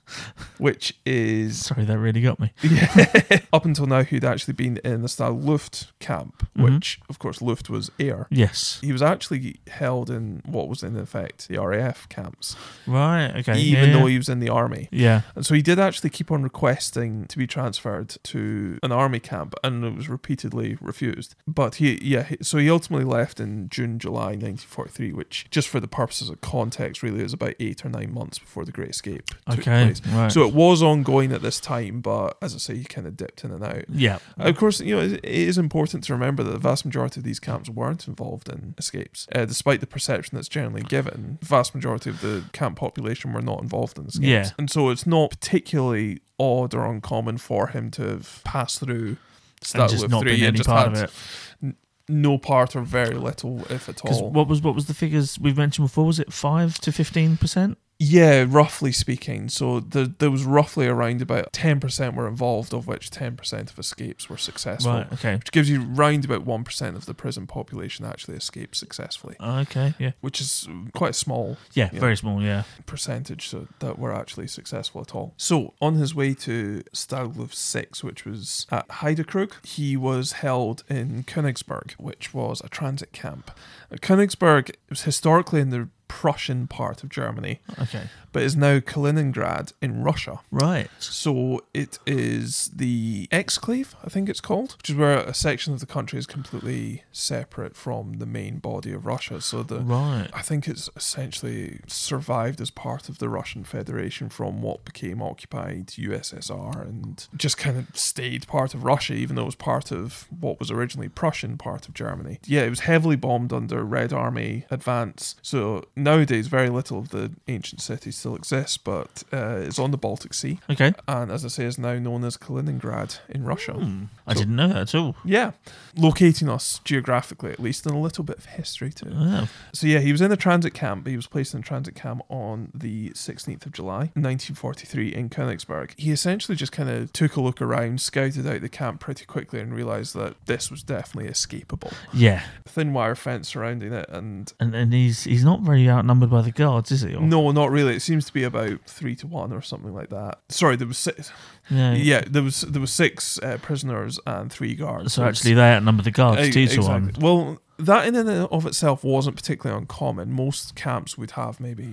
which 0.58 0.94
is 1.06 1.64
Sorry, 1.66 1.84
that 1.84 1.98
really 1.98 2.20
got 2.20 2.38
me. 2.40 2.52
yeah, 2.62 3.40
up 3.52 3.64
until 3.64 3.86
now 3.86 4.02
he'd 4.02 4.24
actually 4.24 4.54
been 4.54 4.78
in 4.78 5.02
the 5.02 5.08
Stalag 5.08 5.44
Luft 5.44 5.92
camp, 5.98 6.46
Mhm. 6.56 6.62
which 6.74 7.00
of 7.08 7.18
course 7.18 7.40
Luft 7.42 7.68
was 7.70 7.90
air. 7.98 8.26
Yes. 8.30 8.78
He 8.82 8.92
was 8.92 9.02
actually 9.02 9.56
held 9.68 10.10
in 10.10 10.42
what 10.44 10.68
was 10.68 10.82
in 10.82 10.96
effect 10.96 11.48
the 11.48 11.58
RAF 11.58 12.08
camps, 12.08 12.56
Right. 12.86 13.32
Okay. 13.36 13.58
even 13.58 13.90
yeah. 13.90 13.98
though 13.98 14.06
he 14.06 14.16
was 14.16 14.28
in 14.28 14.40
the 14.40 14.48
army. 14.48 14.88
Yeah. 14.90 15.22
And 15.34 15.44
so 15.44 15.54
he 15.54 15.62
did 15.62 15.78
actually 15.78 16.10
keep 16.10 16.30
on 16.30 16.42
requesting 16.42 17.26
to 17.26 17.38
be 17.38 17.46
transferred 17.46 18.16
to 18.24 18.78
an 18.82 18.92
army 18.92 19.20
camp, 19.20 19.54
and 19.64 19.84
it 19.84 19.94
was 19.94 20.08
repeatedly 20.08 20.76
refused. 20.80 21.34
But 21.46 21.76
he, 21.76 21.98
yeah, 22.02 22.24
he- 22.24 22.38
so 22.42 22.58
he 22.58 22.70
ultimately 22.70 23.04
left 23.06 23.40
in 23.40 23.68
June, 23.68 23.98
July 23.98 24.32
1943, 24.36 25.12
which, 25.12 25.46
just 25.50 25.68
for 25.68 25.80
the 25.80 25.88
purposes 25.88 26.28
of 26.30 26.40
context, 26.40 27.02
really 27.02 27.22
is 27.22 27.32
about 27.32 27.54
eight 27.60 27.84
or 27.84 27.88
nine 27.88 28.12
months 28.12 28.38
before 28.38 28.64
the 28.64 28.72
Great 28.72 28.90
Escape 28.90 29.26
took 29.48 29.60
Okay. 29.60 29.93
Right. 30.06 30.30
So 30.30 30.46
it 30.46 30.54
was 30.54 30.82
ongoing 30.82 31.32
at 31.32 31.42
this 31.42 31.60
time, 31.60 32.00
but 32.00 32.36
as 32.42 32.54
I 32.54 32.58
say, 32.58 32.76
he 32.76 32.84
kind 32.84 33.06
of 33.06 33.16
dipped 33.16 33.44
in 33.44 33.50
and 33.50 33.64
out. 33.64 33.84
yeah. 33.88 34.18
Of 34.38 34.56
course, 34.56 34.80
you 34.80 34.96
know, 34.96 35.02
it 35.02 35.24
is 35.24 35.58
important 35.58 36.04
to 36.04 36.12
remember 36.12 36.42
that 36.42 36.52
the 36.52 36.58
vast 36.58 36.84
majority 36.84 37.20
of 37.20 37.24
these 37.24 37.40
camps 37.40 37.68
weren't 37.68 38.08
involved 38.08 38.48
in 38.48 38.74
escapes. 38.78 39.26
Uh, 39.34 39.44
despite 39.44 39.80
the 39.80 39.86
perception 39.86 40.36
that's 40.36 40.48
generally 40.48 40.82
given, 40.82 41.38
the 41.40 41.46
vast 41.46 41.74
majority 41.74 42.10
of 42.10 42.20
the 42.20 42.44
camp 42.52 42.78
population 42.78 43.32
were 43.32 43.42
not 43.42 43.60
involved 43.62 43.98
in 43.98 44.06
escapes. 44.06 44.26
Yeah. 44.26 44.50
And 44.58 44.70
so 44.70 44.90
it's 44.90 45.06
not 45.06 45.30
particularly 45.30 46.20
odd 46.38 46.74
or 46.74 46.84
uncommon 46.86 47.38
for 47.38 47.68
him 47.68 47.90
to 47.92 48.02
have 48.02 48.40
passed 48.44 48.80
through 48.80 49.16
just 49.62 50.08
not 50.08 50.22
3 50.22 50.30
been 50.32 50.34
and 50.34 50.42
any 50.48 50.56
just 50.56 50.68
part 50.68 50.92
of 50.92 51.02
it. 51.04 51.74
no 52.08 52.38
part 52.38 52.76
or 52.76 52.82
very 52.82 53.14
little, 53.14 53.64
if 53.70 53.88
at 53.88 54.04
all. 54.04 54.30
what 54.30 54.48
was 54.48 54.60
what 54.60 54.74
was 54.74 54.86
the 54.86 54.94
figures 54.94 55.38
we've 55.38 55.56
mentioned 55.56 55.86
before? 55.86 56.04
Was 56.04 56.18
it 56.18 56.32
five 56.32 56.78
to 56.80 56.92
fifteen 56.92 57.36
percent? 57.36 57.78
Yeah, 58.00 58.44
roughly 58.48 58.90
speaking. 58.90 59.48
So 59.48 59.78
there, 59.78 60.06
there 60.06 60.30
was 60.30 60.44
roughly 60.44 60.86
around 60.88 61.22
about 61.22 61.52
10% 61.52 62.14
were 62.14 62.26
involved, 62.26 62.74
of 62.74 62.88
which 62.88 63.10
10% 63.10 63.70
of 63.70 63.78
escapes 63.78 64.28
were 64.28 64.36
successful. 64.36 64.92
Right. 64.92 65.12
Okay. 65.12 65.36
Which 65.36 65.52
gives 65.52 65.70
you 65.70 65.80
round 65.82 66.24
about 66.24 66.44
1% 66.44 66.96
of 66.96 67.06
the 67.06 67.14
prison 67.14 67.46
population 67.46 68.04
actually 68.04 68.36
escaped 68.36 68.76
successfully, 68.76 69.36
ah, 69.38 69.60
Okay. 69.60 69.94
Yeah. 69.98 70.10
which 70.20 70.40
is 70.40 70.68
quite 70.94 71.10
a 71.10 71.14
small 71.14 71.56
Yeah. 71.74 71.88
Very 71.92 72.16
small. 72.16 72.42
Yeah. 72.42 72.64
percentage 72.84 73.48
so 73.48 73.68
that 73.78 73.98
were 73.98 74.12
actually 74.12 74.48
successful 74.48 75.00
at 75.00 75.14
all. 75.14 75.34
So, 75.36 75.74
on 75.80 75.94
his 75.94 76.14
way 76.14 76.34
to 76.34 76.82
Stalag 76.92 77.36
Luft 77.36 77.54
6, 77.54 78.02
which 78.02 78.24
was 78.24 78.66
at 78.72 78.88
Heidekrug, 78.88 79.64
he 79.64 79.96
was 79.96 80.32
held 80.32 80.82
in 80.88 81.22
Königsberg, 81.24 81.92
which 81.92 82.34
was 82.34 82.60
a 82.64 82.68
transit 82.68 83.12
camp. 83.12 83.52
Königsberg 84.00 84.74
was 84.88 85.02
historically 85.02 85.60
in 85.60 85.70
the 85.70 85.88
Prussian 86.06 86.68
part 86.68 87.02
of 87.02 87.08
Germany, 87.08 87.60
Okay. 87.80 88.04
but 88.30 88.42
is 88.42 88.54
now 88.54 88.78
Kaliningrad 88.78 89.72
in 89.82 90.02
Russia. 90.04 90.40
Right. 90.50 90.88
So 91.00 91.62
it 91.72 91.98
is 92.06 92.70
the 92.74 93.26
exclave, 93.32 93.94
I 94.04 94.10
think 94.10 94.28
it's 94.28 94.40
called, 94.40 94.74
which 94.76 94.90
is 94.90 94.96
where 94.96 95.18
a 95.18 95.34
section 95.34 95.72
of 95.72 95.80
the 95.80 95.86
country 95.86 96.18
is 96.18 96.26
completely 96.26 97.02
separate 97.10 97.74
from 97.74 98.14
the 98.14 98.26
main 98.26 98.58
body 98.58 98.92
of 98.92 99.06
Russia. 99.06 99.40
So 99.40 99.62
the 99.64 99.80
Right. 99.80 100.28
I 100.32 100.42
think 100.42 100.68
it's 100.68 100.88
essentially 100.94 101.80
survived 101.88 102.60
as 102.60 102.70
part 102.70 103.08
of 103.08 103.18
the 103.18 103.28
Russian 103.28 103.64
Federation 103.64 104.28
from 104.28 104.62
what 104.62 104.84
became 104.84 105.20
occupied 105.22 105.88
USSR 105.96 106.82
and 106.82 107.26
just 107.36 107.56
kind 107.58 107.76
of 107.76 107.86
stayed 107.98 108.46
part 108.46 108.74
of 108.74 108.84
Russia, 108.84 109.14
even 109.14 109.34
though 109.36 109.42
it 109.42 109.46
was 109.46 109.54
part 109.56 109.90
of 109.90 110.26
what 110.30 110.60
was 110.60 110.70
originally 110.70 111.08
Prussian 111.08 111.56
part 111.58 111.88
of 111.88 111.94
Germany. 111.94 112.38
Yeah, 112.46 112.62
it 112.62 112.70
was 112.70 112.80
heavily 112.80 113.16
bombed 113.16 113.52
under 113.52 113.83
Red 113.84 114.12
Army 114.12 114.64
advance. 114.70 115.36
So 115.42 115.84
nowadays, 115.96 116.46
very 116.48 116.68
little 116.70 116.98
of 116.98 117.10
the 117.10 117.32
ancient 117.48 117.80
city 117.80 118.10
still 118.10 118.34
exists, 118.36 118.76
but 118.76 119.22
uh, 119.32 119.56
it's 119.62 119.78
on 119.78 119.90
the 119.90 119.96
Baltic 119.98 120.34
Sea. 120.34 120.58
Okay. 120.70 120.92
And 121.08 121.30
as 121.30 121.44
I 121.44 121.48
say, 121.48 121.64
is 121.64 121.78
now 121.78 121.98
known 121.98 122.24
as 122.24 122.36
Kaliningrad 122.36 123.18
in 123.28 123.44
Russia. 123.44 123.72
Hmm. 123.74 124.04
I 124.26 124.34
So- 124.34 124.40
didn't 124.40 124.56
know 124.56 124.68
that 124.68 124.76
at 124.76 124.94
all. 124.94 125.16
Yeah, 125.24 125.52
locating 125.96 126.48
us 126.48 126.80
geographically 126.84 127.50
at 127.52 127.60
least, 127.60 127.86
and 127.86 127.94
a 127.94 127.98
little 127.98 128.24
bit 128.24 128.38
of 128.38 128.46
history 128.46 128.90
too. 128.90 129.10
Oh. 129.14 129.48
So 129.72 129.86
yeah, 129.86 130.00
he 130.00 130.12
was 130.12 130.20
in 130.20 130.32
a 130.32 130.36
transit 130.36 130.74
camp. 130.74 131.06
He 131.06 131.16
was 131.16 131.26
placed 131.26 131.54
in 131.54 131.60
a 131.60 131.62
transit 131.62 131.94
camp 131.94 132.22
on 132.28 132.70
the 132.74 133.10
16th 133.10 133.66
of 133.66 133.72
July, 133.72 134.10
1943, 134.14 135.14
in 135.14 135.28
Königsberg. 135.28 135.92
He 135.96 136.10
essentially 136.10 136.56
just 136.56 136.72
kind 136.72 136.88
of 136.88 137.12
took 137.12 137.36
a 137.36 137.40
look 137.40 137.60
around, 137.60 138.00
scouted 138.00 138.46
out 138.46 138.60
the 138.60 138.68
camp 138.68 139.00
pretty 139.00 139.24
quickly, 139.24 139.60
and 139.60 139.74
realised 139.74 140.14
that 140.14 140.34
this 140.46 140.70
was 140.70 140.82
definitely 140.82 141.30
escapable. 141.30 141.92
Yeah. 142.12 142.42
Thin 142.66 142.92
wire 142.92 143.14
fence 143.14 143.54
surrounding 143.64 143.92
it, 143.92 144.06
and 144.10 144.52
And 144.60 144.74
and 144.74 144.92
he's 144.92 145.24
he's 145.24 145.44
not 145.44 145.60
very 145.60 145.88
outnumbered 145.88 146.30
by 146.30 146.42
the 146.42 146.50
guards, 146.52 146.90
is 146.92 147.02
he? 147.02 147.14
Or- 147.14 147.20
no, 147.22 147.50
not 147.52 147.70
really. 147.70 147.94
It 147.96 148.00
seems 148.02 148.24
to 148.26 148.32
be 148.32 148.44
about 148.44 148.80
three 148.86 149.16
to 149.16 149.26
one 149.26 149.52
or 149.52 149.62
something 149.62 149.92
like 149.94 150.10
that. 150.10 150.40
Sorry, 150.48 150.76
there 150.76 150.86
was 150.88 150.98
six. 150.98 151.30
Yeah. 151.70 151.94
Yeah, 151.94 152.24
there 152.28 152.42
was 152.42 152.62
there 152.62 152.80
was 152.80 152.92
six 152.92 153.38
uh, 153.42 153.58
prisoners 153.62 154.18
and 154.26 154.52
three 154.52 154.74
guards. 154.74 155.12
So 155.14 155.24
actually, 155.24 155.54
they 155.54 155.72
outnumber 155.72 156.02
the 156.02 156.10
guards 156.10 156.40
Eh, 156.40 156.50
two 156.50 156.66
to 156.66 156.74
exactly. 156.74 156.90
one. 156.90 157.12
Well, 157.20 157.58
that 157.78 158.06
in 158.06 158.14
and 158.14 158.28
of 158.28 158.66
itself 158.66 159.02
wasn't 159.02 159.36
particularly 159.36 159.80
uncommon. 159.80 160.32
Most 160.32 160.74
camps 160.74 161.16
would 161.18 161.32
have 161.32 161.58
maybe 161.60 161.90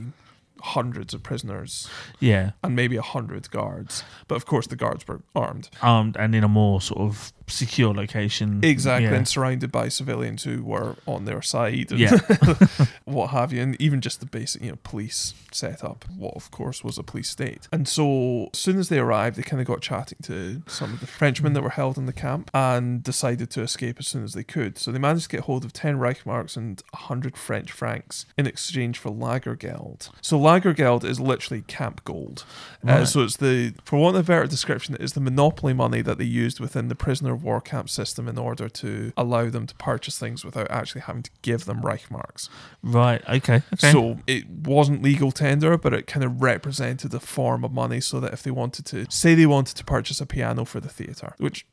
hundreds 0.63 1.12
of 1.15 1.23
prisoners 1.23 1.89
Yeah. 2.19 2.51
and 2.63 2.75
maybe 2.75 2.95
a 2.95 3.01
hundred 3.01 3.49
guards, 3.49 4.03
but 4.27 4.36
of 4.36 4.45
course 4.45 4.67
the 4.67 4.75
guards 4.75 5.07
were 5.07 5.21
armed. 5.36 5.69
Armed 5.81 6.15
and 6.17 6.36
in 6.36 6.43
a 6.43 6.47
more 6.47 6.79
sort 6.81 6.99
of 7.01 7.34
secure 7.51 7.93
location. 7.93 8.59
Exactly, 8.63 9.09
Yeah. 9.09 9.15
and 9.15 9.27
surrounded 9.27 9.71
by 9.71 9.89
civilians 9.89 10.43
who 10.43 10.63
were 10.63 10.95
on 11.05 11.25
their 11.25 11.41
side, 11.41 11.91
and 11.91 11.99
Yeah. 11.99 12.17
what 13.05 13.27
have 13.31 13.51
you, 13.53 13.61
and 13.61 13.79
even 13.81 14.01
just 14.01 14.19
the 14.19 14.25
basic, 14.25 14.61
you 14.63 14.69
know, 14.71 14.77
police 14.83 15.33
setup. 15.51 16.05
What 16.17 16.35
of 16.35 16.49
course 16.51 16.83
was 16.83 16.97
a 16.97 17.03
police 17.03 17.29
state. 17.29 17.67
And 17.71 17.87
so, 17.87 18.49
as 18.53 18.59
soon 18.59 18.79
as 18.79 18.89
they 18.89 18.99
arrived, 18.99 19.35
they 19.37 19.43
kind 19.43 19.61
of 19.61 19.67
got 19.67 19.81
chatting 19.81 20.19
to 20.23 20.61
some 20.67 20.93
of 20.93 20.99
the 20.99 21.07
Frenchmen 21.07 21.53
that 21.53 21.63
were 21.63 21.69
held 21.71 21.97
in 21.97 22.05
the 22.05 22.13
camp, 22.13 22.49
and 22.53 23.03
decided 23.03 23.49
to 23.51 23.61
escape 23.61 23.97
as 23.99 24.07
soon 24.07 24.23
as 24.23 24.33
they 24.33 24.43
could. 24.43 24.77
So 24.77 24.91
they 24.91 24.99
managed 24.99 25.29
to 25.29 25.37
get 25.37 25.45
hold 25.45 25.65
of 25.65 25.73
ten 25.73 25.97
Reichmarks 25.97 26.55
and 26.57 26.81
hundred 26.93 27.37
French 27.37 27.71
francs 27.71 28.25
in 28.37 28.47
exchange 28.47 28.97
for 28.97 29.11
Lagergeld. 29.11 30.09
So 30.21 30.39
Lagergeld 30.39 31.03
is 31.03 31.19
literally 31.19 31.61
camp 31.63 32.03
gold. 32.03 32.45
Uh, 32.87 33.05
so 33.05 33.21
it's 33.21 33.37
the, 33.37 33.73
for 33.85 33.97
want 33.99 34.15
of 34.15 34.25
a 34.25 34.27
better 34.27 34.47
description, 34.47 34.95
it 34.95 35.01
is 35.01 35.13
the 35.13 35.19
monopoly 35.21 35.73
money 35.73 36.01
that 36.01 36.17
they 36.17 36.23
used 36.25 36.59
within 36.59 36.87
the 36.87 36.95
prisoner 36.95 37.35
war 37.41 37.62
camp 37.62 37.89
system 37.89 38.27
in 38.27 38.38
order 38.38 38.69
to 38.69 39.13
allow 39.17 39.49
them 39.49 39.67
to 39.67 39.75
purchase 39.75 40.17
things 40.17 40.45
without 40.45 40.69
actually 40.69 41.01
having 41.01 41.23
to 41.23 41.32
give 41.41 41.65
them 41.65 41.82
Reichmarks. 41.82 42.49
Right. 42.84 43.21
Okay. 43.27 43.62
Okay. 43.73 43.91
So 43.91 44.19
it 44.27 44.49
wasn't 44.49 45.01
legal 45.01 45.32
tender, 45.32 45.77
but 45.77 45.93
it 45.93 46.08
kind 46.08 46.23
of 46.23 46.41
represented 46.41 47.13
a 47.13 47.19
form 47.19 47.63
of 47.63 47.71
money 47.71 48.01
so 48.01 48.19
that 48.19 48.34
if 48.34 48.43
they 48.43 48.51
wanted 48.51 48.86
to, 48.88 49.06
say 49.10 49.36
they 49.36 49.45
wanted 49.45 49.75
to 49.77 49.84
purchase 49.84 50.21
a 50.21 50.25
piano 50.25 50.65
for 50.65 50.80
the 50.80 50.89
theatre, 50.89 51.34
which 51.38 51.65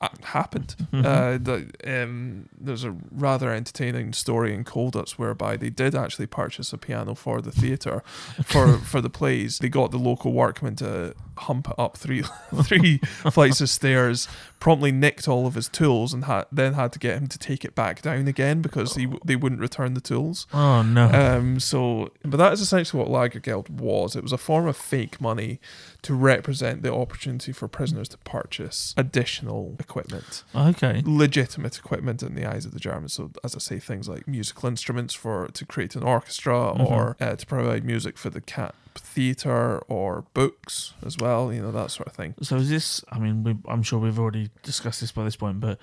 uh, 0.00 0.08
happened. 0.22 0.74
Uh, 0.92 1.38
the, 1.38 1.70
um, 1.84 2.48
there's 2.58 2.84
a 2.84 2.96
rather 3.10 3.50
entertaining 3.50 4.12
story 4.12 4.54
in 4.54 4.64
Colditz 4.64 5.12
whereby 5.12 5.56
they 5.56 5.70
did 5.70 5.94
actually 5.94 6.26
purchase 6.26 6.72
a 6.72 6.78
piano 6.78 7.14
for 7.14 7.40
the 7.42 7.50
theatre 7.50 8.02
for 8.42 8.78
for 8.78 9.00
the 9.00 9.10
plays. 9.10 9.58
They 9.58 9.68
got 9.68 9.90
the 9.90 9.98
local 9.98 10.32
workman 10.32 10.76
to 10.76 11.14
hump 11.36 11.68
it 11.68 11.74
up 11.78 11.96
three 11.96 12.22
three 12.62 12.98
flights 12.98 13.60
of 13.60 13.68
stairs, 13.68 14.26
promptly 14.66 14.90
nicked 14.90 15.28
all 15.28 15.46
of 15.46 15.54
his 15.54 15.68
tools, 15.68 16.12
and 16.12 16.24
ha- 16.24 16.44
then 16.50 16.74
had 16.74 16.92
to 16.92 16.98
get 16.98 17.16
him 17.16 17.28
to 17.28 17.38
take 17.38 17.64
it 17.64 17.76
back 17.76 18.02
down 18.02 18.26
again 18.26 18.60
because 18.60 18.96
he 18.96 19.04
w- 19.04 19.20
they 19.24 19.36
wouldn't 19.36 19.60
return 19.60 19.94
the 19.94 20.00
tools. 20.00 20.48
oh 20.52 20.82
no. 20.82 21.08
Um, 21.08 21.60
so, 21.60 22.10
but 22.24 22.38
that 22.38 22.52
is 22.52 22.60
essentially 22.60 23.00
what 23.00 23.08
Lagergeld 23.08 23.70
was. 23.70 24.16
It 24.16 24.24
was 24.24 24.32
a 24.32 24.36
form 24.36 24.66
of 24.66 24.76
fake 24.76 25.20
money 25.20 25.60
to 26.02 26.14
represent 26.14 26.82
the 26.82 26.92
opportunity 26.92 27.52
for 27.52 27.68
prisoners 27.68 28.08
to 28.08 28.18
purchase 28.18 28.92
additional 28.96 29.76
equipment, 29.78 30.42
okay. 30.52 31.00
legitimate 31.06 31.78
equipment 31.78 32.20
in 32.20 32.34
the 32.34 32.44
eyes 32.44 32.66
of 32.66 32.72
the 32.72 32.80
Germans. 32.80 33.12
So, 33.12 33.30
as 33.44 33.54
I 33.54 33.60
say, 33.60 33.78
things 33.78 34.08
like 34.08 34.26
musical 34.26 34.68
instruments 34.68 35.14
for 35.14 35.46
to 35.46 35.64
create 35.64 35.94
an 35.94 36.02
orchestra, 36.02 36.70
or 36.70 37.16
uh, 37.20 37.36
to 37.36 37.46
provide 37.46 37.84
music 37.84 38.18
for 38.18 38.30
the 38.30 38.40
camp 38.40 38.74
theatre, 38.98 39.78
or 39.88 40.24
books 40.34 40.94
as 41.04 41.16
well. 41.18 41.52
You 41.52 41.62
know 41.62 41.72
that 41.72 41.90
sort 41.90 42.08
of 42.08 42.14
thing. 42.14 42.34
So 42.42 42.56
is 42.56 42.70
this? 42.70 43.04
I 43.10 43.18
mean, 43.18 43.44
we, 43.44 43.56
I'm 43.68 43.82
sure 43.82 43.98
we've 43.98 44.18
already 44.18 44.50
discussed 44.62 45.00
this 45.00 45.12
by 45.12 45.24
this 45.24 45.36
point, 45.36 45.60
but 45.60 45.78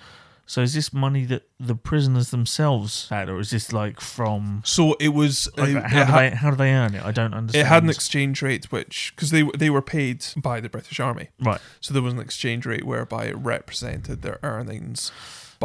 so 0.46 0.62
is 0.62 0.74
this 0.74 0.92
money 0.92 1.24
that 1.26 1.44
the 1.58 1.76
prisoners 1.76 2.32
themselves 2.32 3.08
had, 3.10 3.30
or 3.30 3.40
is 3.40 3.52
this 3.52 3.72
like 3.72 4.02
from? 4.02 4.62
So 4.66 4.96
it 5.00 5.10
was. 5.10 5.48
Like, 5.58 5.76
uh, 5.76 5.88
how 5.88 6.02
it 6.02 6.06
do 6.06 6.12
ha- 6.12 6.20
they 6.20 6.30
how 6.32 6.50
do 6.50 6.56
they 6.58 6.72
earn 6.74 6.96
it? 6.96 7.04
I 7.04 7.12
don't 7.12 7.34
understand. 7.34 7.66
it 7.66 7.70
had 7.70 7.84
an 7.84 7.90
exchange 7.90 8.42
rate 8.42 8.72
which 8.72 9.14
because 9.16 9.32
they 9.32 9.44
they 9.58 9.70
were 9.70 9.82
paid 9.82 10.26
by 10.36 10.60
the 10.60 10.70
British 10.70 11.00
Army. 11.00 11.30
right. 11.40 11.62
So 11.80 11.94
there 11.94 12.04
was 12.04 12.14
an 12.14 12.20
exchange 12.20 12.66
rate 12.66 12.84
whereby 12.84 13.26
it 13.26 13.38
represented 13.38 14.22
their 14.22 14.40
earnings 14.44 15.12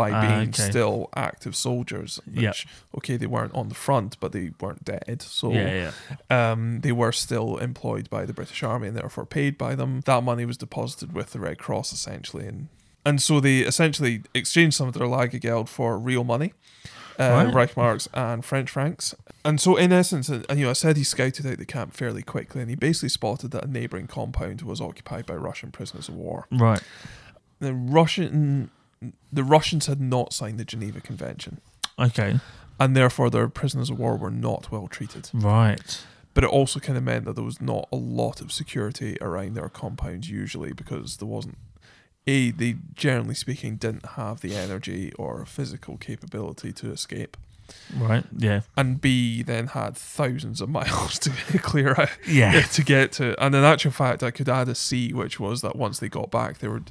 by 0.03 0.11
Ah, 0.13 0.21
being 0.27 0.49
okay. 0.51 0.71
still 0.71 0.97
active 1.29 1.55
soldiers. 1.57 2.21
Which, 2.33 2.67
okay, 2.99 3.17
they 3.19 3.27
weren't 3.27 3.55
on 3.55 3.69
the 3.69 3.75
front, 3.75 4.11
but 4.21 4.31
they 4.33 4.53
weren't 4.61 4.85
dead. 4.85 5.21
So 5.23 5.53
Yeah. 5.53 5.91
Yeah. 6.31 6.53
um, 6.53 6.81
they 6.81 6.93
were 6.93 7.13
still 7.13 7.57
employed 7.59 8.09
by 8.09 8.23
the 8.27 8.33
British 8.33 8.63
Army 8.63 8.89
and 8.89 8.97
therefore 8.97 9.27
paid 9.27 9.59
by 9.59 9.75
them. 9.75 10.01
That 10.05 10.23
money 10.23 10.45
was 10.45 10.57
deposited 10.57 11.13
with 11.13 11.29
the 11.33 11.41
Red 11.41 11.59
Cross 11.59 11.93
essentially, 11.93 12.47
and 12.47 12.69
and 13.05 13.23
so 13.23 13.41
they 13.41 13.59
essentially 13.61 14.23
exchanged 14.35 14.77
some 14.77 14.89
of 14.89 14.95
their 14.95 15.07
Lagergeld 15.09 15.69
for 15.69 15.99
real 15.99 16.25
money. 16.25 16.53
Uh, 17.19 17.51
Reichmarks 17.51 18.07
and 18.15 18.45
French 18.45 18.71
francs, 18.71 19.13
and 19.45 19.61
so 19.61 19.75
in 19.77 19.91
essence, 19.93 20.29
and 20.29 20.47
you 20.57 20.65
know, 20.67 20.71
I 20.71 20.75
said 20.75 20.97
he 20.97 21.03
scouted 21.03 21.45
out 21.47 21.59
the 21.59 21.67
camp 21.67 21.93
fairly 21.95 22.23
quickly, 22.23 22.61
and 22.61 22.71
he 22.71 22.77
basically 22.77 23.09
spotted 23.09 23.51
that 23.51 23.65
a 23.65 23.67
neighbouring 23.79 24.07
compound 24.07 24.63
was 24.63 24.81
occupied 24.81 25.27
by 25.27 25.35
Russian 25.35 25.73
prisoners 25.73 26.09
of 26.09 26.15
war 26.15 26.47
Right. 26.53 26.81
the 27.59 27.75
Russian 27.75 28.71
the 29.33 29.45
Russians 29.45 29.87
had 29.87 30.01
not 30.01 30.33
signed 30.33 30.59
the 30.59 30.65
Geneva 30.65 31.01
Convention, 31.01 31.61
Okay. 31.99 32.41
and 32.81 32.97
therefore 32.97 33.31
their 33.31 33.49
prisoners 33.49 33.91
of 33.91 33.99
war 33.99 34.17
were 34.17 34.31
not 34.31 34.71
well 34.71 34.87
treated. 34.89 35.31
Right. 35.33 36.05
But 36.35 36.45
it 36.45 36.51
also 36.51 36.79
kind 36.79 36.97
of 36.97 37.03
meant 37.05 37.25
that 37.25 37.35
there 37.35 37.45
was 37.45 37.61
not 37.61 37.89
a 37.91 37.97
lot 37.97 38.41
of 38.41 38.53
security 38.53 39.17
around 39.21 39.55
their 39.55 39.69
compounds 39.69 40.31
usually 40.31 40.73
because 40.73 41.17
there 41.17 41.27
wasn't. 41.29 41.59
A, 42.27 42.51
they 42.51 42.77
generally 42.95 43.35
speaking 43.35 43.77
didn't 43.77 44.05
have 44.11 44.43
the 44.43 44.55
energy 44.55 45.13
or 45.19 45.47
physical 45.47 45.97
capability 45.97 46.73
to 46.75 46.91
escape. 46.93 47.37
Right. 47.97 48.25
Yeah. 48.37 48.61
And 48.77 49.01
B, 49.01 49.43
then 49.43 49.69
had 49.69 49.97
thousands 49.97 50.61
of 50.61 50.69
miles 50.79 51.19
to 51.21 51.31
clear 51.59 51.95
out 51.99 52.11
Yeah. 52.27 52.61
to 52.61 52.83
get 52.85 53.13
to. 53.13 53.35
And 53.43 53.55
in 53.55 53.65
actual 53.65 53.93
fact, 53.93 54.23
I 54.23 54.31
could 54.31 54.49
add 54.49 54.69
a 54.69 54.75
C, 54.75 55.13
which 55.15 55.41
was 55.41 55.63
that 55.63 55.75
once 55.77 55.99
they 56.01 56.09
got 56.11 56.31
back, 56.31 56.59
they 56.59 56.69
were 56.69 56.83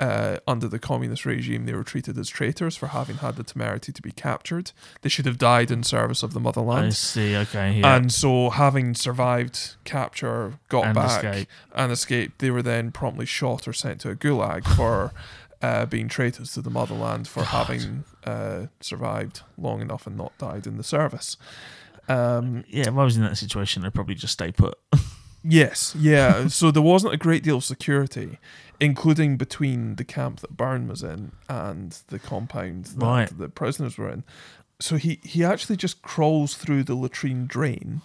uh, 0.00 0.38
under 0.46 0.68
the 0.68 0.78
communist 0.78 1.26
regime, 1.26 1.66
they 1.66 1.72
were 1.74 1.82
treated 1.84 2.16
as 2.18 2.28
traitors 2.28 2.76
for 2.76 2.88
having 2.88 3.16
had 3.16 3.36
the 3.36 3.42
temerity 3.42 3.90
to 3.92 4.00
be 4.02 4.12
captured. 4.12 4.70
They 5.02 5.08
should 5.08 5.26
have 5.26 5.38
died 5.38 5.70
in 5.70 5.82
service 5.82 6.22
of 6.22 6.32
the 6.34 6.40
motherland. 6.40 6.86
I 6.86 6.90
see. 6.90 7.36
Okay. 7.36 7.72
Yeah. 7.80 7.96
And 7.96 8.12
so, 8.12 8.50
having 8.50 8.94
survived 8.94 9.74
capture, 9.84 10.58
got 10.68 10.84
And 10.86 10.94
back 10.94 11.24
escape. 11.24 11.48
and 11.74 11.90
escaped, 11.92 12.38
they 12.38 12.50
were 12.50 12.62
then 12.62 12.92
promptly 12.92 13.26
shot 13.26 13.66
or 13.66 13.72
sent 13.72 14.00
to 14.02 14.10
a 14.10 14.14
gulag 14.16 14.64
for 14.76 15.12
uh, 15.60 15.86
being 15.86 16.06
traitors 16.08 16.52
to 16.52 16.62
the 16.62 16.70
motherland 16.70 17.26
for 17.26 17.42
having 17.42 18.04
uh, 18.24 18.66
survived 18.80 19.42
long 19.56 19.80
enough 19.80 20.06
and 20.06 20.16
not 20.16 20.36
died 20.38 20.66
in 20.68 20.76
the 20.76 20.84
service. 20.84 21.36
Um, 22.08 22.64
Yeah, 22.68 22.82
if 22.88 22.96
I 22.96 23.04
was 23.04 23.16
in 23.16 23.22
that 23.24 23.36
situation, 23.36 23.84
I'd 23.84 23.94
probably 23.94 24.14
just 24.14 24.34
stay 24.34 24.52
put. 24.52 24.78
Yes, 25.44 25.94
yeah. 25.96 26.48
so 26.48 26.72
there 26.72 26.82
wasn't 26.82 27.14
a 27.14 27.16
great 27.16 27.44
deal 27.44 27.58
of 27.58 27.64
security, 27.64 28.38
including 28.80 29.36
between 29.36 29.96
the 29.96 30.04
camp 30.04 30.40
that 30.40 30.56
Byrne 30.56 30.86
was 30.88 31.02
in 31.02 31.32
and 31.48 31.96
the 32.08 32.18
compound 32.18 32.84
that 32.86 33.04
Right. 33.04 33.38
the 33.38 33.48
prisoners 33.48 33.98
were 33.98 34.08
in. 34.10 34.24
So 34.80 34.96
he, 34.96 35.18
he 35.24 35.44
actually 35.44 35.76
just 35.76 36.02
crawls 36.02 36.54
through 36.54 36.84
the 36.84 36.94
latrine 36.94 37.46
drain 37.46 38.00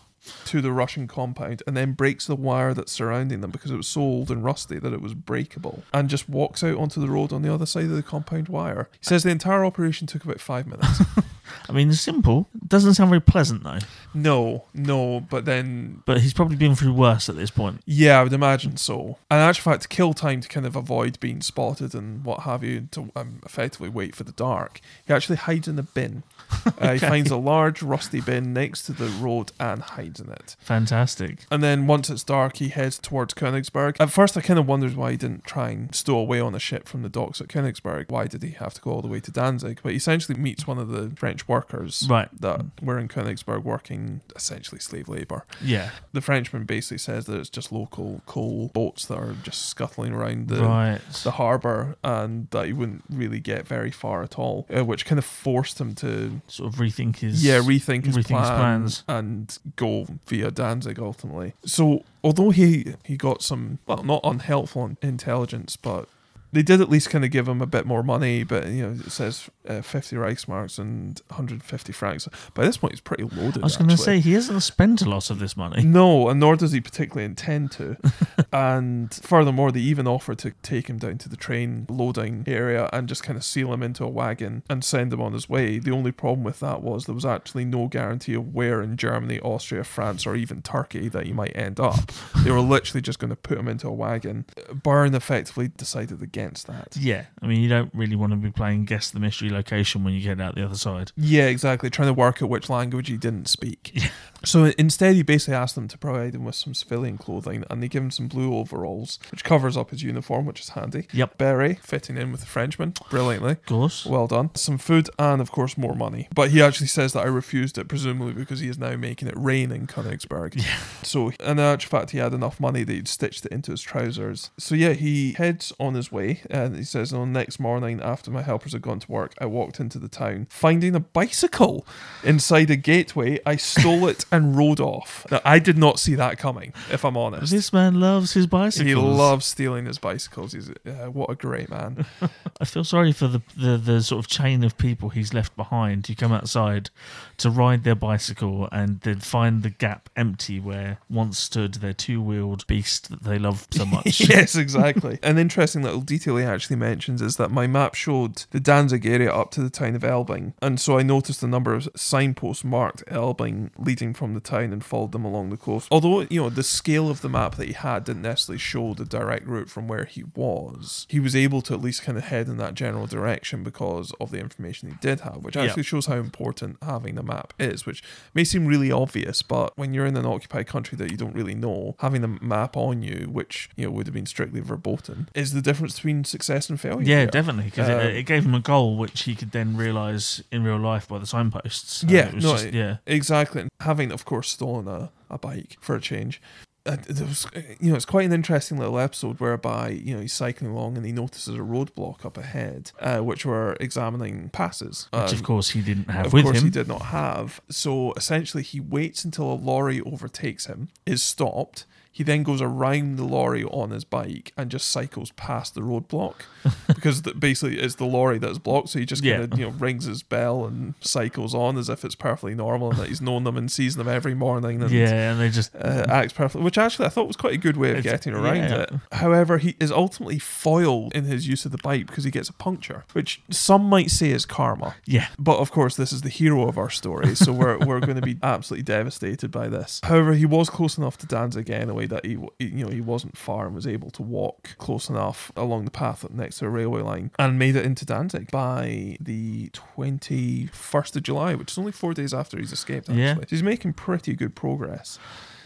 to 0.45 0.61
the 0.61 0.71
Russian 0.71 1.07
compound 1.07 1.63
and 1.67 1.75
then 1.75 1.93
breaks 1.93 2.27
the 2.27 2.35
wire 2.35 2.73
that's 2.73 2.91
surrounding 2.91 3.41
them 3.41 3.51
because 3.51 3.71
it 3.71 3.77
was 3.77 3.87
so 3.87 4.01
old 4.01 4.31
and 4.31 4.43
rusty 4.43 4.79
that 4.79 4.93
it 4.93 5.01
was 5.01 5.13
breakable 5.13 5.83
and 5.93 6.09
just 6.09 6.29
walks 6.29 6.63
out 6.63 6.77
onto 6.77 7.01
the 7.01 7.09
road 7.09 7.33
on 7.33 7.41
the 7.41 7.53
other 7.53 7.65
side 7.65 7.85
of 7.85 7.91
the 7.91 8.03
compound 8.03 8.47
wire. 8.47 8.89
He 8.99 9.05
says 9.05 9.23
the 9.23 9.29
entire 9.29 9.65
operation 9.65 10.07
took 10.07 10.23
about 10.23 10.39
five 10.39 10.67
minutes. 10.67 11.01
I 11.69 11.71
mean, 11.71 11.89
it's 11.89 12.01
simple. 12.01 12.47
Doesn't 12.67 12.95
sound 12.95 13.09
very 13.09 13.21
pleasant 13.21 13.63
though. 13.63 13.79
no, 14.13 14.65
no, 14.73 15.19
but 15.19 15.45
then 15.45 16.01
But 16.05 16.21
he's 16.21 16.33
probably 16.33 16.55
been 16.55 16.75
through 16.75 16.93
worse 16.93 17.29
at 17.29 17.35
this 17.35 17.51
point. 17.51 17.81
Yeah, 17.85 18.19
I 18.19 18.23
would 18.23 18.33
imagine 18.33 18.77
so. 18.77 19.17
And 19.29 19.41
in 19.41 19.47
actual 19.49 19.71
fact, 19.71 19.83
to 19.83 19.87
kill 19.87 20.13
time 20.13 20.41
to 20.41 20.47
kind 20.47 20.65
of 20.65 20.75
avoid 20.75 21.19
being 21.19 21.41
spotted 21.41 21.93
and 21.93 22.23
what 22.23 22.41
have 22.41 22.63
you, 22.63 22.87
to 22.91 23.11
um, 23.15 23.41
effectively 23.45 23.89
wait 23.89 24.15
for 24.15 24.23
the 24.23 24.31
dark, 24.31 24.81
he 25.05 25.13
actually 25.13 25.35
hides 25.35 25.67
in 25.67 25.77
a 25.77 25.83
bin. 25.83 26.23
Uh, 26.83 26.93
he 26.93 26.99
finds 26.99 27.31
a 27.31 27.37
large 27.37 27.81
rusty 27.81 28.19
bin 28.19 28.51
next 28.51 28.83
to 28.83 28.91
the 28.91 29.05
road 29.23 29.51
and 29.57 29.81
hides 29.81 30.19
in 30.19 30.29
it. 30.29 30.57
Fantastic. 30.59 31.45
And 31.49 31.63
then 31.63 31.87
once 31.87 32.09
it's 32.09 32.23
dark, 32.23 32.57
he 32.57 32.69
heads 32.69 32.99
towards 32.99 33.33
Königsberg. 33.33 33.95
At 34.01 34.09
first, 34.09 34.35
I 34.35 34.41
kind 34.41 34.59
of 34.59 34.67
wondered 34.67 34.95
why 34.97 35.11
he 35.11 35.17
didn't 35.17 35.45
try 35.45 35.69
and 35.69 35.95
stow 35.95 36.17
away 36.17 36.41
on 36.41 36.53
a 36.55 36.59
ship 36.59 36.87
from 36.89 37.01
the 37.01 37.09
docks 37.09 37.39
at 37.39 37.47
Königsberg. 37.47 38.09
Why 38.11 38.27
did 38.27 38.43
he 38.43 38.51
have 38.51 38.73
to 38.73 38.81
go 38.81 38.91
all 38.91 39.01
the 39.01 39.07
way 39.07 39.21
to 39.21 39.31
Danzig? 39.31 39.79
But 39.81 39.91
he 39.93 39.97
essentially 39.97 40.37
meets 40.37 40.67
one 40.67 40.77
of 40.77 40.89
the 40.89 41.11
French 41.15 41.47
workers 41.47 42.05
Right. 42.09 42.27
that 42.41 42.65
were 42.81 42.99
in 42.99 43.07
Königsberg 43.07 43.63
working 43.63 44.19
essentially 44.35 44.81
slave 44.81 45.07
labour 45.07 45.45
Yeah. 45.61 45.91
the 46.11 46.21
Frenchman 46.21 46.65
basically 46.65 46.97
says 46.97 47.25
that 47.27 47.39
it's 47.39 47.49
just 47.49 47.71
local 47.71 48.21
coal 48.25 48.71
boats 48.73 49.05
that 49.05 49.17
are 49.17 49.35
just 49.43 49.67
scuttling 49.67 50.11
around 50.13 50.49
the 50.49 50.63
right. 50.63 50.99
the 51.23 51.31
harbour 51.31 51.95
and 52.03 52.49
that 52.51 52.65
he 52.65 52.73
wouldn't 52.73 53.03
really 53.09 53.39
get 53.39 53.65
very 53.67 53.91
far 53.91 54.21
at 54.23 54.37
all, 54.37 54.65
uh, 54.75 54.83
which 54.83 55.05
kind 55.05 55.19
of 55.19 55.25
forced 55.25 55.79
him 55.79 55.95
to 55.95 56.41
Sort 56.47 56.73
of 56.73 56.79
rethink 56.79 57.17
his. 57.17 57.43
yeah 57.43 57.59
rethink 57.59 58.05
his, 58.05 58.15
rethink 58.15 58.39
his 58.39 58.49
plans, 58.49 59.01
plans. 59.01 59.03
and 59.07 59.57
go 59.75 60.05
via 60.27 60.51
Danzig 60.51 60.99
ultimately. 60.99 61.53
So 61.65 62.03
although 62.23 62.49
he 62.51 62.95
he 63.05 63.17
got 63.17 63.41
some 63.41 63.79
well 63.87 64.03
not 64.03 64.21
unhelpful 64.23 64.95
intelligence, 65.01 65.77
but 65.77 66.07
they 66.53 66.61
did 66.61 66.81
at 66.81 66.89
least 66.89 67.09
kind 67.09 67.25
of 67.25 67.31
give 67.31 67.47
him 67.47 67.61
a 67.61 67.65
bit 67.65 67.85
more 67.85 68.03
money, 68.03 68.43
but 68.43 68.67
you 68.67 68.83
know 68.83 68.91
it 69.05 69.11
says 69.11 69.49
uh, 69.67 69.81
50 69.81 70.15
Reichsmarks 70.15 70.77
and 70.77 71.19
150 71.27 71.91
francs. 71.91 72.27
By 72.53 72.65
this 72.65 72.77
point, 72.77 72.93
he's 72.93 73.01
pretty 73.01 73.23
loaded. 73.23 73.63
I 73.63 73.65
was 73.65 73.77
going 73.77 73.89
to 73.89 73.97
say 73.97 74.19
he 74.19 74.33
hasn't 74.33 74.61
spent 74.63 75.01
a 75.01 75.09
lot 75.09 75.29
of 75.29 75.39
this 75.39 75.57
money. 75.57 75.83
No, 75.93 76.29
and 76.29 76.39
nor 76.39 76.55
does 76.55 76.71
he 76.71 76.81
particularly 76.81 77.25
intend 77.25 77.71
to. 77.73 77.97
and 78.53 79.13
furthermore, 79.13 79.71
they 79.71 79.79
even 79.79 80.07
offer 80.07 80.33
to 80.33 80.51
take 80.63 80.87
him 80.87 80.97
down 80.97 81.19
to 81.19 81.29
the 81.29 81.37
train 81.37 81.85
loading 81.87 82.43
area 82.47 82.89
and 82.91 83.07
just 83.07 83.21
kind 83.21 83.37
of 83.37 83.43
seal 83.43 83.71
him 83.71 83.83
into 83.83 84.03
a 84.03 84.09
wagon 84.09 84.63
and 84.71 84.83
send 84.83 85.13
him 85.13 85.21
on 85.21 85.33
his 85.33 85.47
way. 85.47 85.77
The 85.77 85.91
only 85.91 86.11
problem 86.11 86.43
with 86.43 86.59
that 86.61 86.81
was 86.81 87.05
there 87.05 87.13
was 87.13 87.25
actually 87.25 87.65
no 87.65 87.87
guarantee 87.87 88.33
of 88.33 88.55
where 88.55 88.81
in 88.81 88.97
Germany, 88.97 89.39
Austria, 89.41 89.83
France, 89.83 90.25
or 90.25 90.35
even 90.35 90.63
Turkey 90.63 91.09
that 91.09 91.27
he 91.27 91.33
might 91.33 91.55
end 91.55 91.79
up. 91.79 92.11
they 92.43 92.49
were 92.49 92.59
literally 92.59 93.01
just 93.01 93.19
going 93.19 93.29
to 93.29 93.35
put 93.35 93.59
him 93.59 93.67
into 93.67 93.87
a 93.87 93.93
wagon. 93.93 94.45
Byrne 94.73 95.13
effectively 95.13 95.67
decided 95.67 96.23
against 96.23 96.42
that. 96.51 96.95
Yeah, 96.97 97.25
I 97.41 97.47
mean, 97.47 97.61
you 97.61 97.69
don't 97.69 97.93
really 97.93 98.15
want 98.15 98.31
to 98.31 98.37
be 98.37 98.51
playing 98.51 98.85
guess 98.85 99.11
the 99.11 99.19
mystery 99.19 99.49
location 99.49 100.03
when 100.03 100.13
you 100.13 100.21
get 100.21 100.39
out 100.39 100.55
the 100.55 100.65
other 100.65 100.75
side. 100.75 101.11
Yeah, 101.15 101.45
exactly. 101.45 101.89
Trying 101.89 102.09
to 102.09 102.13
work 102.13 102.41
out 102.41 102.49
which 102.49 102.69
language 102.69 103.07
he 103.07 103.17
didn't 103.17 103.47
speak. 103.47 104.11
So 104.45 104.65
instead, 104.77 105.15
he 105.15 105.23
basically 105.23 105.55
asked 105.55 105.75
them 105.75 105.87
to 105.87 105.97
provide 105.97 106.35
him 106.35 106.43
with 106.43 106.55
some 106.55 106.73
civilian 106.73 107.17
clothing, 107.17 107.63
and 107.69 107.81
they 107.81 107.87
give 107.87 108.03
him 108.03 108.11
some 108.11 108.27
blue 108.27 108.55
overalls, 108.55 109.19
which 109.31 109.43
covers 109.43 109.77
up 109.77 109.91
his 109.91 110.03
uniform, 110.03 110.45
which 110.45 110.59
is 110.59 110.69
handy. 110.69 111.07
Yep. 111.13 111.37
Beret, 111.37 111.79
fitting 111.79 112.17
in 112.17 112.31
with 112.31 112.41
the 112.41 112.47
Frenchman, 112.47 112.93
brilliantly. 113.09 113.53
Of 113.53 113.65
course. 113.65 114.05
Well 114.05 114.27
done. 114.27 114.53
Some 114.55 114.77
food 114.77 115.09
and, 115.17 115.41
of 115.41 115.51
course, 115.51 115.77
more 115.77 115.95
money. 115.95 116.27
But 116.33 116.49
he 116.49 116.61
actually 116.61 116.87
says 116.87 117.13
that 117.13 117.23
I 117.23 117.27
refused 117.27 117.77
it, 117.77 117.87
presumably 117.87 118.33
because 118.33 118.59
he 118.59 118.67
is 118.67 118.77
now 118.77 118.95
making 118.95 119.27
it 119.27 119.33
rain 119.37 119.71
in 119.71 119.87
Königsberg. 119.87 120.55
Yeah. 120.55 120.77
So, 121.03 121.31
in 121.39 121.59
actual 121.59 121.99
fact, 121.99 122.11
he 122.11 122.17
had 122.17 122.33
enough 122.33 122.59
money 122.59 122.83
that 122.83 122.93
he'd 122.93 123.07
stitched 123.07 123.45
it 123.45 123.51
into 123.51 123.71
his 123.71 123.81
trousers. 123.81 124.51
So, 124.57 124.75
yeah, 124.75 124.93
he 124.93 125.33
heads 125.33 125.71
on 125.79 125.93
his 125.93 126.11
way, 126.11 126.32
and 126.49 126.75
he 126.75 126.83
says, 126.83 127.13
"On 127.13 127.31
next 127.33 127.59
morning, 127.59 128.01
after 128.01 128.31
my 128.31 128.41
helpers 128.41 128.73
had 128.73 128.81
gone 128.81 128.99
to 128.99 129.11
work, 129.11 129.33
I 129.39 129.45
walked 129.45 129.79
into 129.79 129.99
the 129.99 130.07
town, 130.07 130.47
finding 130.49 130.95
a 130.95 130.99
bicycle 130.99 131.85
inside 132.23 132.69
a 132.69 132.75
gateway. 132.75 133.39
I 133.45 133.55
stole 133.55 134.07
it 134.07 134.25
and 134.31 134.55
rode 134.57 134.79
off. 134.79 135.25
Now, 135.31 135.41
I 135.43 135.59
did 135.59 135.77
not 135.77 135.99
see 135.99 136.15
that 136.15 136.37
coming, 136.37 136.73
if 136.91 137.03
I'm 137.03 137.17
honest. 137.17 137.51
This 137.51 137.73
man 137.73 137.99
loves 137.99 138.33
his 138.33 138.47
bicycles. 138.47 138.87
He 138.87 138.95
loves 138.95 139.45
stealing 139.45 139.85
his 139.85 139.97
bicycles. 139.97 140.53
He's 140.53 140.69
uh, 140.69 141.09
what 141.11 141.29
a 141.29 141.35
great 141.35 141.69
man. 141.69 142.05
I 142.61 142.65
feel 142.65 142.83
sorry 142.83 143.11
for 143.11 143.27
the, 143.27 143.41
the 143.57 143.77
the 143.77 144.01
sort 144.01 144.19
of 144.23 144.27
chain 144.29 144.63
of 144.63 144.77
people 144.77 145.09
he's 145.09 145.33
left 145.33 145.55
behind 145.55 146.07
who 146.07 146.15
come 146.15 146.31
outside 146.31 146.89
to 147.37 147.49
ride 147.49 147.83
their 147.83 147.95
bicycle 147.95 148.69
and 148.71 149.01
then 149.01 149.19
find 149.19 149.63
the 149.63 149.69
gap 149.69 150.09
empty 150.15 150.59
where 150.59 150.99
once 151.09 151.39
stood 151.39 151.75
their 151.75 151.93
two 151.93 152.21
wheeled 152.21 152.65
beast 152.67 153.09
that 153.09 153.23
they 153.23 153.37
love 153.37 153.67
so 153.71 153.85
much. 153.97 154.21
yes, 154.29 154.55
exactly. 154.55 155.19
An 155.23 155.37
interesting 155.37 155.83
little 155.83 156.01
detail 156.01 156.22
he 156.23 156.43
actually 156.43 156.75
mentions 156.77 157.21
is 157.21 157.35
that 157.37 157.51
my 157.51 157.67
map 157.67 157.95
showed 157.95 158.45
the 158.51 158.59
Danzig 158.59 159.05
area 159.05 159.33
up 159.33 159.51
to 159.51 159.61
the 159.61 159.69
town 159.69 159.95
of 159.95 160.03
Elbing, 160.03 160.53
and 160.61 160.79
so 160.79 160.97
I 160.97 161.03
noticed 161.03 161.43
a 161.43 161.47
number 161.47 161.73
of 161.73 161.87
signposts 161.95 162.63
marked 162.63 163.03
Elbing 163.07 163.71
leading 163.77 164.13
from 164.13 164.33
the 164.33 164.39
town 164.39 164.71
and 164.73 164.83
followed 164.83 165.11
them 165.11 165.25
along 165.25 165.49
the 165.49 165.57
coast. 165.57 165.87
Although, 165.91 166.21
you 166.29 166.41
know, 166.41 166.49
the 166.49 166.63
scale 166.63 167.09
of 167.09 167.21
the 167.21 167.29
map 167.29 167.55
that 167.55 167.67
he 167.67 167.73
had 167.73 168.03
didn't 168.05 168.21
necessarily 168.21 168.59
show 168.59 168.93
the 168.93 169.05
direct 169.05 169.47
route 169.47 169.69
from 169.69 169.87
where 169.87 170.05
he 170.05 170.23
was, 170.35 171.05
he 171.09 171.19
was 171.19 171.35
able 171.35 171.61
to 171.63 171.73
at 171.73 171.81
least 171.81 172.03
kind 172.03 172.17
of 172.17 172.25
head 172.25 172.47
in 172.47 172.57
that 172.57 172.73
general 172.75 173.07
direction 173.07 173.63
because 173.63 174.11
of 174.19 174.31
the 174.31 174.39
information 174.39 174.89
he 174.89 174.95
did 175.01 175.21
have, 175.21 175.37
which 175.43 175.55
Yeah. 175.55 175.63
actually 175.63 175.83
shows 175.83 176.05
how 176.05 176.15
important 176.15 176.77
having 176.81 177.15
the 177.15 177.23
map 177.23 177.53
is, 177.59 177.85
which 177.85 178.03
may 178.33 178.43
seem 178.43 178.65
really 178.65 178.91
obvious, 178.91 179.41
but 179.41 179.75
when 179.77 179.93
you're 179.93 180.05
in 180.05 180.15
an 180.17 180.25
occupied 180.25 180.67
country 180.67 180.97
that 180.97 181.11
you 181.11 181.17
don't 181.17 181.35
really 181.35 181.55
know, 181.55 181.95
having 181.99 182.21
the 182.21 182.27
map 182.41 182.77
on 182.77 183.01
you, 183.01 183.27
which 183.31 183.69
you 183.75 183.85
know 183.85 183.91
would 183.91 184.07
have 184.07 184.13
been 184.13 184.25
strictly 184.25 184.59
verboten, 184.59 185.29
is 185.33 185.53
the 185.53 185.61
difference 185.61 185.95
between 185.95 186.12
success 186.23 186.69
and 186.69 186.79
failure. 186.79 187.03
Yeah, 187.05 187.25
definitely, 187.25 187.65
because 187.65 187.89
Um, 187.89 187.99
it, 188.01 188.15
it 188.17 188.23
gave 188.23 188.45
him 188.45 188.53
a 188.55 188.59
goal 188.59 188.97
which 188.97 189.23
he 189.23 189.33
could 189.35 189.51
then 189.51 189.75
realise 189.77 190.41
in 190.51 190.63
real 190.63 190.77
life 190.79 191.07
by 191.07 191.17
the 191.19 191.25
signposts. 191.25 192.03
Uh, 192.03 192.07
Yeah, 192.09 192.31
no, 192.33 192.39
just- 192.57 192.71
yeah, 192.73 192.97
Exactly. 193.07 193.61
And 193.61 193.69
having, 193.79 194.11
of 194.11 194.25
course, 194.25 194.49
stolen 194.49 194.87
a, 194.87 195.11
a 195.29 195.37
bike 195.37 195.77
for 195.81 195.95
a 195.95 196.01
change. 196.01 196.41
Uh, 196.85 196.97
there 197.07 197.25
was, 197.25 197.47
you 197.79 197.89
know, 197.89 197.95
it's 197.95 198.03
quite 198.03 198.25
an 198.25 198.33
interesting 198.33 198.77
little 198.77 198.99
episode 198.99 199.39
whereby 199.39 199.87
you 199.87 200.13
know 200.13 200.19
he's 200.19 200.33
cycling 200.33 200.69
along 200.71 200.97
and 200.97 201.05
he 201.05 201.13
notices 201.13 201.55
a 201.55 201.59
roadblock 201.59 202.25
up 202.25 202.37
ahead, 202.37 202.91
uh, 202.99 203.19
which 203.19 203.45
were 203.45 203.77
examining 203.79 204.49
passes. 204.49 205.07
which 205.13 205.29
Um, 205.31 205.33
of 205.33 205.43
course 205.43 205.69
he 205.69 205.81
didn't 205.81 206.09
have 206.09 206.25
of 206.25 206.33
with 206.33 206.43
course 206.43 206.57
him. 206.57 206.65
he 206.65 206.69
did 206.69 206.89
not 206.89 207.03
have. 207.03 207.61
So 207.69 208.11
essentially, 208.17 208.63
he 208.63 208.81
waits 208.81 209.23
until 209.23 209.49
a 209.49 209.55
lorry 209.55 210.01
overtakes 210.01 210.65
him, 210.65 210.89
is 211.05 211.23
stopped. 211.23 211.85
He 212.13 212.23
then 212.23 212.43
goes 212.43 212.61
around 212.61 213.17
the 213.17 213.23
lorry 213.25 213.63
on 213.65 213.89
his 213.89 214.03
bike 214.05 214.53
and 214.55 214.69
just 214.71 214.89
cycles 214.89 215.31
past 215.31 215.73
the 215.75 215.81
roadblock 215.81 216.35
because 216.87 217.23
the, 217.23 217.33
basically 217.33 217.79
it's 217.79 217.95
the 217.95 218.05
lorry 218.05 218.37
that's 218.37 218.59
blocked. 218.59 218.89
So 218.89 218.99
he 218.99 219.05
just 219.05 219.23
kind 219.23 219.33
Yeah. 219.39 219.43
of 219.43 219.59
you 219.59 219.65
know 219.65 219.71
rings 219.71 220.05
his 220.05 220.21
bell 220.23 220.65
and 220.65 220.93
cycles 221.01 221.53
on 221.55 221.77
as 221.77 221.89
if 221.89 222.05
it's 222.05 222.15
perfectly 222.15 222.53
normal 222.55 222.91
and 222.91 222.99
that 222.99 223.07
he's 223.09 223.19
known 223.21 223.43
them 223.43 223.57
and 223.57 223.71
sees 223.71 223.95
them 223.95 224.07
every 224.07 224.35
morning. 224.35 224.81
And, 224.81 224.91
Yeah, 224.91 225.31
and 225.31 225.41
they 225.41 225.49
just 225.49 225.75
uh, 225.75 226.05
acts 226.07 226.33
perfectly, 226.33 226.63
which 226.63 226.77
actually 226.77 227.07
I 227.07 227.09
thought 227.09 227.27
was 227.27 227.35
quite 227.35 227.53
a 227.55 227.57
good 227.57 227.77
way 227.77 227.97
of 227.97 228.03
getting 228.03 228.33
around 228.33 228.57
yeah. 228.57 228.81
it. 228.83 228.93
However, 229.13 229.57
he 229.57 229.75
is 229.79 229.91
ultimately 229.91 230.37
foiled 230.39 231.13
in 231.15 231.23
his 231.25 231.47
use 231.47 231.65
of 231.65 231.71
the 231.71 231.79
bike 231.79 232.05
because 232.05 232.23
he 232.23 232.31
gets 232.31 232.47
a 232.47 232.53
puncture, 232.53 233.05
which 233.13 233.41
some 233.49 233.83
might 233.83 234.11
say 234.11 234.29
is 234.29 234.45
karma. 234.45 234.95
yeah. 235.05 235.27
But 235.39 235.57
of 235.57 235.71
course, 235.71 235.95
this 235.95 236.13
is 236.13 236.21
the 236.21 236.29
hero 236.29 236.67
of 236.67 236.77
our 236.77 236.89
story, 236.91 237.35
so 237.35 237.51
we're, 237.51 237.79
we're 237.79 237.99
going 237.99 238.15
to 238.15 238.21
be 238.21 238.37
absolutely 238.43 238.83
devastated 238.83 239.49
by 239.51 239.67
this. 239.67 239.99
However, 240.03 240.33
he 240.33 240.45
was 240.45 240.69
close 240.69 240.97
enough 240.97 241.17
to 241.17 241.25
Danzig 241.25 241.69
anyway 241.71 242.02
that 242.07 242.25
he, 242.25 242.37
you 242.59 242.85
know, 242.85 242.89
he 242.89 243.01
wasn't 243.01 243.37
far 243.37 243.65
and 243.65 243.75
was 243.75 243.87
able 243.87 244.09
to 244.11 244.21
walk 244.21 244.77
close 244.77 245.09
enough 245.09 245.51
along 245.55 245.85
the 245.85 245.91
path 245.91 246.29
next 246.31 246.59
to 246.59 246.65
a 246.65 246.69
railway 246.69 247.01
line 247.01 247.31
and 247.39 247.57
made 247.59 247.75
it 247.75 247.85
into 247.85 248.05
Danzig 248.05 248.51
by 248.51 249.17
the 249.19 249.69
21st 249.69 251.15
of 251.15 251.23
July, 251.23 251.55
which 251.55 251.71
is 251.71 251.77
only 251.77 251.91
four 251.91 252.13
days 252.13 252.33
after 252.33 252.57
he's 252.57 252.71
escaped. 252.71 253.09
Actually, 253.09 253.23
Yeah. 253.23 253.35
So 253.35 253.43
he's 253.49 253.63
making 253.63 253.93
pretty 253.93 254.33
good 254.35 254.55
progress. 254.55 255.19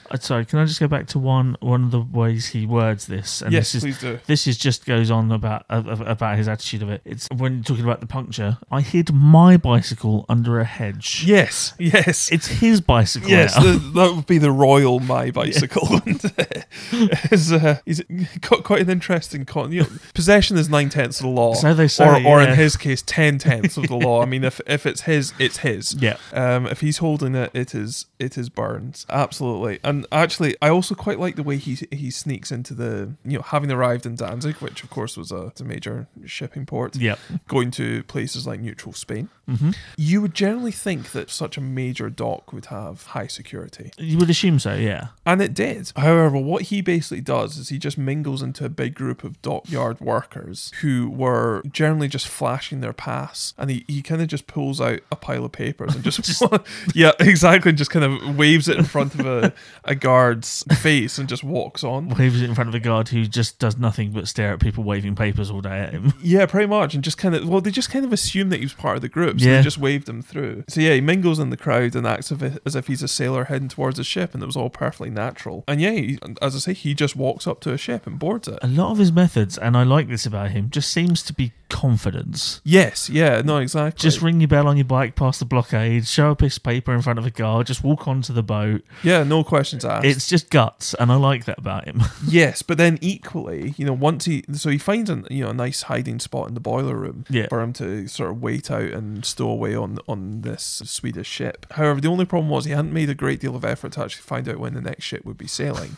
Uh, 0.09 0.17
Sorry, 0.17 0.45
can 0.45 0.59
I 0.59 0.65
just 0.65 0.79
go 0.79 0.87
back 0.87 1.07
to 1.07 1.19
one 1.19 1.57
one 1.59 1.83
of 1.83 1.91
the 1.91 2.01
ways 2.01 2.47
he 2.47 2.65
words 2.65 3.07
this? 3.07 3.41
And 3.41 3.51
yes, 3.51 3.71
this 3.73 3.75
is 3.75 3.83
please 3.83 3.99
do. 3.99 4.19
this 4.27 4.47
is 4.47 4.57
just 4.57 4.85
goes 4.85 5.11
on 5.11 5.31
about 5.31 5.65
uh, 5.69 5.83
about 6.05 6.37
his 6.37 6.47
attitude 6.47 6.81
of 6.81 6.89
it. 6.89 7.01
It's 7.05 7.27
when 7.35 7.63
talking 7.63 7.83
about 7.83 7.99
the 8.01 8.07
puncture. 8.07 8.57
I 8.71 8.81
hid 8.81 9.13
my 9.13 9.57
bicycle 9.57 10.25
under 10.29 10.59
a 10.59 10.65
hedge. 10.65 11.23
Yes, 11.25 11.73
yes. 11.79 12.31
It's 12.31 12.47
his 12.47 12.81
bicycle. 12.81 13.29
Yes, 13.29 13.55
the, 13.55 13.73
that 13.95 14.15
would 14.15 14.27
be 14.27 14.37
the 14.37 14.51
royal 14.51 14.99
my 14.99 15.31
bicycle. 15.41 15.87
is 17.31 17.51
uh, 17.51 17.79
he's 17.85 18.01
got 18.41 18.63
quite 18.63 18.81
an 18.81 18.89
interesting 18.89 19.45
con. 19.45 19.71
You 19.71 19.81
know, 19.81 19.89
possession 20.13 20.57
is 20.57 20.69
nine 20.69 20.89
tenths 20.89 21.19
of 21.19 21.25
the 21.25 21.31
law, 21.31 21.53
So 21.53 21.73
they 21.73 21.87
say, 21.87 22.23
or, 22.23 22.27
or 22.27 22.41
in 22.41 22.55
his 22.55 22.77
case, 22.77 23.01
ten 23.01 23.37
tenths 23.37 23.77
of 23.77 23.87
the 23.87 23.95
law. 23.95 24.21
I 24.21 24.25
mean, 24.25 24.43
if 24.51 24.59
if 24.67 24.85
it's 24.85 25.01
his, 25.01 25.33
it's 25.39 25.57
his. 25.57 25.95
yeah. 25.95 26.17
Um, 26.33 26.67
if 26.67 26.81
he's 26.81 26.97
holding 26.97 27.35
it, 27.35 27.51
it 27.53 27.73
is 27.75 28.05
it 28.19 28.37
is 28.37 28.49
Byrne's. 28.49 29.05
Absolutely. 29.09 29.79
And 29.83 29.96
actually, 30.11 30.55
I 30.61 30.69
also 30.69 30.95
quite 30.95 31.19
like 31.19 31.35
the 31.35 31.43
way 31.43 31.57
he 31.57 31.77
he 31.91 32.11
sneaks 32.11 32.51
into 32.51 32.73
the 32.73 33.13
you 33.25 33.37
know 33.37 33.43
having 33.43 33.71
arrived 33.71 34.05
in 34.05 34.15
Danzig, 34.15 34.57
which 34.57 34.83
of 34.83 34.89
course 34.89 35.17
was 35.17 35.31
a, 35.31 35.51
a 35.59 35.63
major 35.63 36.07
shipping 36.25 36.65
port. 36.65 36.95
Yep. 36.95 37.19
Going 37.47 37.71
to 37.71 38.03
places 38.03 38.45
like 38.45 38.59
neutral 38.59 38.93
Spain, 38.93 39.29
hmm 39.47 39.71
you 39.97 40.21
would 40.21 40.33
generally 40.33 40.71
think 40.71 41.11
that 41.11 41.29
such 41.29 41.57
a 41.57 41.61
major 41.61 42.09
dock 42.09 42.53
would 42.53 42.67
have 42.67 43.07
high 43.07 43.27
security. 43.27 43.91
You 43.97 44.17
would 44.17 44.29
assume 44.29 44.59
so. 44.59 44.75
Yeah. 44.75 45.07
And 45.25 45.41
it 45.41 45.53
did. 45.53 45.91
However, 45.95 46.37
what 46.37 46.63
he 46.63 46.81
basically 46.81 47.21
does 47.21 47.57
is 47.57 47.69
he 47.69 47.77
just 47.77 47.97
mingles 47.97 48.41
into 48.41 48.65
a 48.65 48.69
big 48.69 48.93
group 48.93 49.23
of 49.23 49.41
dockyard 49.41 49.99
workers 49.99 50.71
who 50.81 51.09
were 51.09 51.61
generally 51.71 52.07
just 52.07 52.27
flashing 52.27 52.81
their 52.81 52.93
pass. 52.93 53.53
And 53.57 53.69
he, 53.69 53.85
he 53.87 54.01
kind 54.01 54.21
of 54.21 54.27
just 54.27 54.47
pulls 54.47 54.79
out 54.79 54.99
a 55.11 55.15
pile 55.15 55.45
of 55.45 55.51
papers 55.51 55.95
and 55.95 56.03
just, 56.03 56.41
yeah, 56.95 57.11
exactly, 57.19 57.69
and 57.69 57.77
just 57.77 57.91
kind 57.91 58.05
of 58.05 58.37
waves 58.37 58.67
it 58.67 58.77
in 58.77 58.85
front 58.85 59.15
of 59.15 59.25
a, 59.25 59.53
a 59.87 59.95
guard's 59.95 60.63
face 60.81 61.17
and 61.17 61.27
just 61.29 61.43
walks 61.43 61.83
on. 61.83 62.09
Waves 62.17 62.41
it 62.41 62.49
in 62.49 62.55
front 62.55 62.67
of 62.69 62.75
a 62.75 62.79
guard 62.79 63.09
who 63.09 63.25
just 63.25 63.59
does 63.59 63.77
nothing 63.77 64.11
but 64.11 64.27
stare 64.27 64.53
at 64.53 64.59
people 64.59 64.83
waving 64.83 65.15
papers 65.15 65.49
all 65.49 65.61
day 65.61 65.79
at 65.79 65.91
him. 65.93 66.13
Yeah, 66.21 66.45
pretty 66.45 66.67
much. 66.67 66.93
And 66.93 67.03
just 67.03 67.17
kind 67.17 67.33
of, 67.35 67.47
well, 67.47 67.61
they 67.61 67.71
just 67.71 67.89
kind 67.89 68.03
of 68.03 68.11
assume 68.11 68.49
that 68.49 68.57
he 68.57 68.65
was 68.65 68.73
part 68.73 68.95
of 68.97 69.01
the 69.01 69.07
group. 69.09 69.39
So 69.39 69.47
Yeah. 69.47 69.57
they 69.57 69.63
just 69.63 69.77
waved 69.77 70.09
him 70.09 70.21
through. 70.21 70.65
So 70.67 70.81
yeah, 70.81 70.93
he 70.93 71.01
mingles 71.01 71.39
in 71.39 71.49
the 71.51 71.57
crowd 71.57 71.95
and 71.95 72.05
acts 72.05 72.31
as 72.31 72.41
if, 72.41 72.57
as 72.65 72.75
if 72.75 72.87
he's 72.87 73.01
a 73.01 73.07
sailor 73.07 73.45
heading 73.45 73.69
towards 73.69 73.97
a 73.97 74.03
ship. 74.03 74.33
And 74.33 74.43
it 74.43 74.45
was 74.45 74.57
all 74.57 74.69
perfectly 74.69 75.09
natural. 75.09 75.63
And 75.67 75.79
yeah, 75.79 75.91
he, 75.91 76.19
as 76.41 76.55
I 76.55 76.59
say, 76.59 76.73
he 76.73 76.93
just 76.93 77.15
walks 77.15 77.47
up 77.47 77.59
to 77.61 77.71
a 77.73 77.77
ship 77.77 78.05
and 78.07 78.19
boards 78.19 78.47
it. 78.47 78.59
A 78.61 78.67
lot 78.67 78.91
of 78.91 78.97
his 78.97 79.11
methods, 79.11 79.57
and 79.57 79.77
I 79.77 79.83
like 79.83 80.09
this 80.09 80.25
about 80.25 80.51
him, 80.51 80.69
just 80.69 80.91
seems 80.91 81.23
to 81.23 81.33
be 81.33 81.53
confidence. 81.69 82.61
Yes, 82.63 83.09
yeah, 83.09 83.41
no, 83.43 83.57
exactly. 83.57 83.99
Just 84.01 84.21
ring 84.21 84.41
your 84.41 84.47
bell 84.47 84.67
on 84.67 84.77
your 84.77 84.85
bike 84.85 85.15
past 85.15 85.39
the 85.39 85.45
blockade, 85.45 86.07
show 86.07 86.31
a 86.31 86.35
piece 86.35 86.57
of 86.57 86.63
paper 86.63 86.93
in 86.93 87.01
front 87.01 87.19
of 87.19 87.25
a 87.25 87.29
guard, 87.31 87.67
just 87.67 87.83
walk 87.83 88.07
onto 88.07 88.33
the 88.33 88.43
boat. 88.43 88.83
yeah, 89.03 89.23
no 89.23 89.43
questions 89.43 89.85
asked. 89.85 90.05
It's 90.05 90.27
just 90.27 90.49
guts, 90.49 90.93
and 90.95 91.11
I 91.11 91.15
like 91.15 91.45
that 91.45 91.57
about 91.59 91.85
him. 91.85 92.01
yes, 92.27 92.61
but 92.61 92.77
then 92.77 92.97
equally, 93.01 93.73
you 93.77 93.85
know, 93.85 93.93
once 93.93 94.25
he 94.25 94.43
so 94.53 94.69
he 94.69 94.77
finds 94.77 95.09
a 95.09 95.23
you 95.29 95.43
know 95.43 95.49
a 95.51 95.53
nice 95.53 95.83
hiding 95.83 96.19
spot 96.19 96.47
in 96.47 96.53
the 96.53 96.59
boiler 96.59 96.95
room 96.95 97.25
Yeah. 97.29 97.47
for 97.47 97.61
him 97.61 97.73
to 97.73 98.07
sort 98.07 98.31
of 98.31 98.41
wait 98.41 98.69
out 98.71 98.81
and 98.91 99.23
stow 99.25 99.49
away 99.49 99.75
on 99.75 99.97
on 100.07 100.41
this 100.41 100.81
Swedish 100.85 101.27
ship. 101.27 101.65
However, 101.71 102.01
the 102.01 102.07
only 102.09 102.25
problem 102.25 102.49
was 102.49 102.65
he 102.65 102.71
hadn't 102.71 102.93
made 102.93 103.09
a 103.09 103.15
great 103.15 103.39
deal 103.39 103.55
of 103.55 103.65
effort 103.65 103.93
to 103.93 104.01
actually 104.03 104.21
find 104.23 104.47
out 104.49 104.57
when 104.59 104.73
the 104.73 104.81
next 104.81 105.03
ship 105.05 105.25
would 105.25 105.37
be 105.37 105.47
sailing. 105.47 105.97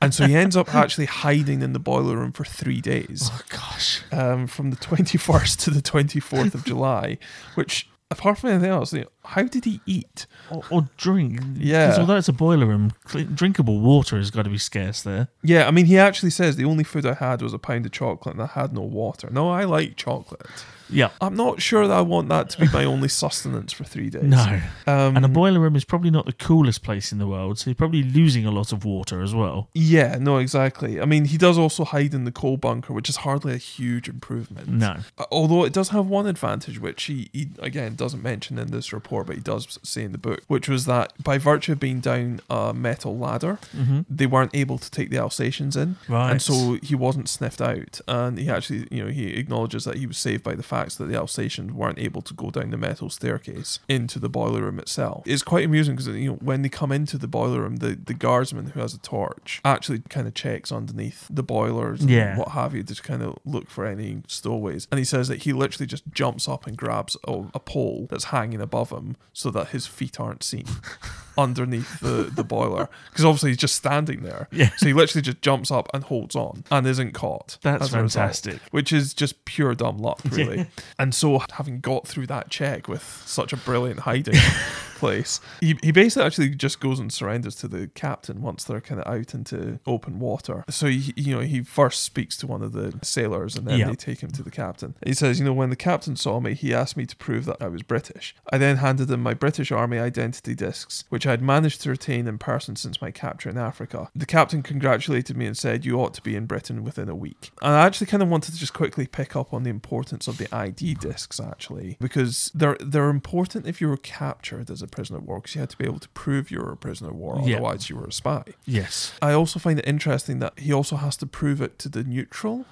And 0.00 0.14
so 0.14 0.26
he 0.26 0.34
ends 0.34 0.56
up 0.56 0.74
actually 0.74 1.06
hiding 1.06 1.62
in 1.62 1.72
the 1.72 1.78
boiler 1.78 2.16
room 2.16 2.32
for 2.32 2.44
three 2.44 2.80
days, 2.80 3.30
oh 3.32 3.40
gosh. 3.48 4.02
um, 4.12 4.46
from 4.46 4.70
the 4.70 4.76
21st 4.76 5.58
to 5.64 5.70
the 5.70 5.82
24th 5.82 6.54
of 6.54 6.64
July, 6.64 7.18
which, 7.54 7.88
apart 8.10 8.38
from 8.38 8.50
anything 8.50 8.70
else, 8.70 8.92
you 8.92 9.00
know, 9.00 9.08
how 9.24 9.42
did 9.42 9.64
he 9.64 9.80
eat? 9.86 10.26
Or, 10.50 10.62
or 10.70 10.88
drink. 10.96 11.40
Yeah. 11.54 11.86
Because 11.86 11.98
although 11.98 12.16
it's 12.16 12.28
a 12.28 12.32
boiler 12.32 12.66
room, 12.66 12.92
drinkable 13.34 13.80
water 13.80 14.16
has 14.16 14.30
got 14.30 14.44
to 14.44 14.50
be 14.50 14.58
scarce 14.58 15.02
there. 15.02 15.28
Yeah, 15.42 15.66
I 15.66 15.70
mean, 15.70 15.86
he 15.86 15.98
actually 15.98 16.30
says 16.30 16.56
the 16.56 16.64
only 16.64 16.84
food 16.84 17.04
I 17.04 17.14
had 17.14 17.42
was 17.42 17.52
a 17.52 17.58
pound 17.58 17.86
of 17.86 17.92
chocolate 17.92 18.34
and 18.34 18.42
I 18.42 18.46
had 18.46 18.72
no 18.72 18.82
water. 18.82 19.28
No, 19.30 19.50
I 19.50 19.64
like 19.64 19.96
chocolate. 19.96 20.46
Yeah. 20.90 21.10
I'm 21.20 21.34
not 21.36 21.60
sure 21.60 21.86
that 21.86 21.96
I 21.96 22.00
want 22.00 22.28
that 22.28 22.50
to 22.50 22.60
be 22.60 22.68
my 22.72 22.84
only 22.84 23.08
sustenance 23.08 23.72
for 23.72 23.84
three 23.84 24.10
days. 24.10 24.22
No. 24.24 24.60
Um, 24.86 25.16
And 25.16 25.24
a 25.24 25.28
boiler 25.28 25.60
room 25.60 25.76
is 25.76 25.84
probably 25.84 26.10
not 26.10 26.26
the 26.26 26.32
coolest 26.32 26.82
place 26.82 27.12
in 27.12 27.18
the 27.18 27.26
world, 27.26 27.58
so 27.58 27.70
you're 27.70 27.74
probably 27.74 28.02
losing 28.02 28.46
a 28.46 28.50
lot 28.50 28.72
of 28.72 28.84
water 28.84 29.22
as 29.22 29.34
well. 29.34 29.68
yeah, 29.74 30.16
no, 30.20 30.38
exactly. 30.38 31.00
I 31.00 31.04
mean, 31.04 31.24
he 31.26 31.36
does 31.38 31.58
also 31.58 31.84
hide 31.84 32.14
in 32.14 32.24
the 32.24 32.32
coal 32.32 32.56
bunker, 32.56 32.92
which 32.92 33.08
is 33.08 33.16
hardly 33.16 33.54
a 33.54 33.58
huge 33.58 34.08
improvement. 34.08 34.68
No. 34.68 34.96
Uh, 35.18 35.24
Although 35.32 35.64
it 35.64 35.72
does 35.72 35.88
have 35.90 36.06
one 36.06 36.26
advantage, 36.26 36.78
which 36.80 37.04
he, 37.04 37.28
he 37.32 37.48
again 37.58 37.94
doesn't 37.94 38.22
mention 38.22 38.58
in 38.58 38.68
this 38.70 38.92
report, 38.92 39.26
but 39.26 39.36
he 39.36 39.42
does 39.42 39.78
say 39.82 40.02
in 40.04 40.12
the 40.12 40.18
book, 40.18 40.42
which 40.46 40.68
was 40.68 40.84
that 40.86 41.12
by 41.22 41.38
virtue 41.38 41.72
of 41.72 41.80
being 41.80 42.00
down 42.00 42.40
a 42.50 42.72
metal 42.74 43.16
ladder, 43.16 43.58
hmm 43.72 44.00
they 44.08 44.26
weren't 44.26 44.54
able 44.54 44.78
to 44.78 44.90
take 44.90 45.10
the 45.10 45.18
Alsatians 45.18 45.76
in. 45.76 45.96
Right. 46.08 46.30
And 46.30 46.40
so 46.42 46.78
he 46.82 46.94
wasn't 46.94 47.28
sniffed 47.28 47.60
out. 47.60 48.00
And 48.08 48.38
he 48.38 48.48
actually, 48.48 48.86
you 48.90 49.04
know, 49.04 49.10
he 49.10 49.34
acknowledges 49.34 49.84
that 49.84 49.96
he 49.96 50.06
was 50.06 50.16
saved 50.18 50.42
by 50.44 50.54
the 50.54 50.62
fact 50.62 50.75
that 50.84 51.06
the 51.06 51.16
Alsatians 51.16 51.72
weren't 51.72 51.98
able 51.98 52.22
to 52.22 52.34
go 52.34 52.50
down 52.50 52.70
the 52.70 52.76
metal 52.76 53.08
staircase 53.10 53.78
into 53.88 54.18
the 54.18 54.28
boiler 54.28 54.62
room 54.62 54.78
itself. 54.78 55.22
It's 55.26 55.42
quite 55.42 55.64
amusing 55.64 55.96
because, 55.96 56.08
you 56.08 56.30
know, 56.30 56.36
when 56.36 56.62
they 56.62 56.68
come 56.68 56.92
into 56.92 57.16
the 57.18 57.26
boiler 57.28 57.62
room, 57.62 57.76
the, 57.76 57.94
the 57.96 58.14
guardsman 58.14 58.66
who 58.70 58.80
has 58.80 58.94
a 58.94 58.98
torch 58.98 59.60
actually 59.64 60.00
kind 60.08 60.26
of 60.26 60.34
checks 60.34 60.70
underneath 60.72 61.26
the 61.30 61.42
boilers 61.42 62.00
and 62.02 62.10
Yeah. 62.10 62.36
what 62.36 62.48
have 62.50 62.74
you 62.74 62.82
to 62.82 63.02
kind 63.02 63.22
of 63.22 63.36
look 63.44 63.68
for 63.70 63.86
any 63.86 64.22
stowaways. 64.28 64.86
And 64.90 64.98
he 64.98 65.04
says 65.04 65.28
that 65.28 65.42
he 65.44 65.52
literally 65.52 65.86
just 65.86 66.04
jumps 66.12 66.48
up 66.48 66.66
and 66.66 66.76
grabs 66.76 67.16
a, 67.26 67.44
a 67.54 67.60
pole 67.60 68.06
that's 68.10 68.24
hanging 68.24 68.60
above 68.60 68.90
him 68.90 69.16
so 69.32 69.50
that 69.50 69.68
his 69.68 69.86
feet 69.86 70.20
aren't 70.20 70.42
seen 70.42 70.66
underneath 71.38 72.00
the, 72.00 72.30
the 72.34 72.44
boiler. 72.44 72.88
Because 73.10 73.24
obviously 73.24 73.50
he's 73.50 73.58
just 73.58 73.76
standing 73.76 74.22
there. 74.22 74.48
Yeah. 74.50 74.70
So 74.76 74.86
he 74.86 74.92
literally 74.92 75.22
just 75.22 75.42
jumps 75.42 75.70
up 75.70 75.88
and 75.94 76.04
holds 76.04 76.34
on 76.34 76.64
and 76.70 76.86
isn't 76.86 77.12
caught. 77.12 77.58
That's 77.62 77.84
as 77.84 77.94
a 77.94 78.02
result, 78.02 78.12
fantastic. 78.22 78.60
which 78.70 78.92
is 78.92 79.14
just 79.14 79.44
pure 79.44 79.74
dumb 79.74 79.98
luck, 79.98 80.20
really. 80.30 80.65
And 80.98 81.14
so, 81.14 81.40
having 81.52 81.80
got 81.80 82.06
through 82.06 82.26
that 82.28 82.50
check 82.50 82.88
with 82.88 83.02
such 83.26 83.52
a 83.52 83.56
brilliant 83.56 84.00
hiding 84.00 84.34
place, 84.96 85.40
he, 85.60 85.78
he 85.82 85.92
basically 85.92 86.24
actually 86.26 86.48
just 86.50 86.80
goes 86.80 86.98
and 86.98 87.12
surrenders 87.12 87.54
to 87.56 87.68
the 87.68 87.88
captain 87.88 88.40
once 88.42 88.64
they're 88.64 88.80
kind 88.80 89.00
of 89.00 89.06
out 89.06 89.34
into 89.34 89.78
open 89.86 90.18
water. 90.18 90.64
So, 90.70 90.86
he, 90.86 91.12
you 91.16 91.34
know, 91.34 91.42
he 91.42 91.62
first 91.62 92.02
speaks 92.02 92.36
to 92.38 92.46
one 92.46 92.62
of 92.62 92.72
the 92.72 92.98
sailors 93.02 93.56
and 93.56 93.66
then 93.66 93.78
Yeah. 93.78 93.88
they 93.88 93.94
take 93.94 94.20
him 94.20 94.30
to 94.32 94.42
the 94.42 94.50
captain. 94.50 94.94
He 95.04 95.12
says, 95.14 95.38
You 95.38 95.44
know, 95.44 95.52
when 95.52 95.70
the 95.70 95.76
captain 95.76 96.16
saw 96.16 96.40
me, 96.40 96.54
he 96.54 96.72
asked 96.74 96.96
me 96.96 97.06
to 97.06 97.16
prove 97.16 97.44
that 97.46 97.58
I 97.60 97.68
was 97.68 97.82
British. 97.82 98.34
I 98.52 98.58
then 98.58 98.78
handed 98.78 99.10
him 99.10 99.22
my 99.22 99.34
British 99.34 99.70
Army 99.70 99.98
identity 99.98 100.54
discs, 100.54 101.04
which 101.08 101.26
I 101.26 101.30
had 101.32 101.42
managed 101.42 101.82
to 101.82 101.90
retain 101.90 102.26
in 102.26 102.38
person 102.38 102.76
since 102.76 103.00
my 103.02 103.10
capture 103.10 103.50
in 103.50 103.58
Africa. 103.58 104.08
The 104.14 104.26
captain 104.26 104.62
congratulated 104.62 105.36
me 105.36 105.46
and 105.46 105.56
said, 105.56 105.84
You 105.84 106.00
ought 106.00 106.14
to 106.14 106.22
be 106.22 106.36
in 106.36 106.46
Britain 106.46 106.84
within 106.84 107.08
a 107.08 107.14
week. 107.14 107.50
And 107.62 107.72
I 107.74 107.84
actually 107.86 108.06
kind 108.06 108.22
of 108.22 108.28
wanted 108.28 108.52
to 108.54 108.58
just 108.58 108.72
quickly 108.72 109.06
pick 109.06 109.36
up 109.36 109.52
on 109.52 109.62
the 109.62 109.70
importance 109.70 110.26
of 110.28 110.38
the 110.38 110.52
ID 110.64 110.94
discs, 110.94 111.38
actually, 111.40 111.96
because 112.00 112.50
they're, 112.54 112.76
they're 112.80 113.10
important 113.10 113.66
if 113.66 113.80
you 113.80 113.88
were 113.88 113.96
captured 113.96 114.70
as 114.70 114.80
a 114.82 114.86
prisoner 114.86 115.18
of 115.18 115.24
war, 115.24 115.38
because 115.40 115.54
you 115.54 115.60
had 115.60 115.70
to 115.70 115.78
be 115.78 115.84
able 115.84 115.98
to 116.00 116.08
prove 116.10 116.50
you 116.50 116.58
were 116.58 116.72
a 116.72 116.76
prisoner 116.76 117.10
of 117.10 117.16
war, 117.16 117.40
Yeah. 117.44 117.56
otherwise, 117.56 117.88
you 117.90 117.96
were 117.96 118.06
a 118.06 118.12
spy. 118.12 118.42
Yes. 118.64 119.12
I 119.20 119.32
also 119.32 119.58
find 119.58 119.78
it 119.78 119.86
interesting 119.86 120.38
that 120.40 120.58
he 120.58 120.72
also 120.72 120.96
has 120.96 121.16
to 121.18 121.26
prove 121.26 121.60
it 121.60 121.78
to 121.80 121.88
the 121.88 122.02
neutral 122.04 122.64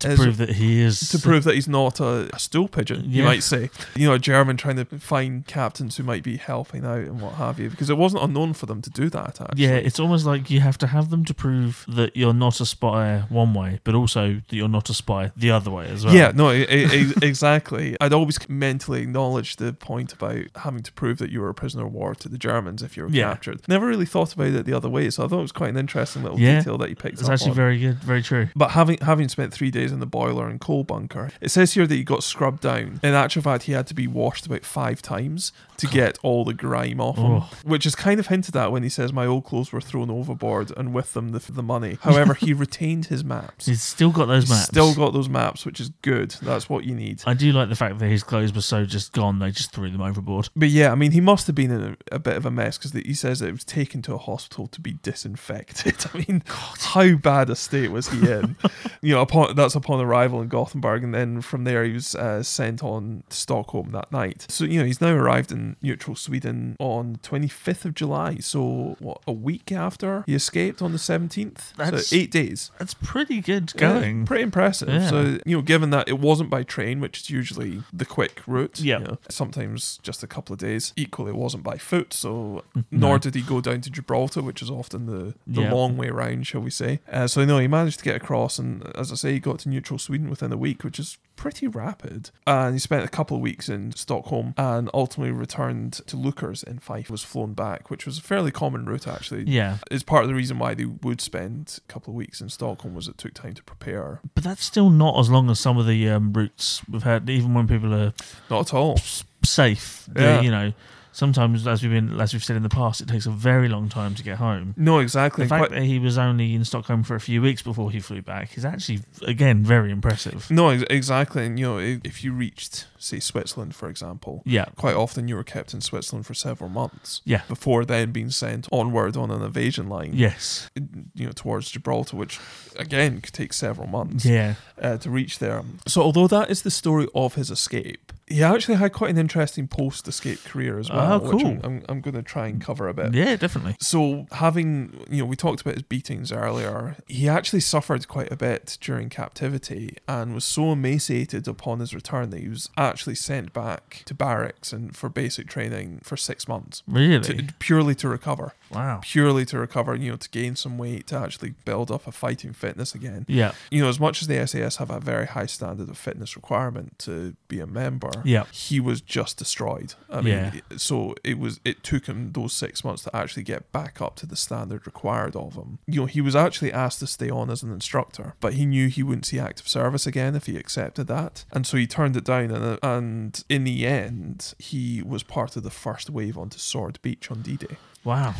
To 0.00 0.14
prove 0.16 0.36
that 0.38 0.50
he 0.50 0.80
is. 0.80 1.00
to 1.10 1.18
prove 1.18 1.44
that 1.44 1.54
he's 1.54 1.68
not 1.68 2.00
a, 2.00 2.28
a 2.34 2.38
stool 2.38 2.68
pigeon, 2.68 3.04
you 3.10 3.22
Yeah. 3.22 3.24
might 3.28 3.42
say. 3.42 3.70
You 3.94 4.08
know, 4.08 4.14
a 4.14 4.18
German 4.18 4.56
trying 4.56 4.76
to 4.76 4.84
find 4.98 5.46
captains 5.46 5.96
who 5.96 6.02
might 6.02 6.22
be 6.22 6.36
helping 6.36 6.84
out 6.84 6.98
and 6.98 7.20
what 7.20 7.34
have 7.34 7.58
you, 7.58 7.70
because 7.70 7.90
it 7.90 7.96
wasn't 7.98 8.22
unknown 8.22 8.52
for 8.54 8.66
them 8.66 8.82
to 8.82 8.90
do 8.90 9.08
that. 9.10 9.40
Actually. 9.40 9.62
Yeah, 9.64 9.74
it's 9.76 9.98
almost 10.00 10.26
like 10.26 10.50
you 10.50 10.60
have 10.60 10.78
to 10.78 10.86
have 10.88 11.10
them 11.10 11.24
to 11.26 11.34
prove 11.34 11.84
that 11.88 12.16
you're 12.16 12.34
not 12.34 12.60
a 12.60 12.66
spy 12.66 13.24
one 13.28 13.54
way, 13.54 13.80
but 13.84 13.94
also 13.94 14.34
that 14.48 14.52
you're 14.56 14.68
not 14.68 14.88
a 14.90 14.94
spy 14.94 15.32
the 15.36 15.50
other 15.50 15.70
way 15.70 15.86
as 15.88 16.04
well. 16.04 16.14
Yeah, 16.14 16.32
no, 16.34 16.52
e- 16.52 16.66
e- 16.68 17.12
exactly. 17.22 17.96
I'd 18.00 18.12
always 18.12 18.38
mentally 18.48 19.02
acknowledge 19.02 19.56
the 19.56 19.72
point 19.72 20.12
about 20.12 20.44
having 20.56 20.82
to 20.82 20.92
prove 20.92 21.18
that 21.18 21.30
you 21.30 21.40
were 21.40 21.48
a 21.48 21.54
prisoner 21.54 21.86
of 21.86 21.92
war 21.92 22.14
to 22.16 22.28
the 22.28 22.38
Germans 22.38 22.82
if 22.82 22.96
you 22.96 23.04
were 23.04 23.08
Yeah. 23.10 23.30
captured. 23.30 23.60
Never 23.68 23.86
really 23.86 24.06
thought 24.06 24.32
about 24.34 24.48
it 24.48 24.66
the 24.66 24.72
other 24.74 24.88
way, 24.88 25.10
so 25.10 25.24
I 25.24 25.28
thought 25.28 25.38
it 25.38 25.42
was 25.42 25.52
quite 25.52 25.70
an 25.70 25.76
interesting 25.76 26.22
little 26.22 26.38
Yeah. 26.38 26.58
detail 26.58 26.78
that 26.78 26.88
you 26.90 26.96
picked 26.96 27.14
It's 27.20 27.24
up 27.24 27.32
actually 27.34 27.50
on. 27.50 27.56
very 27.56 27.78
good, 27.78 28.02
very 28.02 28.22
true. 28.22 28.48
But 28.56 28.72
having 28.72 28.98
having 29.02 29.28
spent 29.28 29.52
three 29.52 29.70
days 29.70 29.87
in 29.92 30.00
the 30.00 30.06
boiler 30.06 30.48
and 30.48 30.60
coal 30.60 30.84
bunker, 30.84 31.30
it 31.40 31.50
says 31.50 31.74
here 31.74 31.86
that 31.86 31.94
he 31.94 32.04
got 32.04 32.22
scrubbed 32.22 32.60
down. 32.62 33.00
In 33.02 33.14
actual 33.14 33.42
fact, 33.42 33.64
he 33.64 33.72
had 33.72 33.86
to 33.88 33.94
be 33.94 34.06
washed 34.06 34.46
about 34.46 34.64
five 34.64 35.02
times 35.02 35.52
to 35.78 35.86
get 35.86 36.18
all 36.22 36.44
the 36.44 36.54
grime 36.54 37.00
off 37.00 37.16
him, 37.16 37.24
Oh. 37.26 37.50
which 37.64 37.86
is 37.86 37.94
kind 37.94 38.18
of 38.18 38.26
hinted 38.26 38.56
at 38.56 38.72
when 38.72 38.82
he 38.82 38.88
says 38.88 39.12
my 39.12 39.26
old 39.26 39.44
clothes 39.44 39.72
were 39.72 39.80
thrown 39.80 40.10
overboard 40.10 40.72
and 40.76 40.92
with 40.92 41.12
them 41.12 41.30
the, 41.30 41.38
the 41.52 41.62
money. 41.62 41.98
However, 42.02 42.34
he 42.34 42.52
retained 42.52 43.06
his 43.06 43.24
maps. 43.24 43.66
He's 43.66 43.82
still 43.82 44.10
got 44.10 44.26
those 44.26 44.44
He's 44.44 44.50
maps. 44.50 44.64
Still 44.68 44.94
got 44.94 45.12
those 45.12 45.28
maps, 45.28 45.64
which 45.64 45.78
is 45.80 45.90
good. 46.02 46.32
That's 46.42 46.68
what 46.68 46.84
you 46.84 46.94
need. 46.94 47.22
I 47.26 47.34
do 47.34 47.52
like 47.52 47.68
the 47.68 47.76
fact 47.76 47.98
that 48.00 48.08
his 48.08 48.22
clothes 48.24 48.52
were 48.52 48.60
so 48.60 48.84
just 48.84 49.12
gone, 49.12 49.38
they 49.38 49.50
just 49.52 49.72
threw 49.72 49.88
them 49.90 50.00
overboard. 50.02 50.48
But 50.56 50.70
yeah, 50.70 50.90
I 50.90 50.94
mean, 50.96 51.12
he 51.12 51.20
must 51.20 51.46
have 51.46 51.54
been 51.54 51.70
in 51.70 51.96
a, 52.12 52.16
a 52.16 52.18
bit 52.18 52.36
of 52.36 52.44
a 52.44 52.50
mess 52.50 52.76
because 52.76 52.92
he 52.92 53.14
says 53.14 53.38
that 53.40 53.48
it 53.48 53.52
was 53.52 53.64
taken 53.64 54.02
to 54.02 54.14
a 54.14 54.18
hospital 54.18 54.66
to 54.68 54.80
be 54.80 54.94
disinfected. 55.02 55.96
I 56.14 56.18
mean, 56.18 56.42
how 56.48 57.14
bad 57.14 57.50
a 57.50 57.56
state 57.56 57.90
was 57.92 58.08
he 58.08 58.18
in? 58.30 58.56
you 59.02 59.14
know, 59.14 59.20
upon 59.22 59.54
that's 59.54 59.67
that's 59.68 59.74
upon 59.76 60.00
arrival 60.00 60.40
in 60.40 60.48
Gothenburg, 60.48 61.04
and 61.04 61.14
then 61.14 61.42
from 61.42 61.64
there 61.64 61.84
he 61.84 61.92
was 61.92 62.14
uh, 62.14 62.42
sent 62.42 62.82
on 62.82 63.22
to 63.28 63.36
Stockholm 63.36 63.90
that 63.92 64.10
night. 64.10 64.46
So 64.48 64.64
you 64.64 64.78
know 64.78 64.86
he's 64.86 65.00
now 65.02 65.12
arrived 65.14 65.52
in 65.52 65.76
neutral 65.82 66.16
Sweden 66.16 66.74
on 66.78 67.16
25th 67.22 67.84
of 67.84 67.94
July. 67.94 68.36
So 68.38 68.96
what 68.98 69.20
a 69.26 69.32
week 69.32 69.70
after 69.70 70.24
he 70.26 70.34
escaped 70.34 70.80
on 70.80 70.92
the 70.92 70.98
17th. 70.98 71.74
That's- 71.76 72.06
so 72.06 72.16
eight 72.16 72.30
days. 72.30 72.70
That's 72.78 72.94
pretty 72.94 73.40
good 73.42 73.72
Yeah, 73.74 73.80
going. 74.00 74.24
pretty 74.24 74.42
impressive. 74.44 74.88
Yeah. 74.88 75.06
So 75.10 75.38
you 75.44 75.56
know, 75.56 75.62
given 75.62 75.90
that 75.90 76.08
it 76.08 76.18
wasn't 76.18 76.48
by 76.48 76.62
train, 76.62 77.00
which 77.00 77.20
is 77.20 77.28
usually 77.30 77.82
the 77.92 78.06
quick 78.06 78.40
route, 78.46 78.80
Yeah. 78.80 79.00
you 79.00 79.04
know, 79.04 79.18
sometimes 79.28 79.98
just 80.02 80.22
a 80.22 80.26
couple 80.26 80.54
of 80.54 80.58
days. 80.60 80.94
Equally, 80.96 81.30
it 81.32 81.36
wasn't 81.36 81.62
by 81.62 81.76
foot, 81.76 82.14
so 82.14 82.64
No. 82.74 82.82
nor 82.90 83.18
did 83.18 83.34
he 83.34 83.42
go 83.42 83.60
down 83.60 83.82
to 83.82 83.90
Gibraltar, 83.90 84.40
which 84.40 84.62
is 84.62 84.70
often 84.70 85.04
the, 85.04 85.34
the 85.46 85.62
Yeah. 85.62 85.72
long 85.74 85.98
way 85.98 86.08
round, 86.08 86.46
shall 86.46 86.62
we 86.62 86.70
say. 86.70 87.00
Uh, 87.12 87.26
so, 87.26 87.44
no, 87.44 87.58
he 87.58 87.68
managed 87.68 87.98
to 87.98 88.04
get 88.04 88.16
across, 88.16 88.58
and 88.58 88.82
as 88.96 89.12
I 89.12 89.16
say, 89.16 89.32
he 89.34 89.40
got 89.40 89.57
to 89.60 89.68
neutral 89.68 89.98
Sweden 89.98 90.28
within 90.30 90.52
a 90.52 90.56
week, 90.56 90.84
which 90.84 90.98
is 90.98 91.18
pretty 91.36 91.66
rapid. 91.68 92.30
And 92.46 92.74
he 92.74 92.78
spent 92.78 93.04
a 93.04 93.08
couple 93.08 93.36
of 93.36 93.42
weeks 93.42 93.68
in 93.68 93.92
Stockholm 93.92 94.54
and 94.56 94.90
ultimately 94.92 95.30
returned 95.32 95.92
to 96.06 96.16
Leuchars 96.16 96.64
in 96.64 96.78
Fife, 96.80 97.08
was 97.10 97.22
flown 97.22 97.52
back, 97.54 97.90
which 97.90 98.06
was 98.06 98.18
a 98.18 98.22
fairly 98.22 98.50
common 98.50 98.86
route, 98.86 99.06
actually. 99.06 99.44
Yeah, 99.46 99.78
Is 99.90 100.02
part 100.02 100.24
of 100.24 100.28
the 100.28 100.34
reason 100.34 100.58
why 100.58 100.74
they 100.74 100.84
would 100.86 101.20
spend 101.20 101.78
a 101.88 101.92
couple 101.92 102.12
of 102.12 102.16
weeks 102.16 102.40
in 102.40 102.48
Stockholm 102.48 102.94
was 102.94 103.06
it 103.08 103.18
took 103.18 103.34
time 103.34 103.54
to 103.54 103.62
prepare. 103.62 104.20
but 104.34 104.42
that's 104.44 104.64
still 104.64 104.90
not 104.90 105.18
as 105.18 105.30
long 105.30 105.48
as 105.50 105.60
some 105.60 105.78
of 105.78 105.86
the 105.86 106.08
um, 106.08 106.32
routes 106.32 106.82
we've 106.90 107.02
had. 107.04 107.28
Even 107.30 107.54
when 107.54 107.68
people 107.68 107.94
are 107.94 108.12
Not 108.50 108.60
at 108.68 108.74
all. 108.74 108.98
safe, 109.44 110.08
Yeah. 110.16 110.40
you 110.40 110.50
know, 110.50 110.72
sometimes 111.18 111.66
as 111.66 111.82
we've 111.82 111.90
been 111.90 112.20
as 112.20 112.32
we've 112.32 112.44
said 112.44 112.56
in 112.56 112.62
the 112.62 112.68
past, 112.68 113.00
it 113.00 113.08
takes 113.08 113.26
a 113.26 113.30
very 113.30 113.68
long 113.68 113.88
time 113.88 114.14
to 114.14 114.22
get 114.22 114.38
home. 114.38 114.72
No, 114.76 115.00
exactly. 115.00 115.44
The 115.44 115.48
fact 115.48 115.60
quite- 115.66 115.70
that 115.80 115.82
he 115.84 115.98
was 115.98 116.16
only 116.16 116.54
in 116.54 116.64
Stockholm 116.64 117.02
for 117.02 117.16
a 117.16 117.20
few 117.20 117.42
weeks 117.42 117.60
before 117.60 117.90
he 117.90 117.98
flew 117.98 118.22
back 118.22 118.56
is 118.56 118.64
actually 118.64 119.00
again 119.26 119.64
very 119.64 119.90
impressive. 119.90 120.48
no, 120.50 120.68
ex- 120.68 120.84
exactly. 120.88 121.44
And 121.46 121.58
you 121.58 121.66
know, 121.66 121.78
if, 121.78 122.00
if 122.04 122.24
you 122.24 122.32
reached, 122.32 122.86
say, 122.98 123.20
Switzerland, 123.20 123.74
for 123.74 123.88
example, 123.88 124.42
Yeah, 124.44 124.66
quite 124.76 124.94
often 124.96 125.28
you 125.28 125.36
were 125.36 125.44
kept 125.44 125.72
in 125.74 125.80
Switzerland 125.80 126.26
for 126.26 126.34
several 126.34 126.68
months 126.70 127.20
yeah, 127.24 127.42
before 127.48 127.84
then 127.84 128.12
being 128.12 128.30
sent 128.30 128.68
onward 128.72 129.16
on 129.16 129.30
an 129.30 129.42
evasion 129.42 129.88
line. 129.88 130.10
yes, 130.14 130.68
You 131.14 131.26
know, 131.26 131.32
towards 131.32 131.70
Gibraltar, 131.70 132.16
which 132.16 132.38
again 132.76 133.20
could 133.20 133.32
take 133.34 133.52
several 133.52 133.86
months 133.88 134.24
yeah, 134.24 134.54
uh, 134.80 134.96
to 134.98 135.10
reach 135.10 135.38
there. 135.38 135.62
So, 135.86 136.02
although 136.02 136.28
that 136.28 136.50
is 136.50 136.62
the 136.62 136.70
story 136.70 137.06
of 137.14 137.34
his 137.34 137.50
escape, 137.50 138.12
he 138.26 138.42
actually 138.42 138.74
had 138.76 138.92
quite 138.92 139.10
an 139.10 139.16
interesting 139.16 139.66
post-escape 139.66 140.44
career 140.44 140.78
as 140.78 140.90
well, 140.90 141.14
Oh, 141.14 141.18
which 141.30 141.42
cool. 141.42 141.50
I'm, 141.52 141.60
I'm, 141.64 141.82
I'm 141.88 142.00
going 142.02 142.14
to 142.14 142.22
try 142.22 142.48
and 142.48 142.60
cover 142.60 142.86
a 142.86 142.92
bit. 142.92 143.14
yeah, 143.14 143.36
definitely. 143.36 143.76
So, 143.80 144.26
having, 144.32 145.00
you 145.08 145.20
know, 145.20 145.24
we 145.24 145.34
talked 145.34 145.62
about 145.62 145.74
his 145.74 145.82
beatings 145.82 146.30
earlier. 146.30 146.96
He 147.06 147.26
actually 147.26 147.60
suffered 147.60 148.06
quite 148.06 148.30
a 148.30 148.36
bit 148.36 148.76
during 148.82 149.08
captivity 149.08 149.96
and 150.06 150.34
was 150.34 150.44
so 150.44 150.72
emaciated 150.72 151.48
upon 151.48 151.80
his 151.80 151.94
return 151.94 152.28
that 152.30 152.40
he 152.40 152.48
was 152.50 152.68
actually 152.88 153.14
sent 153.14 153.52
back 153.52 154.02
to 154.06 154.14
barracks 154.14 154.72
and 154.72 154.96
for 154.96 155.08
basic 155.08 155.46
training 155.48 156.00
for 156.02 156.16
six 156.16 156.48
months. 156.48 156.82
Really, 156.86 157.20
To, 157.20 157.54
purely 157.58 157.94
to 157.96 158.08
recover, 158.08 158.54
wow. 158.70 159.00
purely 159.02 159.44
to 159.46 159.58
recover, 159.58 159.94
you 159.94 160.10
know, 160.10 160.16
to 160.16 160.28
gain 160.30 160.56
some 160.56 160.78
weight, 160.78 161.06
to 161.08 161.16
actually 161.16 161.54
build 161.64 161.90
up 161.90 162.06
a 162.06 162.12
fighting 162.12 162.52
fitness 162.52 162.94
again. 162.94 163.24
Yeah, 163.28 163.52
You 163.70 163.82
know, 163.82 163.88
as 163.88 164.00
much 164.00 164.22
as 164.22 164.28
the 164.28 164.46
SAS 164.46 164.76
have 164.76 164.90
a 164.90 165.00
very 165.00 165.26
high 165.26 165.46
standard 165.46 165.88
of 165.88 165.98
fitness 165.98 166.36
requirement 166.36 166.98
to 167.00 167.34
be 167.48 167.60
a 167.60 167.66
member, 167.66 168.10
yeah, 168.24 168.44
he 168.52 168.80
was 168.80 169.00
just 169.00 169.36
destroyed. 169.38 169.94
I 170.10 170.20
mean, 170.20 170.34
Yeah. 170.34 170.60
so 170.76 171.14
it 171.24 171.38
was 171.38 171.60
it 171.64 171.82
took 171.82 172.06
him 172.06 172.32
those 172.32 172.52
six 172.52 172.84
months 172.84 173.02
to 173.04 173.14
actually 173.16 173.42
get 173.42 173.70
back 173.72 174.00
up 174.00 174.16
to 174.16 174.26
the 174.26 174.36
standard 174.36 174.86
required 174.86 175.36
of 175.36 175.54
him. 175.54 175.78
You 175.86 176.00
know, 176.00 176.06
he 176.06 176.20
was 176.20 176.36
actually 176.36 176.72
asked 176.72 177.00
to 177.00 177.06
stay 177.06 177.30
on 177.30 177.50
as 177.50 177.62
an 177.62 177.72
instructor, 177.72 178.34
but 178.40 178.54
he 178.54 178.66
knew 178.66 178.88
he 178.88 179.02
wouldn't 179.02 179.26
see 179.26 179.38
active 179.38 179.68
service 179.68 180.06
again 180.06 180.34
if 180.34 180.46
he 180.46 180.56
accepted 180.56 181.06
that, 181.08 181.44
and 181.52 181.66
so 181.66 181.76
he 181.76 181.86
turned 181.86 182.16
it 182.16 182.24
down. 182.24 182.50
And 182.50 182.78
and 182.82 183.44
in 183.48 183.64
the 183.64 183.86
end, 183.86 184.54
he 184.58 185.02
was 185.02 185.22
part 185.22 185.56
of 185.56 185.62
the 185.62 185.70
first 185.70 186.10
wave 186.10 186.36
onto 186.38 186.58
Sword 186.58 186.98
Beach 187.02 187.30
on 187.30 187.42
D-Day 187.42 187.76
wow. 188.04 188.34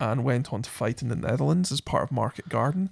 and 0.00 0.24
went 0.24 0.52
on 0.52 0.62
to 0.62 0.70
fight 0.70 1.02
in 1.02 1.08
the 1.08 1.16
Netherlands 1.16 1.72
as 1.72 1.80
part 1.80 2.04
of 2.04 2.12
Market 2.12 2.48
Garden. 2.48 2.90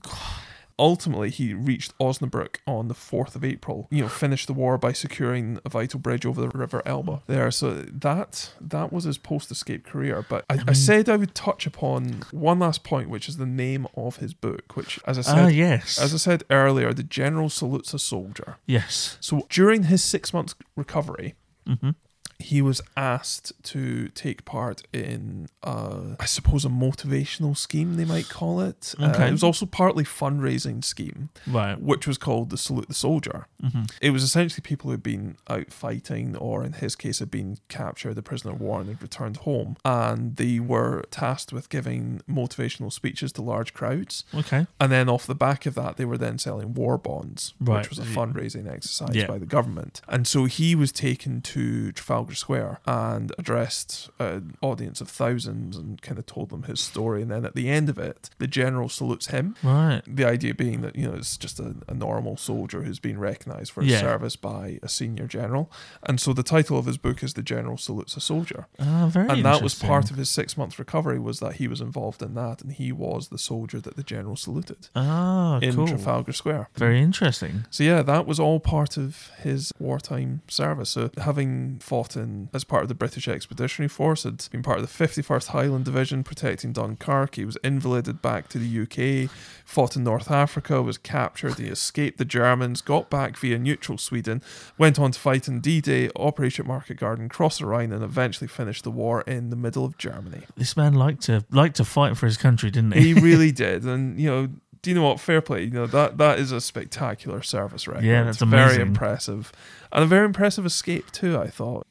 Ultimately, 0.78 1.30
he 1.30 1.54
reached 1.54 1.96
Osnabrück 1.98 2.56
on 2.66 2.88
the 2.88 2.94
4th 2.94 3.34
of 3.34 3.42
April. 3.42 3.88
You 3.90 4.02
know, 4.02 4.08
finished 4.10 4.46
the 4.46 4.52
war 4.52 4.76
by 4.76 4.92
securing 4.92 5.58
a 5.64 5.70
vital 5.70 5.98
bridge 5.98 6.26
over 6.26 6.38
the 6.38 6.50
River 6.50 6.82
Elbe 6.84 7.22
there. 7.26 7.50
So 7.50 7.72
that 7.72 8.50
that 8.60 8.92
was 8.92 9.04
his 9.04 9.16
post-escape 9.16 9.86
career. 9.86 10.26
But 10.28 10.44
I, 10.50 10.54
I, 10.54 10.56
mean- 10.64 10.74
said 10.74 11.08
I 11.08 11.16
would 11.16 11.34
touch 11.34 11.66
upon 11.66 12.24
one 12.30 12.58
last 12.58 12.84
point, 12.84 13.08
which 13.08 13.26
is 13.26 13.38
the 13.38 13.46
name 13.46 13.86
of 13.96 14.16
his 14.18 14.34
book, 14.34 14.76
which, 14.76 15.00
as 15.06 15.16
I 15.16 15.22
said, 15.22 15.38
Ah, 15.38 15.46
yes, 15.48 15.98
as 15.98 16.12
I 16.12 16.18
said 16.18 16.44
earlier, 16.50 16.92
the 16.92 17.02
general 17.02 17.48
salutes 17.48 17.94
a 17.94 17.98
soldier. 17.98 18.58
yes. 18.66 19.16
So 19.22 19.46
during 19.48 19.84
his 19.84 20.04
six 20.04 20.34
months 20.34 20.54
recovery, 20.76 21.36
hmm 21.66 21.90
he 22.38 22.60
was 22.60 22.80
asked 22.96 23.52
to 23.64 24.08
take 24.08 24.44
part 24.44 24.82
in, 24.92 25.48
uh, 25.62 26.16
I 26.20 26.26
suppose, 26.26 26.64
a 26.64 26.68
motivational 26.68 27.56
scheme, 27.56 27.96
they 27.96 28.04
might 28.04 28.28
call 28.28 28.60
it. 28.60 28.94
Uh, 28.98 29.14
it 29.18 29.30
was 29.32 29.42
also 29.42 29.64
partly 29.66 30.04
fundraising 30.04 30.84
scheme, 30.84 31.30
Right. 31.46 31.80
which 31.80 32.06
was 32.06 32.18
called 32.18 32.50
the 32.50 32.58
Salute 32.58 32.88
the 32.88 32.94
Soldier. 32.94 33.46
hmm 33.60 33.84
It 34.02 34.10
was 34.10 34.22
essentially 34.22 34.60
people 34.62 34.90
who'd 34.90 35.02
been 35.02 35.36
out 35.48 35.72
fighting, 35.72 36.36
or 36.36 36.62
in 36.64 36.74
his 36.74 36.94
case, 36.94 37.20
had 37.20 37.30
been 37.30 37.58
captured, 37.68 38.18
a 38.18 38.22
prisoner 38.22 38.52
of 38.52 38.60
war, 38.60 38.80
and 38.80 38.88
had 38.90 39.00
returned 39.02 39.38
home. 39.38 39.76
And 39.84 40.36
they 40.36 40.60
were 40.60 41.04
tasked 41.10 41.52
with 41.52 41.68
giving 41.70 42.20
motivational 42.28 42.92
speeches 42.92 43.32
to 43.32 43.42
large 43.42 43.72
crowds. 43.72 44.24
Okay. 44.34 44.66
And 44.78 44.92
then 44.92 45.08
off 45.08 45.26
the 45.26 45.34
back 45.34 45.64
of 45.66 45.74
that, 45.76 45.96
they 45.96 46.04
were 46.04 46.18
then 46.18 46.38
selling 46.38 46.74
war 46.74 46.98
bonds, 46.98 47.54
Right. 47.60 47.78
which 47.78 47.88
was 47.90 47.98
a 47.98 48.02
fundraising 48.02 48.70
exercise 48.70 49.14
Yeah. 49.16 49.26
by 49.26 49.38
the 49.38 49.46
government. 49.46 50.02
And 50.06 50.26
so 50.26 50.44
he 50.44 50.74
was 50.74 50.92
taken 50.92 51.40
to 51.42 51.92
Trafalgar 51.92 52.25
Square 52.34 52.80
and 52.86 53.32
addressed 53.38 54.10
an 54.18 54.56
audience 54.60 55.00
of 55.00 55.08
thousands 55.08 55.76
and 55.76 56.00
kind 56.02 56.18
of 56.18 56.26
told 56.26 56.50
them 56.50 56.64
his 56.64 56.80
story. 56.80 57.22
And 57.22 57.30
then 57.30 57.44
at 57.44 57.54
the 57.54 57.68
end 57.70 57.88
of 57.88 57.98
it, 57.98 58.30
the 58.38 58.46
general 58.46 58.88
salutes 58.88 59.28
him. 59.28 59.54
Right. 59.62 60.02
The 60.06 60.24
idea 60.24 60.54
being 60.54 60.80
that, 60.82 60.96
you 60.96 61.06
know, 61.08 61.14
it's 61.14 61.36
just 61.36 61.60
a, 61.60 61.76
a 61.88 61.94
normal 61.94 62.36
soldier 62.36 62.82
who's 62.82 62.98
been 62.98 63.18
recognized 63.18 63.72
for 63.72 63.82
his 63.82 63.92
Yeah. 63.92 64.00
service 64.00 64.36
by 64.36 64.78
a 64.82 64.88
senior 64.88 65.26
general. 65.26 65.70
And 66.02 66.20
so 66.20 66.32
the 66.32 66.42
title 66.42 66.78
of 66.78 66.86
his 66.86 66.98
book 66.98 67.22
is 67.22 67.34
The 67.34 67.42
General 67.42 67.76
Salutes 67.76 68.16
a 68.16 68.20
Soldier. 68.20 68.66
Ah, 68.78 69.06
very. 69.10 69.28
and 69.28 69.44
that 69.44 69.62
was 69.62 69.74
part 69.74 70.10
of 70.10 70.16
his 70.16 70.30
six 70.30 70.56
month 70.56 70.78
recovery 70.78 71.18
was 71.18 71.40
that 71.40 71.54
he 71.54 71.68
was 71.68 71.80
involved 71.80 72.22
in 72.22 72.34
that 72.34 72.62
and 72.62 72.72
he 72.72 72.92
was 72.92 73.28
the 73.28 73.38
soldier 73.38 73.80
that 73.80 73.96
the 73.96 74.02
general 74.02 74.36
saluted 74.36 74.88
Ah, 74.94 75.58
in 75.60 75.74
cool. 75.74 75.86
Trafalgar 75.88 76.32
Square. 76.32 76.68
Very 76.76 77.00
interesting. 77.02 77.64
So 77.70 77.84
yeah, 77.84 78.02
that 78.02 78.26
was 78.26 78.40
all 78.40 78.60
part 78.60 78.96
of 78.96 79.30
his 79.38 79.72
wartime 79.78 80.42
service. 80.48 80.90
So 80.90 81.10
having 81.18 81.78
fought 81.80 82.15
in 82.16 82.48
as 82.52 82.64
part 82.64 82.82
of 82.82 82.88
the 82.88 82.94
British 82.94 83.28
Expeditionary 83.28 83.88
Force, 83.88 84.24
had 84.24 84.46
been 84.50 84.62
part 84.62 84.78
of 84.78 84.86
the 84.86 85.06
51st 85.06 85.48
Highland 85.48 85.84
Division 85.84 86.24
protecting 86.24 86.72
Dunkirk. 86.72 87.34
He 87.34 87.44
was 87.44 87.56
invalided 87.62 88.22
back 88.22 88.48
to 88.48 88.58
the 88.58 88.82
UK, 88.82 89.30
fought 89.64 89.96
in 89.96 90.04
North 90.04 90.30
Africa, 90.30 90.82
was 90.82 90.98
captured. 90.98 91.58
He 91.58 91.66
escaped 91.66 92.18
the 92.18 92.24
Germans, 92.24 92.80
got 92.80 93.10
back 93.10 93.36
via 93.36 93.58
neutral 93.58 93.98
Sweden, 93.98 94.42
went 94.78 94.98
on 94.98 95.12
to 95.12 95.20
fight 95.20 95.48
in 95.48 95.60
D-Day, 95.60 96.10
Operation 96.16 96.66
Market 96.66 96.98
Garden, 96.98 97.28
cross 97.28 97.58
the 97.58 97.66
Rhine, 97.66 97.92
and 97.92 98.02
eventually 98.02 98.48
finished 98.48 98.84
the 98.84 98.90
war 98.90 99.22
in 99.22 99.50
the 99.50 99.56
middle 99.56 99.84
of 99.84 99.98
Germany. 99.98 100.42
This 100.56 100.76
man 100.76 100.94
liked 100.94 101.22
to 101.24 101.44
liked 101.50 101.76
to 101.76 101.84
fight 101.84 102.16
for 102.16 102.26
his 102.26 102.36
country, 102.36 102.70
didn't 102.70 102.92
he? 102.92 103.12
He 103.12 103.20
really 103.20 103.52
did, 103.66 103.84
and 103.84 104.18
you 104.18 104.30
know. 104.30 104.48
Do 104.82 104.90
you 104.90 104.94
know 104.94 105.02
what? 105.02 105.18
Fair 105.18 105.40
play. 105.40 105.64
You 105.64 105.70
know 105.70 105.86
that 105.88 106.16
that 106.18 106.38
is 106.38 106.52
a 106.52 106.60
spectacular 106.60 107.42
service 107.42 107.88
record. 107.88 108.04
Yeah, 108.04 108.22
that's 108.22 108.38
very 108.38 108.62
amazing. 108.62 108.82
impressive, 108.82 109.50
and 109.90 110.04
a 110.04 110.06
very 110.06 110.26
impressive 110.26 110.64
escape 110.64 111.10
too. 111.10 111.36
I 111.36 111.48
thought. 111.48 111.88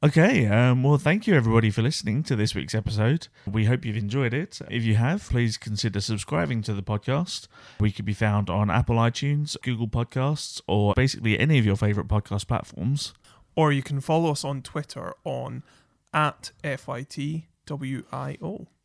Okay, 0.00 0.46
um, 0.46 0.84
well, 0.84 0.96
thank 0.96 1.26
you 1.26 1.34
everybody 1.34 1.70
for 1.70 1.82
listening 1.82 2.22
to 2.22 2.36
this 2.36 2.54
week's 2.54 2.74
episode. 2.74 3.26
We 3.50 3.64
hope 3.64 3.84
you've 3.84 3.96
enjoyed 3.96 4.32
it. 4.32 4.60
If 4.70 4.84
you 4.84 4.94
have, 4.94 5.28
please 5.28 5.56
consider 5.56 6.00
subscribing 6.00 6.62
to 6.62 6.72
the 6.72 6.84
podcast. 6.84 7.48
We 7.80 7.90
could 7.90 8.04
be 8.04 8.12
found 8.12 8.48
on 8.48 8.70
Apple 8.70 8.94
iTunes, 8.94 9.56
Google 9.60 9.88
Podcasts, 9.88 10.60
or 10.68 10.94
basically 10.94 11.36
any 11.36 11.58
of 11.58 11.66
your 11.66 11.74
favorite 11.74 12.06
podcast 12.06 12.46
platforms. 12.46 13.12
Or 13.56 13.72
you 13.72 13.82
can 13.82 14.00
follow 14.00 14.30
us 14.30 14.44
on 14.44 14.62
Twitter 14.62 15.14
on 15.24 15.64
at 16.14 16.52
FITWIO. 16.62 17.46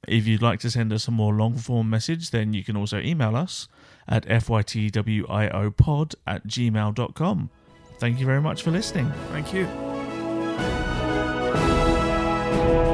If 0.08 0.28
you'd 0.28 0.42
like 0.42 0.60
to 0.62 0.72
send 0.72 0.92
us 0.92 1.08
a 1.08 1.12
more 1.12 1.34
long 1.34 1.58
form 1.58 1.92
message, 1.92 2.32
then 2.32 2.54
you 2.54 2.64
can 2.64 2.76
also 2.76 2.98
email 2.98 3.36
us 3.36 3.68
at 4.08 4.26
fytwiopod 4.26 6.16
at 6.26 6.48
gmail.com. 6.48 7.50
Thank 8.00 8.20
you 8.20 8.26
very 8.26 8.42
much 8.42 8.64
for 8.64 8.72
listening. 8.72 9.12
Thank 9.30 9.54
you 9.54 9.68
thank 12.64 12.88
you 12.88 12.93